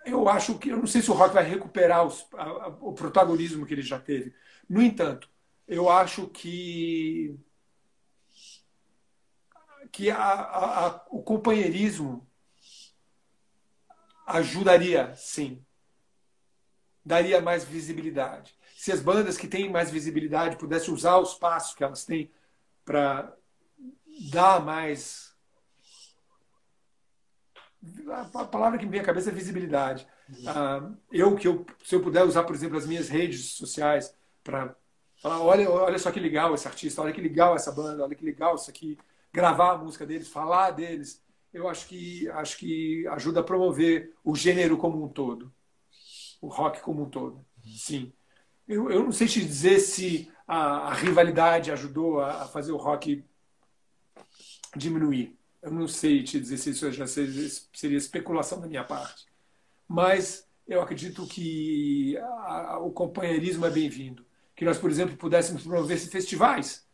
eu 0.05 0.29
acho 0.29 0.59
que 0.59 0.71
eu 0.71 0.79
não 0.79 0.87
sei 0.87 1.03
se 1.03 1.11
o 1.11 1.15
rock 1.15 1.35
vai 1.35 1.45
recuperar 1.45 2.07
os, 2.07 2.27
a, 2.35 2.43
a, 2.43 2.69
o 2.81 2.93
protagonismo 2.93 3.67
que 3.67 3.75
ele 3.75 3.83
já 3.83 3.99
teve. 3.99 4.35
No 4.69 4.83
entanto, 4.83 5.29
eu 5.67 5.89
acho 5.89 6.29
que 6.29 7.39
que 9.91 10.11
a, 10.11 11.05
o 11.11 11.23
companheirismo 11.23 12.27
ajudaria, 14.27 15.15
sim, 15.17 15.63
daria 17.05 17.43
mais 17.43 17.65
visibilidade. 17.65 18.57
Se 18.75 18.91
as 18.91 19.01
bandas 19.01 19.37
que 19.37 19.47
têm 19.47 19.71
mais 19.71 19.91
visibilidade 19.91 20.57
pudessem 20.57 20.95
usar 20.95 21.19
os 21.19 21.35
passos 21.35 21.75
que 21.75 21.85
elas 21.85 22.07
têm 22.07 22.31
para 22.85 23.37
dar 24.31 24.65
mais 24.65 25.32
a 28.35 28.45
palavra 28.45 28.79
que 28.79 28.85
me 28.85 28.91
vem 28.91 29.01
à 29.01 29.05
cabeça 29.05 29.31
é 29.31 29.33
visibilidade. 29.33 30.07
Uh, 30.31 30.97
eu 31.11 31.35
que 31.37 31.49
eu, 31.49 31.67
se 31.85 31.95
eu 31.95 32.03
puder 32.03 32.25
usar, 32.25 32.45
por 32.45 32.55
exemplo, 32.55 32.79
as 32.79 32.87
minhas 32.87 33.09
redes 33.09 33.53
sociais 33.53 34.15
para 34.43 34.75
falar, 35.21 35.41
olha, 35.41 35.71
olha 35.71 35.99
só 35.99 36.11
que 36.11 36.21
legal 36.21 36.55
esse 36.55 36.67
artista, 36.67 37.03
olha 37.03 37.13
que 37.13 37.21
legal 37.21 37.55
essa 37.55 37.73
banda, 37.73 38.05
olha 38.05 38.15
que 38.15 38.25
legal 38.25 38.55
isso 38.55 38.71
aqui, 38.71 38.99
gravar 39.33 39.73
a 39.73 39.79
música 39.79 40.07
deles, 40.07 40.29
falar 40.29 40.71
deles, 40.73 41.23
eu 41.53 41.69
acho 41.69 41.87
que 41.87 42.29
acho 42.31 42.57
que 42.57 43.07
ajuda 43.09 43.41
a 43.41 43.45
promover 43.45 44.15
o 44.25 44.35
gênero 44.35 44.77
como 44.77 45.05
um 45.05 45.09
todo. 45.09 45.53
o 46.41 46.49
rock 46.49 46.81
como 46.81 47.03
um 47.03 47.11
todo. 47.11 47.45
Sim. 47.65 48.13
Eu, 48.67 48.91
eu 48.91 49.03
não 49.05 49.13
sei 49.13 49.27
te 49.27 49.45
dizer 49.45 49.79
se 49.81 50.31
a, 50.47 50.89
a 50.89 50.95
rivalidade 50.95 51.71
ajudou 51.71 52.21
a, 52.21 52.43
a, 52.43 52.45
fazer 52.47 52.73
o 52.73 52.77
rock 52.77 53.25
diminuir. 54.75 55.39
Eu 55.63 55.71
não 55.71 55.87
sei 55.87 56.25
te 56.25 56.41
dizer 56.41 56.59
se 56.59 56.71
isso 56.71 56.91
já 56.91 57.07
seria, 57.07 57.97
especulação 57.97 58.61
da 58.61 58.67
minha 58.67 58.83
parte. 58.83 59.27
Mas 59.87 60.49
eu 60.67 60.83
acredito 60.83 61.25
que 61.27 62.17
a, 62.19 62.79
o 62.79 62.91
companheirismo 62.91 63.65
é 63.65 63.71
bem-vindo. 63.71 64.27
Que 64.57 64.65
nós, 64.65 64.77
por 64.77 64.91
exemplo, 64.91 65.17
pudéssemos 65.17 65.63
promover 65.63 65.99
festivais, 65.99 66.85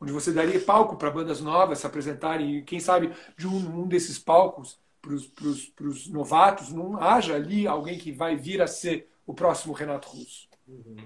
onde 0.00 0.12
você 0.12 0.32
daria 0.32 0.60
palco 0.60 0.96
para 0.96 1.10
bandas 1.10 1.40
novas 1.40 1.80
se 1.80 1.86
apresentarem, 1.86 2.58
e 2.58 2.62
quem 2.62 2.78
sabe 2.78 3.12
de 3.36 3.48
um, 3.48 3.82
um 3.82 3.88
desses 3.88 4.18
palcos 4.18 4.78
para 5.00 5.86
os 5.88 6.08
novatos, 6.08 6.72
não 6.72 7.00
haja 7.00 7.34
ali 7.34 7.66
alguém 7.66 7.98
que 7.98 8.12
vai 8.12 8.36
vir 8.36 8.62
a 8.62 8.66
ser 8.66 9.08
o 9.26 9.34
próximo 9.34 9.72
Renato 9.72 10.08
Russo. 10.08 10.48
Uhum. 10.66 10.96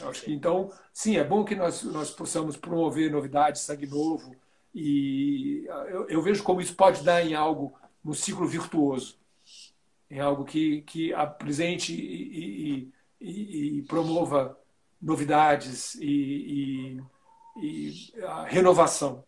Eu 0.00 0.08
acho 0.08 0.22
que 0.22 0.32
então, 0.32 0.70
sim, 0.92 1.16
é 1.16 1.24
bom 1.24 1.44
que 1.44 1.56
nós, 1.56 1.82
nós 1.82 2.10
possamos 2.10 2.56
promover 2.56 3.10
novidades, 3.10 3.62
sangue 3.62 3.86
novo, 3.86 4.36
e 4.74 5.64
eu, 5.66 6.08
eu 6.08 6.22
vejo 6.22 6.42
como 6.42 6.60
isso 6.60 6.74
pode 6.74 7.02
dar 7.02 7.24
em 7.24 7.34
algo, 7.34 7.76
no 8.04 8.14
ciclo 8.14 8.46
virtuoso, 8.46 9.18
em 10.10 10.20
algo 10.20 10.44
que, 10.44 10.82
que 10.82 11.12
apresente 11.12 11.94
e, 11.94 12.88
e, 12.88 12.92
e, 13.20 13.78
e 13.78 13.82
promova 13.82 14.58
novidades 15.00 15.94
e, 15.96 17.00
a 18.24 18.44
renovação. 18.44 19.24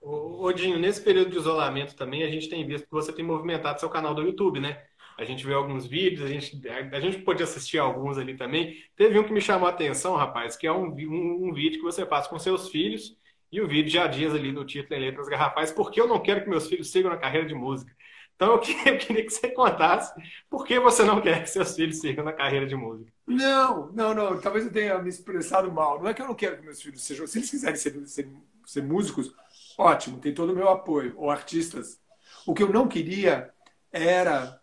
Odinho, 0.00 0.78
nesse 0.78 1.00
período 1.00 1.30
de 1.30 1.38
isolamento 1.38 1.94
também, 1.96 2.22
a 2.22 2.28
gente 2.30 2.48
tem 2.48 2.66
visto 2.66 2.84
que 2.84 2.92
você 2.92 3.12
tem 3.12 3.24
movimentado 3.24 3.80
seu 3.80 3.88
canal 3.88 4.14
do 4.14 4.22
YouTube, 4.22 4.60
né? 4.60 4.84
A 5.16 5.24
gente 5.24 5.46
vê 5.46 5.54
alguns 5.54 5.86
vídeos, 5.86 6.22
a 6.22 6.28
gente, 6.28 6.60
a 6.68 7.00
gente 7.00 7.18
pode 7.18 7.42
assistir 7.42 7.78
alguns 7.78 8.18
ali 8.18 8.36
também. 8.36 8.76
Teve 8.96 9.18
um 9.18 9.24
que 9.24 9.32
me 9.32 9.40
chamou 9.40 9.68
a 9.68 9.70
atenção, 9.70 10.16
rapaz, 10.16 10.56
que 10.56 10.66
é 10.66 10.72
um, 10.72 10.86
um, 10.88 11.48
um 11.48 11.52
vídeo 11.52 11.78
que 11.78 11.84
você 11.84 12.04
faz 12.04 12.26
com 12.26 12.38
seus 12.38 12.68
filhos, 12.68 13.16
e 13.50 13.60
o 13.60 13.68
vídeo 13.68 13.90
já 13.90 14.08
diz 14.08 14.34
ali 14.34 14.50
no 14.50 14.64
título 14.64 14.98
em 14.98 15.04
letras 15.04 15.28
garrafais, 15.28 15.70
porque 15.70 16.00
eu 16.00 16.08
não 16.08 16.20
quero 16.20 16.42
que 16.42 16.50
meus 16.50 16.66
filhos 16.66 16.90
sigam 16.90 17.10
na 17.10 17.16
carreira 17.16 17.46
de 17.46 17.54
música. 17.54 17.94
Então 18.34 18.52
eu 18.52 18.58
queria, 18.60 18.94
eu 18.94 18.98
queria 18.98 19.24
que 19.24 19.30
você 19.30 19.48
contasse 19.48 20.12
por 20.50 20.66
que 20.66 20.80
você 20.80 21.04
não 21.04 21.20
quer 21.20 21.42
que 21.42 21.50
seus 21.50 21.74
filhos 21.76 22.00
sigam 22.00 22.24
na 22.24 22.32
carreira 22.32 22.66
de 22.66 22.74
música. 22.74 23.12
Não, 23.26 23.92
não, 23.92 24.12
não. 24.12 24.40
Talvez 24.40 24.66
eu 24.66 24.72
tenha 24.72 24.98
me 24.98 25.08
expressado 25.08 25.70
mal. 25.70 26.02
Não 26.02 26.08
é 26.08 26.14
que 26.14 26.20
eu 26.20 26.26
não 26.26 26.34
quero 26.34 26.56
que 26.56 26.64
meus 26.64 26.82
filhos 26.82 27.02
sejam. 27.02 27.26
Se 27.28 27.38
eles 27.38 27.50
quiserem 27.50 27.76
ser, 27.76 28.06
ser, 28.08 28.28
ser 28.66 28.82
músicos, 28.82 29.32
ótimo, 29.78 30.18
tem 30.18 30.34
todo 30.34 30.52
o 30.52 30.56
meu 30.56 30.68
apoio, 30.68 31.14
ou 31.16 31.30
artistas. 31.30 32.00
O 32.44 32.54
que 32.54 32.62
eu 32.64 32.72
não 32.72 32.88
queria 32.88 33.50
era 33.92 34.60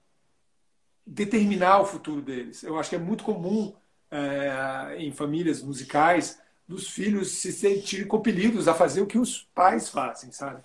determinar 1.06 1.82
o 1.82 1.86
futuro 1.86 2.22
deles. 2.22 2.64
Eu 2.64 2.80
acho 2.80 2.90
que 2.90 2.96
é 2.96 3.00
muito 3.00 3.24
comum 3.24 3.74
é, 4.10 4.96
em 4.98 5.12
famílias 5.12 5.62
musicais 5.62 6.40
dos 6.68 6.90
filhos 6.90 7.32
se 7.32 7.52
sentirem 7.52 8.08
compelidos 8.08 8.68
a 8.68 8.74
fazer 8.74 9.02
o 9.02 9.08
que 9.08 9.18
os 9.18 9.44
pais 9.54 9.90
fazem, 9.90 10.32
sabe? 10.32 10.64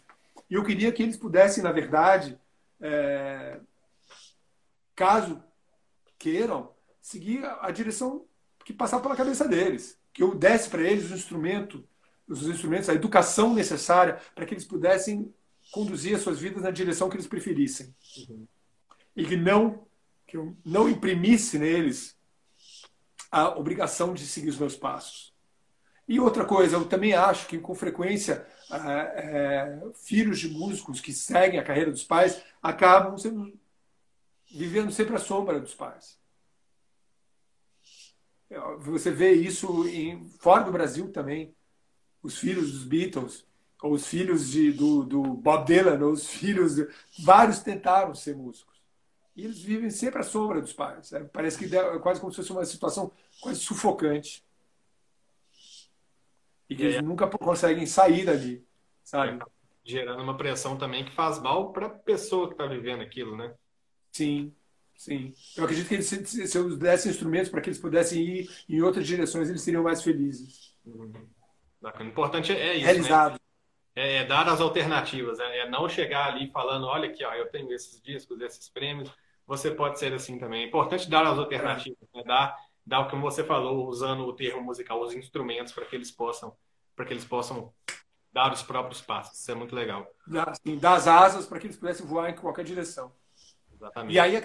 E 0.49 0.55
eu 0.55 0.65
queria 0.65 0.93
que 0.93 1.03
eles 1.03 1.17
pudessem, 1.17 1.63
na 1.63 1.73
verdade, 1.73 2.39
é, 2.81 3.59
caso 4.95 5.43
queiram, 6.19 6.71
seguir 7.01 7.45
a 7.61 7.71
direção 7.71 8.25
que 8.65 8.73
passar 8.73 9.01
pela 9.01 9.17
cabeça 9.17 9.47
deles. 9.47 9.99
Que 10.13 10.23
eu 10.23 10.35
desse 10.35 10.69
para 10.69 10.83
eles 10.83 11.11
o 11.11 11.15
instrumento 11.15 11.85
os 12.29 12.47
instrumentos, 12.47 12.89
a 12.89 12.95
educação 12.95 13.55
necessária 13.55 14.19
para 14.35 14.45
que 14.45 14.55
eles 14.55 14.65
pudessem 14.65 15.33
conduzir 15.71 16.15
as 16.17 16.23
suas 16.23 16.41
vidas 16.41 16.63
na 16.63 16.71
direção 16.71 17.09
que 17.09 17.17
eles 17.17 17.27
preferissem. 17.27 17.95
Uhum. 18.29 18.47
E 19.15 19.25
que 19.25 19.37
não, 19.37 19.86
que 20.27 20.37
eu 20.37 20.57
não 20.65 20.89
imprimisse 20.89 21.59
neles 21.59 22.17
a 23.31 23.49
obrigação 23.57 24.15
de 24.15 24.27
seguir 24.27 24.49
os 24.49 24.59
meus 24.59 24.77
passos. 24.77 25.35
E 26.09 26.21
outra 26.21 26.45
coisa, 26.45 26.77
eu 26.77 26.89
também 26.89 27.15
acho 27.15 27.47
que 27.49 27.59
com 27.59 27.75
frequência 27.75 28.47
é, 28.71 28.79
é, 28.79 29.83
filhos 29.95 30.39
de 30.39 30.49
músicos 30.49 31.01
que 31.01 31.13
seguem 31.13 31.59
a 31.59 31.65
carreira 31.65 31.91
dos 31.91 32.05
pais 32.05 32.43
acabam 32.63 33.19
sendo, 33.19 33.53
vivendo 34.51 34.93
sempre 34.93 35.17
à 35.17 35.19
sombra 35.19 35.61
dos 35.61 35.75
pais. 35.75 36.19
Você 38.79 39.11
vê 39.11 39.33
isso 39.33 39.89
em, 39.89 40.29
fora 40.39 40.63
do 40.63 40.71
Brasil 40.71 41.11
também 41.11 41.55
os 42.23 42.39
filhos 42.39 42.73
dos 42.73 42.85
Beatles, 42.85 43.47
ou 43.83 43.93
os 43.93 44.07
filhos 44.07 44.51
de, 44.51 44.73
do, 44.73 45.05
do 45.05 45.23
Bob 45.23 45.65
Dylan, 45.65 46.05
ou 46.05 46.13
os 46.13 46.29
filhos. 46.29 46.75
De, 46.75 46.89
vários 47.21 47.61
tentaram 47.61 48.15
ser 48.15 48.37
músicos. 48.37 48.76
E 49.37 49.45
eles 49.45 49.61
vivem 49.61 49.91
sempre 49.91 50.21
à 50.21 50.23
sombra 50.23 50.61
dos 50.61 50.73
pais. 50.73 51.13
É, 51.13 51.23
parece 51.25 51.59
que 51.59 51.77
é 51.77 51.99
quase 51.99 52.21
como 52.21 52.33
se 52.33 52.37
fosse 52.37 52.53
uma 52.53 52.65
situação 52.65 53.13
quase 53.41 53.61
sufocante. 53.61 54.43
E 56.69 56.75
que 56.75 56.83
eles 56.83 56.97
é. 56.97 57.03
nunca 57.03 57.29
conseguem 57.29 57.87
sair 57.87 58.25
dali, 58.25 58.67
sabe? 59.05 59.41
É, 59.41 59.47
gerando 59.85 60.23
uma 60.23 60.37
pressão 60.37 60.77
também 60.77 61.05
que 61.05 61.13
faz 61.13 61.39
mal 61.39 61.71
para 61.73 61.87
a 61.87 61.91
pessoa 61.91 62.49
que 62.49 62.55
está 62.55 62.67
vivendo 62.67 63.03
aquilo, 63.03 63.37
né? 63.37 63.55
Sim, 64.11 64.53
sim. 64.97 65.35
Eu 65.57 65.65
acredito 65.65 65.87
que 65.87 65.95
eles, 65.95 66.07
se, 66.07 66.49
se 66.49 66.59
eu 66.59 66.75
desse 66.77 67.09
instrumentos 67.09 67.51
para 67.51 67.61
que 67.61 67.69
eles 67.69 67.79
pudessem 67.79 68.21
ir 68.21 68.51
em 68.69 68.81
outras 68.81 69.07
direções, 69.07 69.49
eles 69.49 69.63
seriam 69.63 69.83
mais 69.83 70.03
felizes. 70.03 70.75
Uhum. 70.85 71.13
O 71.83 72.03
importante 72.03 72.53
é 72.53 72.75
isso. 72.75 72.87
Né? 72.87 72.93
Realizado. 72.93 73.33
Né? 73.35 73.39
É, 73.95 74.17
é, 74.17 74.25
dar 74.25 74.49
as 74.49 74.61
alternativas, 74.61 75.39
é, 75.39 75.61
é, 75.61 75.71
não 75.71 75.89
chegar 75.89 76.29
ali 76.29 76.51
falando, 76.51 76.87
olha 76.87 77.09
aqui, 77.09 77.25
ó, 77.25 77.33
eu 77.35 77.49
tenho 77.49 77.73
esses 77.73 78.01
discos, 78.03 78.41
esses 78.43 78.69
prêmios, 78.69 79.11
você 79.47 79.71
pode 79.71 79.99
ser 79.99 80.13
assim 80.13 80.39
também. 80.39 80.65
É 80.65 80.67
importante 80.67 81.09
dar 81.09 81.27
as 81.27 81.39
alternativas, 81.39 82.09
né? 82.15 82.23
dar, 82.25 82.57
dar 82.85 83.01
o 83.01 83.09
que 83.09 83.17
você 83.17 83.45
falou, 83.45 83.87
usando 83.89 84.27
o 84.27 84.33
termo 84.33 84.63
musical, 84.63 85.01
os 85.01 85.15
instrumentos 85.15 85.73
para 85.73 85.85
que 85.85 85.95
eles 85.95 86.11
possam, 86.11 86.55
para 86.95 87.05
que 87.05 87.13
eles 87.13 87.25
possam 87.25 87.73
dar 88.33 88.53
os 88.53 88.63
próprios 88.63 89.01
passos. 89.01 89.39
Isso 89.39 89.51
é 89.51 89.55
muito 89.55 89.75
legal. 89.75 90.07
Sim, 90.63 90.79
dar 90.79 90.95
as 90.95 91.07
asas 91.07 91.47
para 91.47 91.59
que 91.59 91.67
eles 91.67 91.77
pudessem 91.77 92.05
voar 92.05 92.31
em 92.31 92.35
qualquer 92.35 92.65
direção. 92.65 93.13
Exatamente. 93.75 94.15
E 94.15 94.19
aí, 94.19 94.37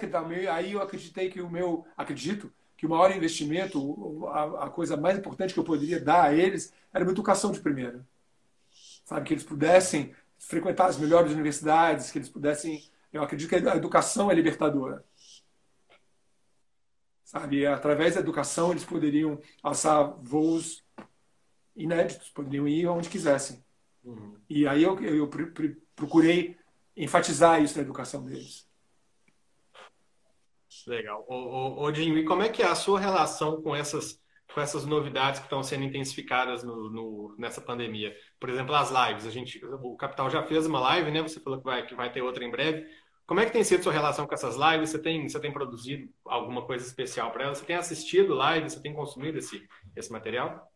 aí 0.48 0.72
eu 0.72 0.82
acreditei 0.82 1.28
que 1.28 1.40
o 1.40 1.50
meu, 1.50 1.86
acredito 1.96 2.52
que 2.76 2.86
o 2.86 2.90
maior 2.90 3.14
investimento, 3.14 4.26
a, 4.28 4.64
a, 4.64 4.70
coisa 4.70 4.96
mais 4.96 5.16
importante 5.16 5.54
que 5.54 5.60
eu 5.60 5.64
poderia 5.64 6.00
dar 6.00 6.24
a 6.24 6.34
eles 6.34 6.72
era 6.92 7.04
uma 7.04 7.12
educação 7.12 7.52
de 7.52 7.60
primeira. 7.60 8.04
Sabe, 9.04 9.26
que 9.26 9.34
eles 9.34 9.44
pudessem 9.44 10.14
frequentar 10.38 10.86
as 10.86 10.96
melhores 10.96 11.32
universidades, 11.32 12.10
que 12.10 12.18
eles 12.18 12.28
pudessem. 12.28 12.82
Eu 13.12 13.22
acredito 13.22 13.48
que 13.48 13.56
a 13.56 13.76
educação 13.76 14.30
é 14.30 14.34
libertadora. 14.34 15.04
Sabe, 17.24 17.66
através 17.66 18.14
da 18.14 18.20
educação 18.20 18.70
eles 18.70 18.84
poderiam 18.84 19.40
alçar 19.62 20.16
voos 20.22 20.84
inéditos, 21.74 22.28
poderiam 22.30 22.68
ir 22.68 22.86
onde 22.86 23.08
quisessem. 23.08 23.64
Uhum. 24.04 24.36
E 24.48 24.66
aí 24.66 24.82
eu, 24.82 25.00
eu, 25.00 25.16
eu 25.16 25.30
procurei 25.94 26.56
enfatizar 26.96 27.62
isso 27.62 27.76
na 27.76 27.82
educação 27.82 28.24
deles. 28.24 28.68
Legal. 30.86 31.24
Ô, 31.28 31.84
ô, 31.84 31.94
Jim, 31.94 32.12
e 32.14 32.24
como 32.24 32.42
é 32.42 32.48
que 32.48 32.62
é 32.62 32.66
a 32.66 32.74
sua 32.74 32.98
relação 32.98 33.62
com 33.62 33.74
essas, 33.74 34.20
com 34.52 34.60
essas 34.60 34.84
novidades 34.84 35.38
que 35.38 35.46
estão 35.46 35.62
sendo 35.62 35.84
intensificadas 35.84 36.62
no, 36.64 36.90
no, 36.90 37.36
nessa 37.38 37.60
pandemia? 37.60 38.14
Por 38.40 38.50
exemplo, 38.50 38.74
as 38.74 38.90
lives. 38.90 39.26
A 39.26 39.30
gente, 39.30 39.64
o 39.64 39.96
Capital 39.96 40.28
já 40.28 40.42
fez 40.42 40.66
uma 40.66 40.80
live, 40.80 41.10
né? 41.10 41.22
Você 41.22 41.40
falou 41.40 41.60
que 41.60 41.64
vai, 41.64 41.86
que 41.86 41.94
vai 41.94 42.10
ter 42.12 42.22
outra 42.22 42.44
em 42.44 42.50
breve. 42.50 42.86
Como 43.26 43.40
é 43.40 43.46
que 43.46 43.52
tem 43.52 43.64
sido 43.64 43.82
sua 43.82 43.92
relação 43.92 44.26
com 44.26 44.34
essas 44.34 44.56
lives? 44.56 44.90
Você 44.90 44.98
tem, 44.98 45.28
você 45.28 45.40
tem 45.40 45.52
produzido 45.52 46.08
alguma 46.24 46.62
coisa 46.62 46.84
especial 46.84 47.30
para 47.30 47.44
elas? 47.44 47.58
Você 47.58 47.64
tem 47.64 47.76
assistido 47.76 48.34
lives? 48.34 48.74
Você 48.74 48.80
tem 48.80 48.92
consumido 48.92 49.38
esse, 49.38 49.66
esse 49.96 50.12
material? 50.12 50.70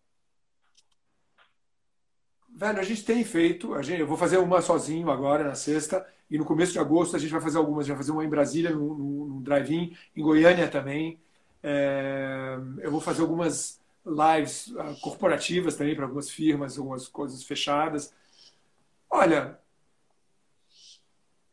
Velho, 2.49 2.80
a 2.80 2.84
gente 2.84 3.05
tem 3.05 3.22
feito. 3.24 3.74
A 3.74 3.82
gente, 3.82 4.01
eu 4.01 4.07
vou 4.07 4.16
fazer 4.16 4.38
uma 4.38 4.62
sozinho 4.62 5.11
agora 5.11 5.44
na 5.44 5.55
sexta. 5.55 6.07
E 6.30 6.38
no 6.38 6.44
começo 6.44 6.72
de 6.72 6.78
agosto 6.78 7.14
a 7.14 7.18
gente 7.18 7.30
vai 7.30 7.40
fazer 7.40 7.59
algumas. 7.59 7.84
A 7.84 7.88
gente 7.88 7.97
vai 7.97 8.03
fazer 8.03 8.12
uma 8.12 8.24
em 8.24 8.30
Brasília, 8.30 8.70
no, 8.70 9.40
drive-in, 9.42 9.97
em 10.14 10.22
Goiânia 10.22 10.68
também. 10.68 11.20
É, 11.62 12.59
eu 12.80 12.90
vou 12.90 13.01
fazer 13.01 13.22
algumas 13.22 13.80
lives 14.05 14.68
uh, 14.68 15.01
corporativas 15.01 15.76
também 15.76 15.94
para 15.94 16.05
algumas 16.05 16.30
firmas, 16.30 16.78
algumas 16.78 17.09
coisas 17.09 17.42
fechadas. 17.42 18.14
Olha, 19.11 19.59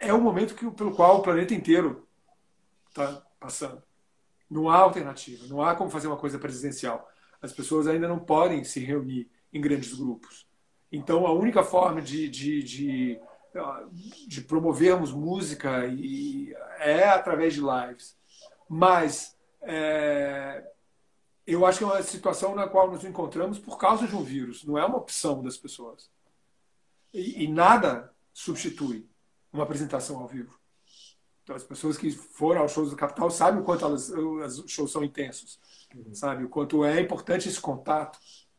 é 0.08 0.14
um 0.14 0.22
momento 0.22 0.56
que, 0.56 0.70
pelo 0.72 0.96
qual 0.96 1.18
o 1.18 1.22
planeta 1.22 1.54
inteiro 1.54 2.08
está 2.90 3.22
passando. 3.40 3.82
Não 4.50 4.70
há 4.70 4.78
alternativa, 4.78 5.46
não 5.48 5.62
há 5.62 5.76
como 5.76 5.90
fazer 5.90 6.08
uma 6.08 6.18
coisa 6.18 6.38
presidencial. 6.38 7.10
As 7.42 7.52
pessoas 7.52 7.88
ainda 7.88 8.08
não 8.08 8.20
podem 8.20 8.64
se 8.64 8.80
reunir 8.80 9.30
em 9.52 9.60
grandes 9.60 9.94
grupos. 9.94 10.48
Então, 10.92 11.26
a 11.26 11.34
única 11.34 11.64
forma 11.64 12.02
de, 12.02 12.30
de, 12.30 12.64
de 12.64 13.22
de 14.28 14.42
promovermos 14.42 15.12
música 15.12 15.86
e 15.86 16.54
é 16.80 17.04
através 17.04 17.54
de 17.54 17.62
lives. 17.62 18.18
Mas 18.68 19.38
é, 19.62 20.66
eu 21.46 21.66
acho 21.66 21.78
que 21.78 21.84
é 21.84 21.88
uma 21.88 22.02
situação 22.02 22.56
na 22.56 22.68
qual 22.68 22.92
nos 22.92 23.04
encontramos 23.04 23.60
por 23.60 23.78
causa 23.78 24.08
de 24.08 24.16
um 24.16 24.24
vírus, 24.24 24.64
não 24.64 24.78
é 24.78 24.86
uma 24.86 24.98
opção 24.98 25.44
das 25.44 25.58
pessoas. 25.58 26.10
E, 27.14 27.44
e 27.44 27.48
nada 27.48 28.12
substitui 28.34 29.08
uma 29.54 29.64
apresentação 29.64 30.18
ao 30.18 30.28
vivo. 30.28 30.58
Então, 31.44 31.56
as 31.56 31.64
pessoas 31.64 31.98
que 31.98 32.10
foram 32.12 32.62
aos 32.62 32.72
shows 32.72 32.90
do 32.90 32.96
Capital 32.96 33.30
sabem 33.30 33.62
o 33.62 33.64
quanto 33.64 33.86
elas, 33.86 34.10
os 34.10 34.72
shows 34.72 34.92
são 34.92 35.04
intensos, 35.04 35.60
uhum. 35.94 36.14
sabe? 36.14 36.46
O 36.46 36.50
quanto 36.50 36.84
é 36.84 37.00
importante 37.00 37.50
esse 37.50 37.60
contato, 37.60 38.18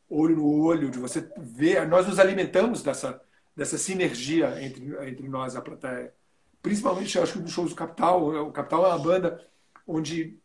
olho 0.08 0.36
no 0.36 0.62
olho, 0.62 0.90
de 0.90 0.98
você 0.98 1.28
ver. 1.38 1.88
Nós 1.88 2.06
nos 2.06 2.18
alimentamos 2.18 2.82
dessa, 2.82 3.20
dessa 3.56 3.78
sinergia 3.78 4.62
entre, 4.62 4.84
entre 5.08 5.28
nós 5.28 5.54
e 5.54 5.58
a 5.58 5.62
plateia. 5.62 6.14
Principalmente, 6.60 7.16
eu 7.16 7.22
acho 7.22 7.32
que 7.34 7.38
nos 7.40 7.52
shows 7.52 7.70
do 7.70 7.76
Capital. 7.76 8.46
O 8.46 8.52
Capital 8.52 8.84
é 8.84 8.88
uma 8.88 8.98
banda 8.98 9.46
onde 9.86 10.38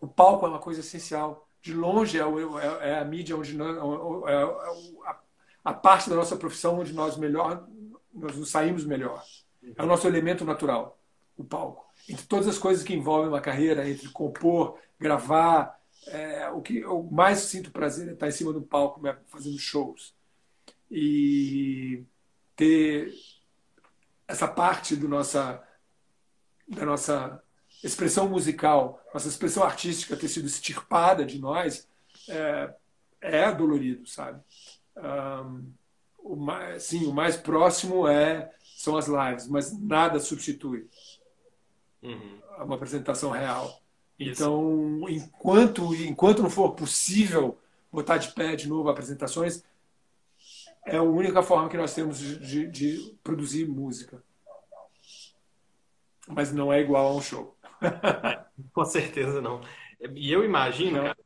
o 0.00 0.08
palco 0.08 0.46
é 0.46 0.48
uma 0.48 0.58
coisa 0.58 0.80
essencial. 0.80 1.48
De 1.62 1.72
longe 1.72 2.18
é, 2.18 2.26
o, 2.26 2.58
é, 2.58 2.90
é 2.90 2.98
a 2.98 3.04
mídia 3.04 3.36
onde 3.36 3.54
nós, 3.54 3.76
é, 4.26 4.32
é 4.32 4.42
a, 5.06 5.20
a, 5.64 5.72
parte 5.72 6.10
da 6.10 6.16
nossa 6.16 6.36
profissão 6.36 6.80
onde 6.80 6.92
nós 6.92 7.16
melhor 7.16 7.68
nós 8.12 8.36
nos 8.36 8.50
saímos 8.50 8.84
melhor. 8.84 9.22
É 9.76 9.82
o 9.82 9.86
nosso 9.86 10.06
elemento 10.06 10.44
natural, 10.44 10.98
o 11.36 11.44
palco. 11.44 11.86
Entre 12.08 12.26
todas 12.26 12.48
as 12.48 12.58
coisas 12.58 12.82
que 12.82 12.94
envolvem 12.94 13.28
uma 13.28 13.40
carreira, 13.40 13.88
entre 13.88 14.08
compor, 14.08 14.78
gravar, 14.98 15.80
é, 16.06 16.48
o 16.50 16.60
que 16.60 16.78
eu 16.78 17.02
mais 17.04 17.38
sinto 17.40 17.70
prazer 17.70 18.08
é 18.08 18.12
estar 18.12 18.28
em 18.28 18.32
cima 18.32 18.52
do 18.52 18.62
palco 18.62 19.00
fazendo 19.28 19.58
shows 19.58 20.14
e 20.90 22.04
ter 22.56 23.12
essa 24.26 24.48
parte 24.48 24.96
do 24.96 25.08
nossa 25.08 25.62
da 26.68 26.84
nossa 26.84 27.42
expressão 27.82 28.28
musical, 28.28 29.02
nossa 29.12 29.28
expressão 29.28 29.62
artística 29.62 30.16
ter 30.16 30.28
sido 30.28 30.46
extirpada 30.46 31.24
de 31.24 31.38
nós 31.38 31.88
é, 32.28 32.74
é 33.20 33.52
dolorido, 33.52 34.06
sabe? 34.06 34.40
Um, 34.96 35.72
o 36.22 36.36
mais, 36.36 36.84
sim, 36.84 37.06
o 37.06 37.12
mais 37.12 37.36
próximo 37.36 38.06
é 38.06 38.50
são 38.76 38.96
as 38.96 39.06
lives, 39.06 39.46
mas 39.48 39.78
nada 39.78 40.18
substitui 40.18 40.88
uhum. 42.02 42.38
uma 42.58 42.74
apresentação 42.74 43.30
real. 43.30 43.80
Isso. 44.18 44.42
Então, 44.42 45.08
enquanto 45.08 45.94
enquanto 45.94 46.42
não 46.42 46.50
for 46.50 46.72
possível 46.74 47.58
botar 47.90 48.18
de 48.18 48.32
pé 48.32 48.56
de 48.56 48.68
novo 48.68 48.88
apresentações, 48.88 49.64
é 50.86 50.96
a 50.96 51.02
única 51.02 51.42
forma 51.42 51.68
que 51.68 51.76
nós 51.76 51.94
temos 51.94 52.18
de, 52.18 52.66
de, 52.66 53.14
produzir 53.22 53.66
música. 53.66 54.22
Mas 56.26 56.52
não 56.52 56.72
é 56.72 56.80
igual 56.80 57.08
a 57.08 57.14
um 57.14 57.20
show. 57.20 57.56
Com 58.72 58.84
certeza 58.84 59.40
não. 59.40 59.60
E 60.14 60.32
eu 60.32 60.44
imagino 60.44 61.02
cara, 61.02 61.16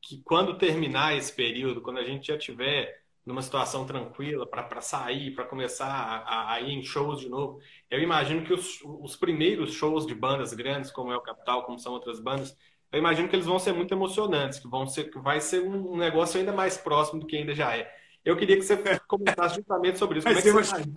que 0.00 0.22
quando 0.22 0.58
terminar 0.58 1.16
esse 1.16 1.32
período, 1.32 1.80
quando 1.80 1.98
a 1.98 2.04
gente 2.04 2.28
já 2.28 2.38
tiver 2.38 3.01
numa 3.24 3.42
situação 3.42 3.84
tranquila 3.84 4.46
para 4.46 4.80
sair, 4.80 5.32
para 5.32 5.44
começar 5.44 5.86
a, 5.86 6.54
a, 6.54 6.60
ir 6.60 6.72
em 6.72 6.82
shows 6.82 7.20
de 7.20 7.28
novo, 7.28 7.60
eu 7.90 8.00
imagino 8.00 8.44
que 8.44 8.52
os, 8.52 8.80
os 8.84 9.14
primeiros 9.14 9.72
shows 9.72 10.06
de 10.06 10.14
bandas 10.14 10.52
grandes, 10.52 10.90
como 10.90 11.12
é 11.12 11.16
o 11.16 11.20
Capital, 11.20 11.64
como 11.64 11.78
são 11.78 11.92
outras 11.92 12.18
bandas, 12.18 12.56
eu 12.90 12.98
imagino 12.98 13.28
que 13.28 13.36
eles 13.36 13.46
vão 13.46 13.58
ser 13.58 13.72
muito 13.72 13.94
emocionantes, 13.94 14.58
que 14.58 14.68
vão 14.68 14.86
ser, 14.86 15.10
que 15.10 15.18
vai 15.18 15.40
ser 15.40 15.60
um 15.62 15.96
negócio 15.96 16.38
ainda 16.38 16.52
mais 16.52 16.76
próximo 16.76 17.20
do 17.20 17.26
que 17.26 17.36
ainda 17.36 17.54
já 17.54 17.76
é. 17.76 17.90
Eu 18.24 18.36
queria 18.36 18.56
que 18.56 18.62
você 18.62 18.76
comentasse 19.08 19.56
justamente 19.56 19.98
sobre 19.98 20.18
isso. 20.18 20.24
Vai, 20.24 20.40
ser, 20.40 20.50
é 20.50 20.52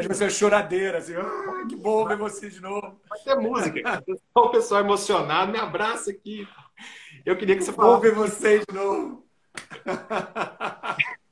vai 0.05 0.15
ser 0.15 0.23
uma 0.26 0.30
choradeira, 0.30 0.97
assim. 0.97 1.13
Oh, 1.15 1.67
que 1.67 1.76
bom 1.76 2.05
ver 2.05 2.17
você 2.17 2.49
de 2.49 2.61
novo. 2.61 2.99
Vai 3.09 3.19
ter 3.19 3.36
música. 3.36 4.03
O 4.36 4.49
pessoal 4.49 4.82
emocionado, 4.82 5.51
me 5.51 5.57
abraça 5.57 6.11
aqui. 6.11 6.47
Eu 7.26 7.38
queria 7.38 7.55
que 7.55 7.63
você 7.63 7.71
falasse. 7.71 7.95
Bom 7.95 8.01
ver 8.01 8.13
você 8.13 8.59
de 8.59 8.76
novo. 8.76 9.26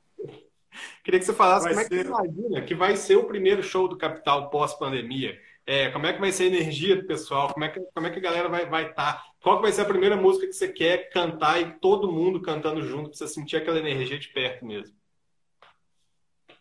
queria 1.04 1.20
que 1.20 1.26
você 1.26 1.34
falasse 1.34 1.66
vai 1.66 1.74
como 1.74 1.86
ser... 1.86 1.94
é 1.94 2.02
que 2.02 2.08
você 2.08 2.08
imagina 2.08 2.62
que 2.62 2.74
vai 2.74 2.96
ser 2.96 3.16
o 3.16 3.24
primeiro 3.24 3.62
show 3.62 3.86
do 3.86 3.96
Capital 3.96 4.50
pós-pandemia. 4.50 5.38
É, 5.66 5.90
como 5.90 6.06
é 6.06 6.12
que 6.12 6.20
vai 6.20 6.32
ser 6.32 6.44
a 6.44 6.46
energia 6.46 6.96
do 6.96 7.06
pessoal? 7.06 7.52
Como 7.52 7.64
é 7.64 7.68
que, 7.68 7.80
como 7.80 8.06
é 8.06 8.10
que 8.10 8.18
a 8.18 8.22
galera 8.22 8.48
vai 8.48 8.62
estar? 8.64 8.70
Vai 8.70 8.92
tá? 8.92 9.24
Qual 9.40 9.60
vai 9.62 9.72
ser 9.72 9.82
a 9.82 9.86
primeira 9.86 10.16
música 10.16 10.46
que 10.46 10.52
você 10.52 10.68
quer 10.68 11.10
cantar 11.10 11.60
e 11.60 11.72
todo 11.78 12.10
mundo 12.10 12.42
cantando 12.42 12.82
junto 12.82 13.10
para 13.10 13.18
você 13.18 13.28
sentir 13.28 13.56
aquela 13.56 13.78
energia 13.78 14.18
de 14.18 14.28
perto 14.28 14.64
mesmo? 14.64 14.94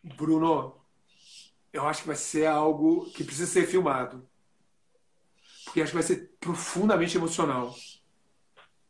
Bruno, 0.03 0.75
eu 1.71 1.87
acho 1.87 2.01
que 2.01 2.07
vai 2.07 2.15
ser 2.15 2.45
algo 2.45 3.09
que 3.11 3.23
precisa 3.23 3.49
ser 3.49 3.65
filmado. 3.65 4.27
Porque 5.65 5.81
acho 5.81 5.91
que 5.91 5.97
vai 5.97 6.03
ser 6.03 6.31
profundamente 6.39 7.17
emocional. 7.17 7.75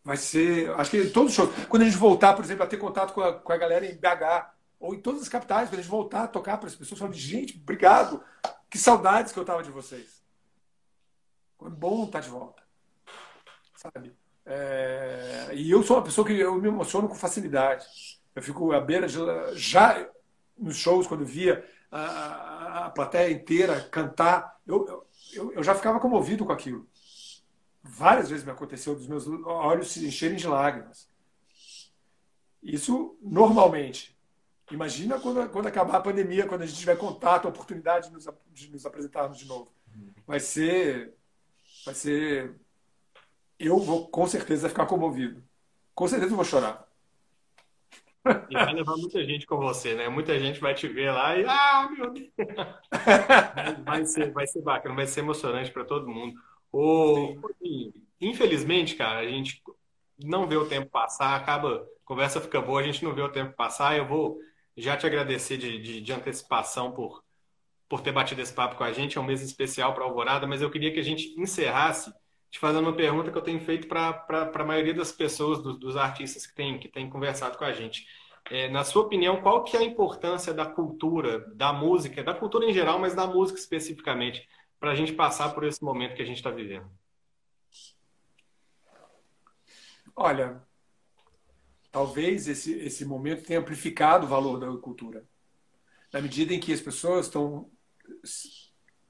Vai 0.04 0.18
ser. 0.18 0.70
Acho 0.72 0.92
que 0.92 1.10
todos 1.10 1.30
os 1.32 1.36
shows. 1.36 1.66
Quando 1.70 1.84
a 1.84 1.86
gente 1.86 1.98
voltar, 1.98 2.34
por 2.34 2.44
exemplo, 2.44 2.64
a 2.64 2.68
ter 2.68 2.78
contato 2.78 3.14
com 3.14 3.22
a, 3.22 3.34
com 3.34 3.54
a 3.54 3.58
galera 3.58 3.86
em 3.86 3.96
BH, 3.96 4.53
ou 4.84 4.94
em 4.94 5.00
todas 5.00 5.22
as 5.22 5.30
capitais, 5.30 5.70
quando 5.70 5.80
a 5.80 5.82
gente 5.82 5.90
voltar 5.90 6.24
a 6.24 6.28
tocar 6.28 6.58
para 6.58 6.68
as 6.68 6.76
pessoas, 6.76 7.00
falando, 7.00 7.16
gente, 7.16 7.58
obrigado. 7.58 8.22
Que 8.70 8.78
saudades 8.78 9.32
que 9.32 9.40
eu 9.40 9.46
tava 9.46 9.64
de 9.64 9.72
vocês. 9.72 10.22
É 11.66 11.70
bom 11.70 12.04
estar 12.04 12.20
de 12.20 12.28
volta. 12.28 12.62
Sabe? 13.78 14.14
É... 14.46 15.52
E 15.54 15.72
eu 15.72 15.82
sou 15.84 15.96
uma 15.96 16.04
pessoa 16.04 16.28
que 16.28 16.34
eu 16.34 16.56
me 16.56 16.68
emociono 16.68 17.08
com 17.08 17.16
facilidade. 17.16 17.86
Eu 18.36 18.42
fico 18.42 18.74
à 18.74 18.82
beira 18.82 19.08
de. 19.08 19.18
Já 19.56 20.06
nos 20.58 20.76
shows, 20.76 21.08
quando 21.08 21.26
via 21.26 21.66
a, 21.90 22.88
a 22.88 22.90
plateia 22.90 23.32
inteira 23.32 23.88
cantar, 23.90 24.60
eu, 24.68 25.08
eu, 25.32 25.54
eu 25.54 25.64
já 25.64 25.74
ficava 25.74 25.98
comovido 25.98 26.46
com 26.46 26.52
aquilo. 26.52 26.86
Várias 27.82 28.30
vezes 28.30 28.44
me 28.44 28.52
aconteceu 28.52 28.96
dos 28.96 29.08
meus 29.08 29.26
olhos 29.46 29.94
se 29.94 30.06
encherem 30.06 30.36
de 30.36 30.46
lágrimas. 30.46 31.08
Isso 32.62 33.18
normalmente. 33.22 34.13
Imagina 34.74 35.20
quando, 35.20 35.48
quando 35.50 35.68
acabar 35.68 35.98
a 35.98 36.02
pandemia, 36.02 36.48
quando 36.48 36.64
a 36.64 36.66
gente 36.66 36.80
tiver 36.80 36.98
contato, 36.98 37.46
a 37.46 37.50
oportunidade 37.50 38.08
de 38.08 38.14
nos, 38.14 38.28
de 38.52 38.72
nos 38.72 38.86
apresentarmos 38.86 39.38
de 39.38 39.48
novo. 39.48 39.72
Vai 40.26 40.40
ser. 40.40 41.14
Vai 41.86 41.94
ser. 41.94 42.56
Eu 43.60 43.78
vou 43.78 44.08
com 44.08 44.26
certeza 44.26 44.68
ficar 44.68 44.88
comovido. 44.88 45.44
Com 45.94 46.08
certeza 46.08 46.32
eu 46.32 46.36
vou 46.36 46.46
chorar. 46.46 46.88
E 48.50 48.54
vai 48.54 48.74
levar 48.74 48.96
muita 48.98 49.24
gente 49.24 49.46
com 49.46 49.58
você, 49.58 49.94
né? 49.94 50.10
Muita 50.10 50.40
gente 50.40 50.60
vai 50.60 50.74
te 50.74 50.88
ver 50.88 51.12
lá 51.12 51.38
e. 51.38 51.46
Ah, 51.46 51.90
meu 51.92 52.12
Deus! 52.12 52.30
Vai 53.84 54.06
ser, 54.06 54.32
vai 54.32 54.48
ser 54.48 54.62
bacana, 54.62 54.96
vai 54.96 55.06
ser 55.06 55.20
emocionante 55.20 55.72
para 55.72 55.84
todo 55.84 56.08
mundo. 56.08 56.34
O, 56.72 57.36
infelizmente, 58.22 58.96
cara, 58.96 59.20
a 59.20 59.28
gente 59.28 59.62
não 60.24 60.48
vê 60.48 60.56
o 60.56 60.68
tempo 60.68 60.90
passar, 60.90 61.36
acaba, 61.36 61.76
a 61.76 61.86
conversa 62.06 62.40
fica 62.40 62.62
boa, 62.62 62.80
a 62.80 62.84
gente 62.84 63.04
não 63.04 63.14
vê 63.14 63.22
o 63.22 63.32
tempo 63.32 63.54
passar. 63.54 63.98
Eu 63.98 64.08
vou 64.08 64.40
já 64.76 64.98
te 64.98 65.06
agradecer 65.06 65.58
de, 65.58 65.80
de, 65.80 66.02
de 66.02 66.14
antecipação 66.14 66.92
por, 66.92 67.24
por 67.88 68.02
ter 68.02 68.12
batido 68.12 68.42
esse 68.42 68.54
papo 68.54 68.76
com 68.76 68.84
a 68.84 68.92
gente. 68.92 69.18
É 69.18 69.22
um 69.22 69.26
mês 69.26 69.42
especial 69.42 69.94
para 69.94 70.04
a 70.04 70.08
Alvorada, 70.08 70.48
mas 70.48 70.62
eu 70.62 70.70
queria 70.70 70.92
que 70.92 71.00
a 71.00 71.04
gente 71.04 71.40
encerrasse 71.40 72.14
te 72.50 72.60
fazendo 72.60 72.88
uma 72.88 72.96
pergunta 72.96 73.32
que 73.32 73.38
eu 73.38 73.42
tenho 73.42 73.60
feito 73.60 73.88
para 73.88 74.52
a 74.54 74.64
maioria 74.64 74.94
das 74.94 75.12
pessoas, 75.12 75.62
dos, 75.62 75.80
dos 75.80 75.98
artistas 75.98 76.46
que 76.46 76.54
têm 76.54 76.78
que 76.78 76.88
tem 76.88 77.10
conversado 77.10 77.58
com 77.58 77.66
a 77.66 77.74
gente. 77.74 78.06
É, 78.52 78.70
na 78.70 78.84
sua 78.84 79.04
opinião, 79.04 79.42
qual 79.42 79.64
que 79.64 79.76
é 79.76 79.80
a 79.80 79.84
importância 79.84 80.54
da 80.54 80.66
cultura, 80.66 81.40
da 81.56 81.74
música, 81.74 82.24
da 82.24 82.34
cultura 82.34 82.66
em 82.66 82.74
geral, 82.74 83.00
mas 83.00 83.16
da 83.16 83.26
música 83.26 83.58
especificamente, 83.58 84.48
para 84.80 84.92
a 84.92 84.96
gente 84.96 85.14
passar 85.14 85.54
por 85.54 85.64
esse 85.64 85.84
momento 85.84 86.16
que 86.16 86.22
a 86.22 86.26
gente 86.26 86.38
está 86.38 86.52
vivendo? 86.52 86.88
Olha, 90.16 90.62
talvez 91.94 92.48
esse, 92.48 92.74
esse 92.80 93.06
momento 93.06 93.46
tenha 93.46 93.60
amplificado 93.60 94.26
o 94.26 94.30
valor 94.30 94.60
da 94.60 94.82
cultura. 94.82 95.24
Na 96.12 96.20
medida 96.20 96.52
em 96.52 96.60
que 96.60 96.74
as 96.74 96.82
pessoas 96.82 97.28
estão 97.28 97.70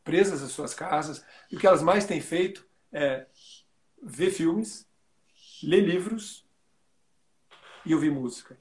presas 0.04 0.44
às 0.44 0.52
suas 0.52 0.74
casas, 0.74 1.26
e 1.50 1.56
o 1.56 1.60
que 1.60 1.66
elas 1.66 1.82
mais 1.82 2.06
têm 2.06 2.20
feito 2.20 2.68
é 2.92 3.26
ver 4.02 4.32
filmes, 4.32 4.86
ler 5.64 5.80
livros 5.80 6.46
e 7.86 7.96
ouvir 7.96 8.12
música. 8.12 8.58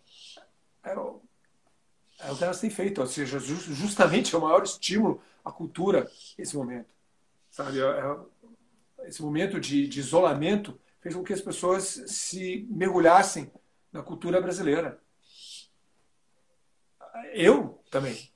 É 0.84 0.96
o, 0.96 1.20
é 2.20 2.30
o 2.30 2.36
que 2.36 2.44
elas 2.44 2.60
têm 2.60 2.70
feito, 2.70 3.00
ou 3.00 3.08
seja, 3.08 3.40
justamente 3.40 4.36
é 4.36 4.38
o 4.38 4.42
maior 4.42 4.62
estímulo 4.62 5.20
à 5.44 5.50
cultura 5.50 6.08
esse 6.38 6.56
momento. 6.56 6.94
Sabe? 7.50 7.80
É, 7.80 7.82
é, 7.82 9.08
esse 9.08 9.20
momento 9.20 9.58
de, 9.58 9.88
de 9.88 9.98
isolamento 9.98 10.80
fez 11.00 11.12
com 11.12 11.24
que 11.24 11.32
as 11.32 11.40
pessoas 11.40 12.04
se 12.06 12.68
mergulhassem 12.70 13.50
na 13.93 14.03
cultura 14.03 14.40
brasileira. 14.40 15.01
Eu 17.34 17.82
também. 17.90 18.30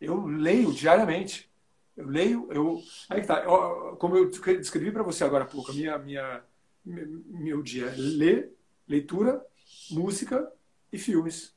Eu 0.00 0.26
leio 0.26 0.72
diariamente. 0.72 1.50
Eu 1.96 2.06
leio, 2.06 2.48
eu. 2.52 2.82
Aí 3.08 3.22
que 3.22 3.26
tá. 3.26 3.42
Eu, 3.42 3.96
como 3.96 4.16
eu 4.16 4.30
descrevi 4.30 4.92
para 4.92 5.02
você 5.02 5.24
agora 5.24 5.44
há 5.44 5.46
pouco, 5.46 5.70
a 5.70 5.74
minha, 5.74 5.98
minha, 5.98 6.44
meu 6.84 7.62
dia 7.62 7.86
é 7.86 7.94
ler, 7.96 8.52
leitura, 8.86 9.44
música 9.90 10.52
e 10.92 10.98
filmes. 10.98 11.54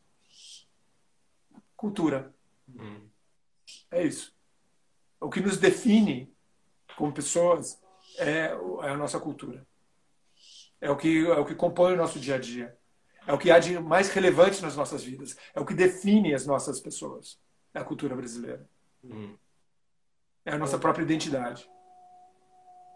Cultura. 1.76 2.34
Uhum. 2.68 3.10
É 3.92 4.04
isso. 4.04 4.34
O 5.20 5.30
que 5.30 5.42
nos 5.42 5.58
define 5.58 6.34
como 6.96 7.14
pessoas 7.14 7.82
é, 8.18 8.52
é 8.84 8.90
a 8.90 8.98
nossa 8.98 9.20
cultura. 9.20 9.68
É 10.80 10.90
o 10.90 10.96
que 10.96 11.26
é 11.26 11.34
o 11.34 11.46
que 11.46 11.56
compõe 11.56 11.94
o 11.94 11.98
nosso 11.98 12.20
dia 12.20 12.36
a 12.36 12.40
dia. 12.40 12.79
É 13.28 13.34
o 13.34 13.38
que 13.38 13.52
há 13.52 13.60
de 13.60 13.80
mais 13.80 14.10
relevante 14.10 14.62
nas 14.62 14.76
nossas 14.76 15.04
vidas. 15.04 15.38
É 15.54 15.60
o 15.60 15.66
que 15.66 15.74
define 15.74 16.34
as 16.34 16.46
nossas 16.46 16.80
pessoas. 16.80 17.40
É 17.74 17.80
a 17.80 17.84
cultura 17.84 18.16
brasileira. 18.16 18.68
Uhum. 19.04 19.36
É 20.46 20.54
a 20.54 20.58
nossa 20.58 20.80
própria 20.80 21.04
identidade. 21.04 21.70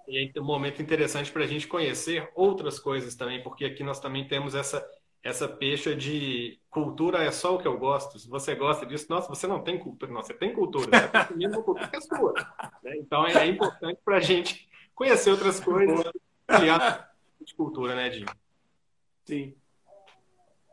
E 0.08 0.32
é 0.36 0.42
um 0.42 0.44
momento 0.44 0.82
interessante 0.82 1.32
para 1.32 1.44
a 1.44 1.48
gente 1.48 1.68
conhecer 1.68 2.30
outras 2.36 2.80
coisas 2.80 3.16
também, 3.16 3.42
porque 3.42 3.64
aqui 3.64 3.84
nós 3.84 4.00
também 4.00 4.28
temos 4.28 4.54
essa 4.56 4.86
essa 5.24 5.48
pecha 5.48 5.96
de 5.96 6.60
cultura 6.70 7.24
é 7.24 7.32
só 7.32 7.56
o 7.56 7.58
que 7.58 7.68
eu 7.68 7.78
gosto. 7.78 8.20
Se 8.20 8.28
você 8.28 8.54
gosta 8.56 8.86
disso, 8.86 9.06
nossa, 9.10 9.30
você 9.30 9.48
não 9.48 9.64
tem 9.64 9.80
cultura. 9.80 10.12
Não, 10.12 10.22
você 10.22 10.34
tem 10.34 10.54
cultura. 10.54 10.86
Você 10.86 11.06
está 11.06 11.26
consumindo 11.26 11.54
uma 11.56 11.64
cultura 11.64 11.88
que 11.88 11.96
é 11.96 12.02
sua. 12.02 12.34
Né? 12.84 12.98
Então 12.98 13.26
é, 13.26 13.48
importante 13.48 14.00
para 14.04 14.18
a 14.18 14.20
gente 14.20 14.68
conhecer 14.94 15.32
outras 15.32 15.62
coisas 15.62 15.98
e 16.50 17.46
de 17.46 17.56
cultura, 17.56 17.96
né, 17.96 18.10
Dinho? 18.10 18.28
Sim. 19.26 19.56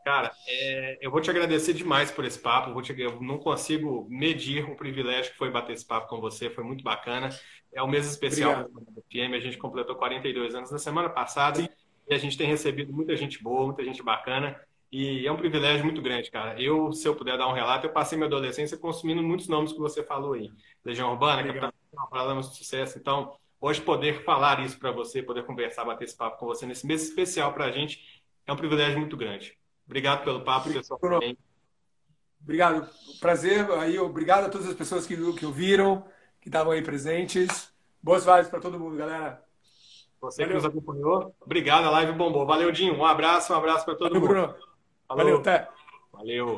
Cara, 0.03 0.31
é, 0.47 0.97
eu 0.99 1.11
vou 1.11 1.21
te 1.21 1.29
agradecer 1.29 1.73
demais 1.73 2.11
por 2.11 2.25
esse 2.25 2.39
papo. 2.39 2.71
Eu, 2.71 2.81
te, 2.81 2.99
eu, 2.99 3.21
não 3.21 3.37
consigo 3.37 4.07
medir 4.09 4.69
o 4.69 4.75
privilégio 4.75 5.31
que 5.31 5.37
foi 5.37 5.51
bater 5.51 5.73
esse 5.73 5.85
papo 5.85 6.07
com 6.07 6.19
você. 6.19 6.49
Foi 6.49 6.63
muito 6.63 6.83
bacana. 6.83 7.29
É 7.71 7.81
o 7.81 7.87
mês 7.87 8.07
especial 8.07 8.63
do 8.63 9.03
FM. 9.09 9.35
A 9.35 9.39
gente 9.39 9.57
completou 9.57 9.95
42 9.95 10.55
anos 10.55 10.71
na 10.71 10.79
semana 10.79 11.09
passada. 11.09 11.61
Sim. 11.61 11.69
E 12.09 12.13
a 12.13 12.17
gente 12.17 12.37
tem 12.37 12.47
recebido 12.47 12.91
muita 12.91 13.15
gente 13.15 13.41
boa, 13.41 13.65
muita 13.65 13.83
gente 13.83 14.01
bacana. 14.01 14.59
E 14.91 15.25
é 15.25 15.31
um 15.31 15.37
privilégio 15.37 15.85
muito 15.85 16.01
grande, 16.01 16.29
cara. 16.29 16.61
Eu, 16.61 16.91
se 16.91 17.07
eu 17.07 17.15
puder 17.15 17.37
dar 17.37 17.47
um 17.47 17.53
relato, 17.53 17.85
eu 17.85 17.93
passei 17.93 18.17
minha 18.17 18.27
adolescência 18.27 18.77
consumindo 18.77 19.23
muitos 19.23 19.47
nomes 19.47 19.71
que 19.71 19.79
você 19.79 20.03
falou 20.03 20.33
aí. 20.33 20.51
Legião 20.83 21.11
Urbana, 21.11 21.43
Capitão 21.43 21.71
Paralamas 22.09 22.49
de 22.49 22.57
Sucesso. 22.57 22.97
Então, 22.97 23.33
hoje 23.61 23.79
poder 23.79 24.25
falar 24.25 24.59
isso 24.65 24.77
para 24.77 24.91
você, 24.91 25.23
poder 25.23 25.45
conversar, 25.45 25.85
bater 25.85 26.03
esse 26.03 26.17
papo 26.17 26.37
com 26.37 26.45
você 26.47 26.65
nesse 26.65 26.85
mês 26.85 27.03
especial 27.03 27.53
para 27.53 27.65
a 27.65 27.71
gente, 27.71 28.21
é 28.45 28.51
um 28.51 28.57
privilégio 28.57 28.99
muito 28.99 29.15
grande. 29.15 29.57
Obrigado 29.91 30.23
pelo 30.23 30.39
papo, 30.39 30.71
pessoal. 30.71 30.97
Também. 30.97 31.37
Obrigado. 32.41 32.89
Prazer. 33.19 33.69
Aí, 33.71 33.99
obrigado 33.99 34.45
a 34.45 34.49
todas 34.49 34.69
as 34.69 34.73
pessoas 34.73 35.05
que, 35.05 35.17
que 35.33 35.45
ouviram, 35.45 36.05
que 36.39 36.47
estavam 36.47 36.71
aí 36.71 36.81
presentes. 36.81 37.73
Boas 38.01 38.23
vibes 38.23 38.47
para 38.47 38.61
todo 38.61 38.79
mundo, 38.79 38.95
galera. 38.95 39.43
Você 40.21 40.43
Valeu. 40.43 40.47
que 40.47 40.63
nos 40.63 40.73
acompanhou. 40.73 41.35
Obrigado, 41.41 41.83
a 41.87 41.89
live 41.89 42.13
bombou. 42.13 42.45
Valeu, 42.45 42.71
Dinho. 42.71 42.95
Um 42.95 43.05
abraço, 43.05 43.51
um 43.51 43.57
abraço 43.57 43.83
para 43.83 43.95
todo 43.95 44.13
Valeu, 44.13 44.21
mundo. 44.21 44.29
Bruno. 44.29 44.55
Valeu, 45.09 45.37
até. 45.39 45.67
Valeu. 46.13 46.57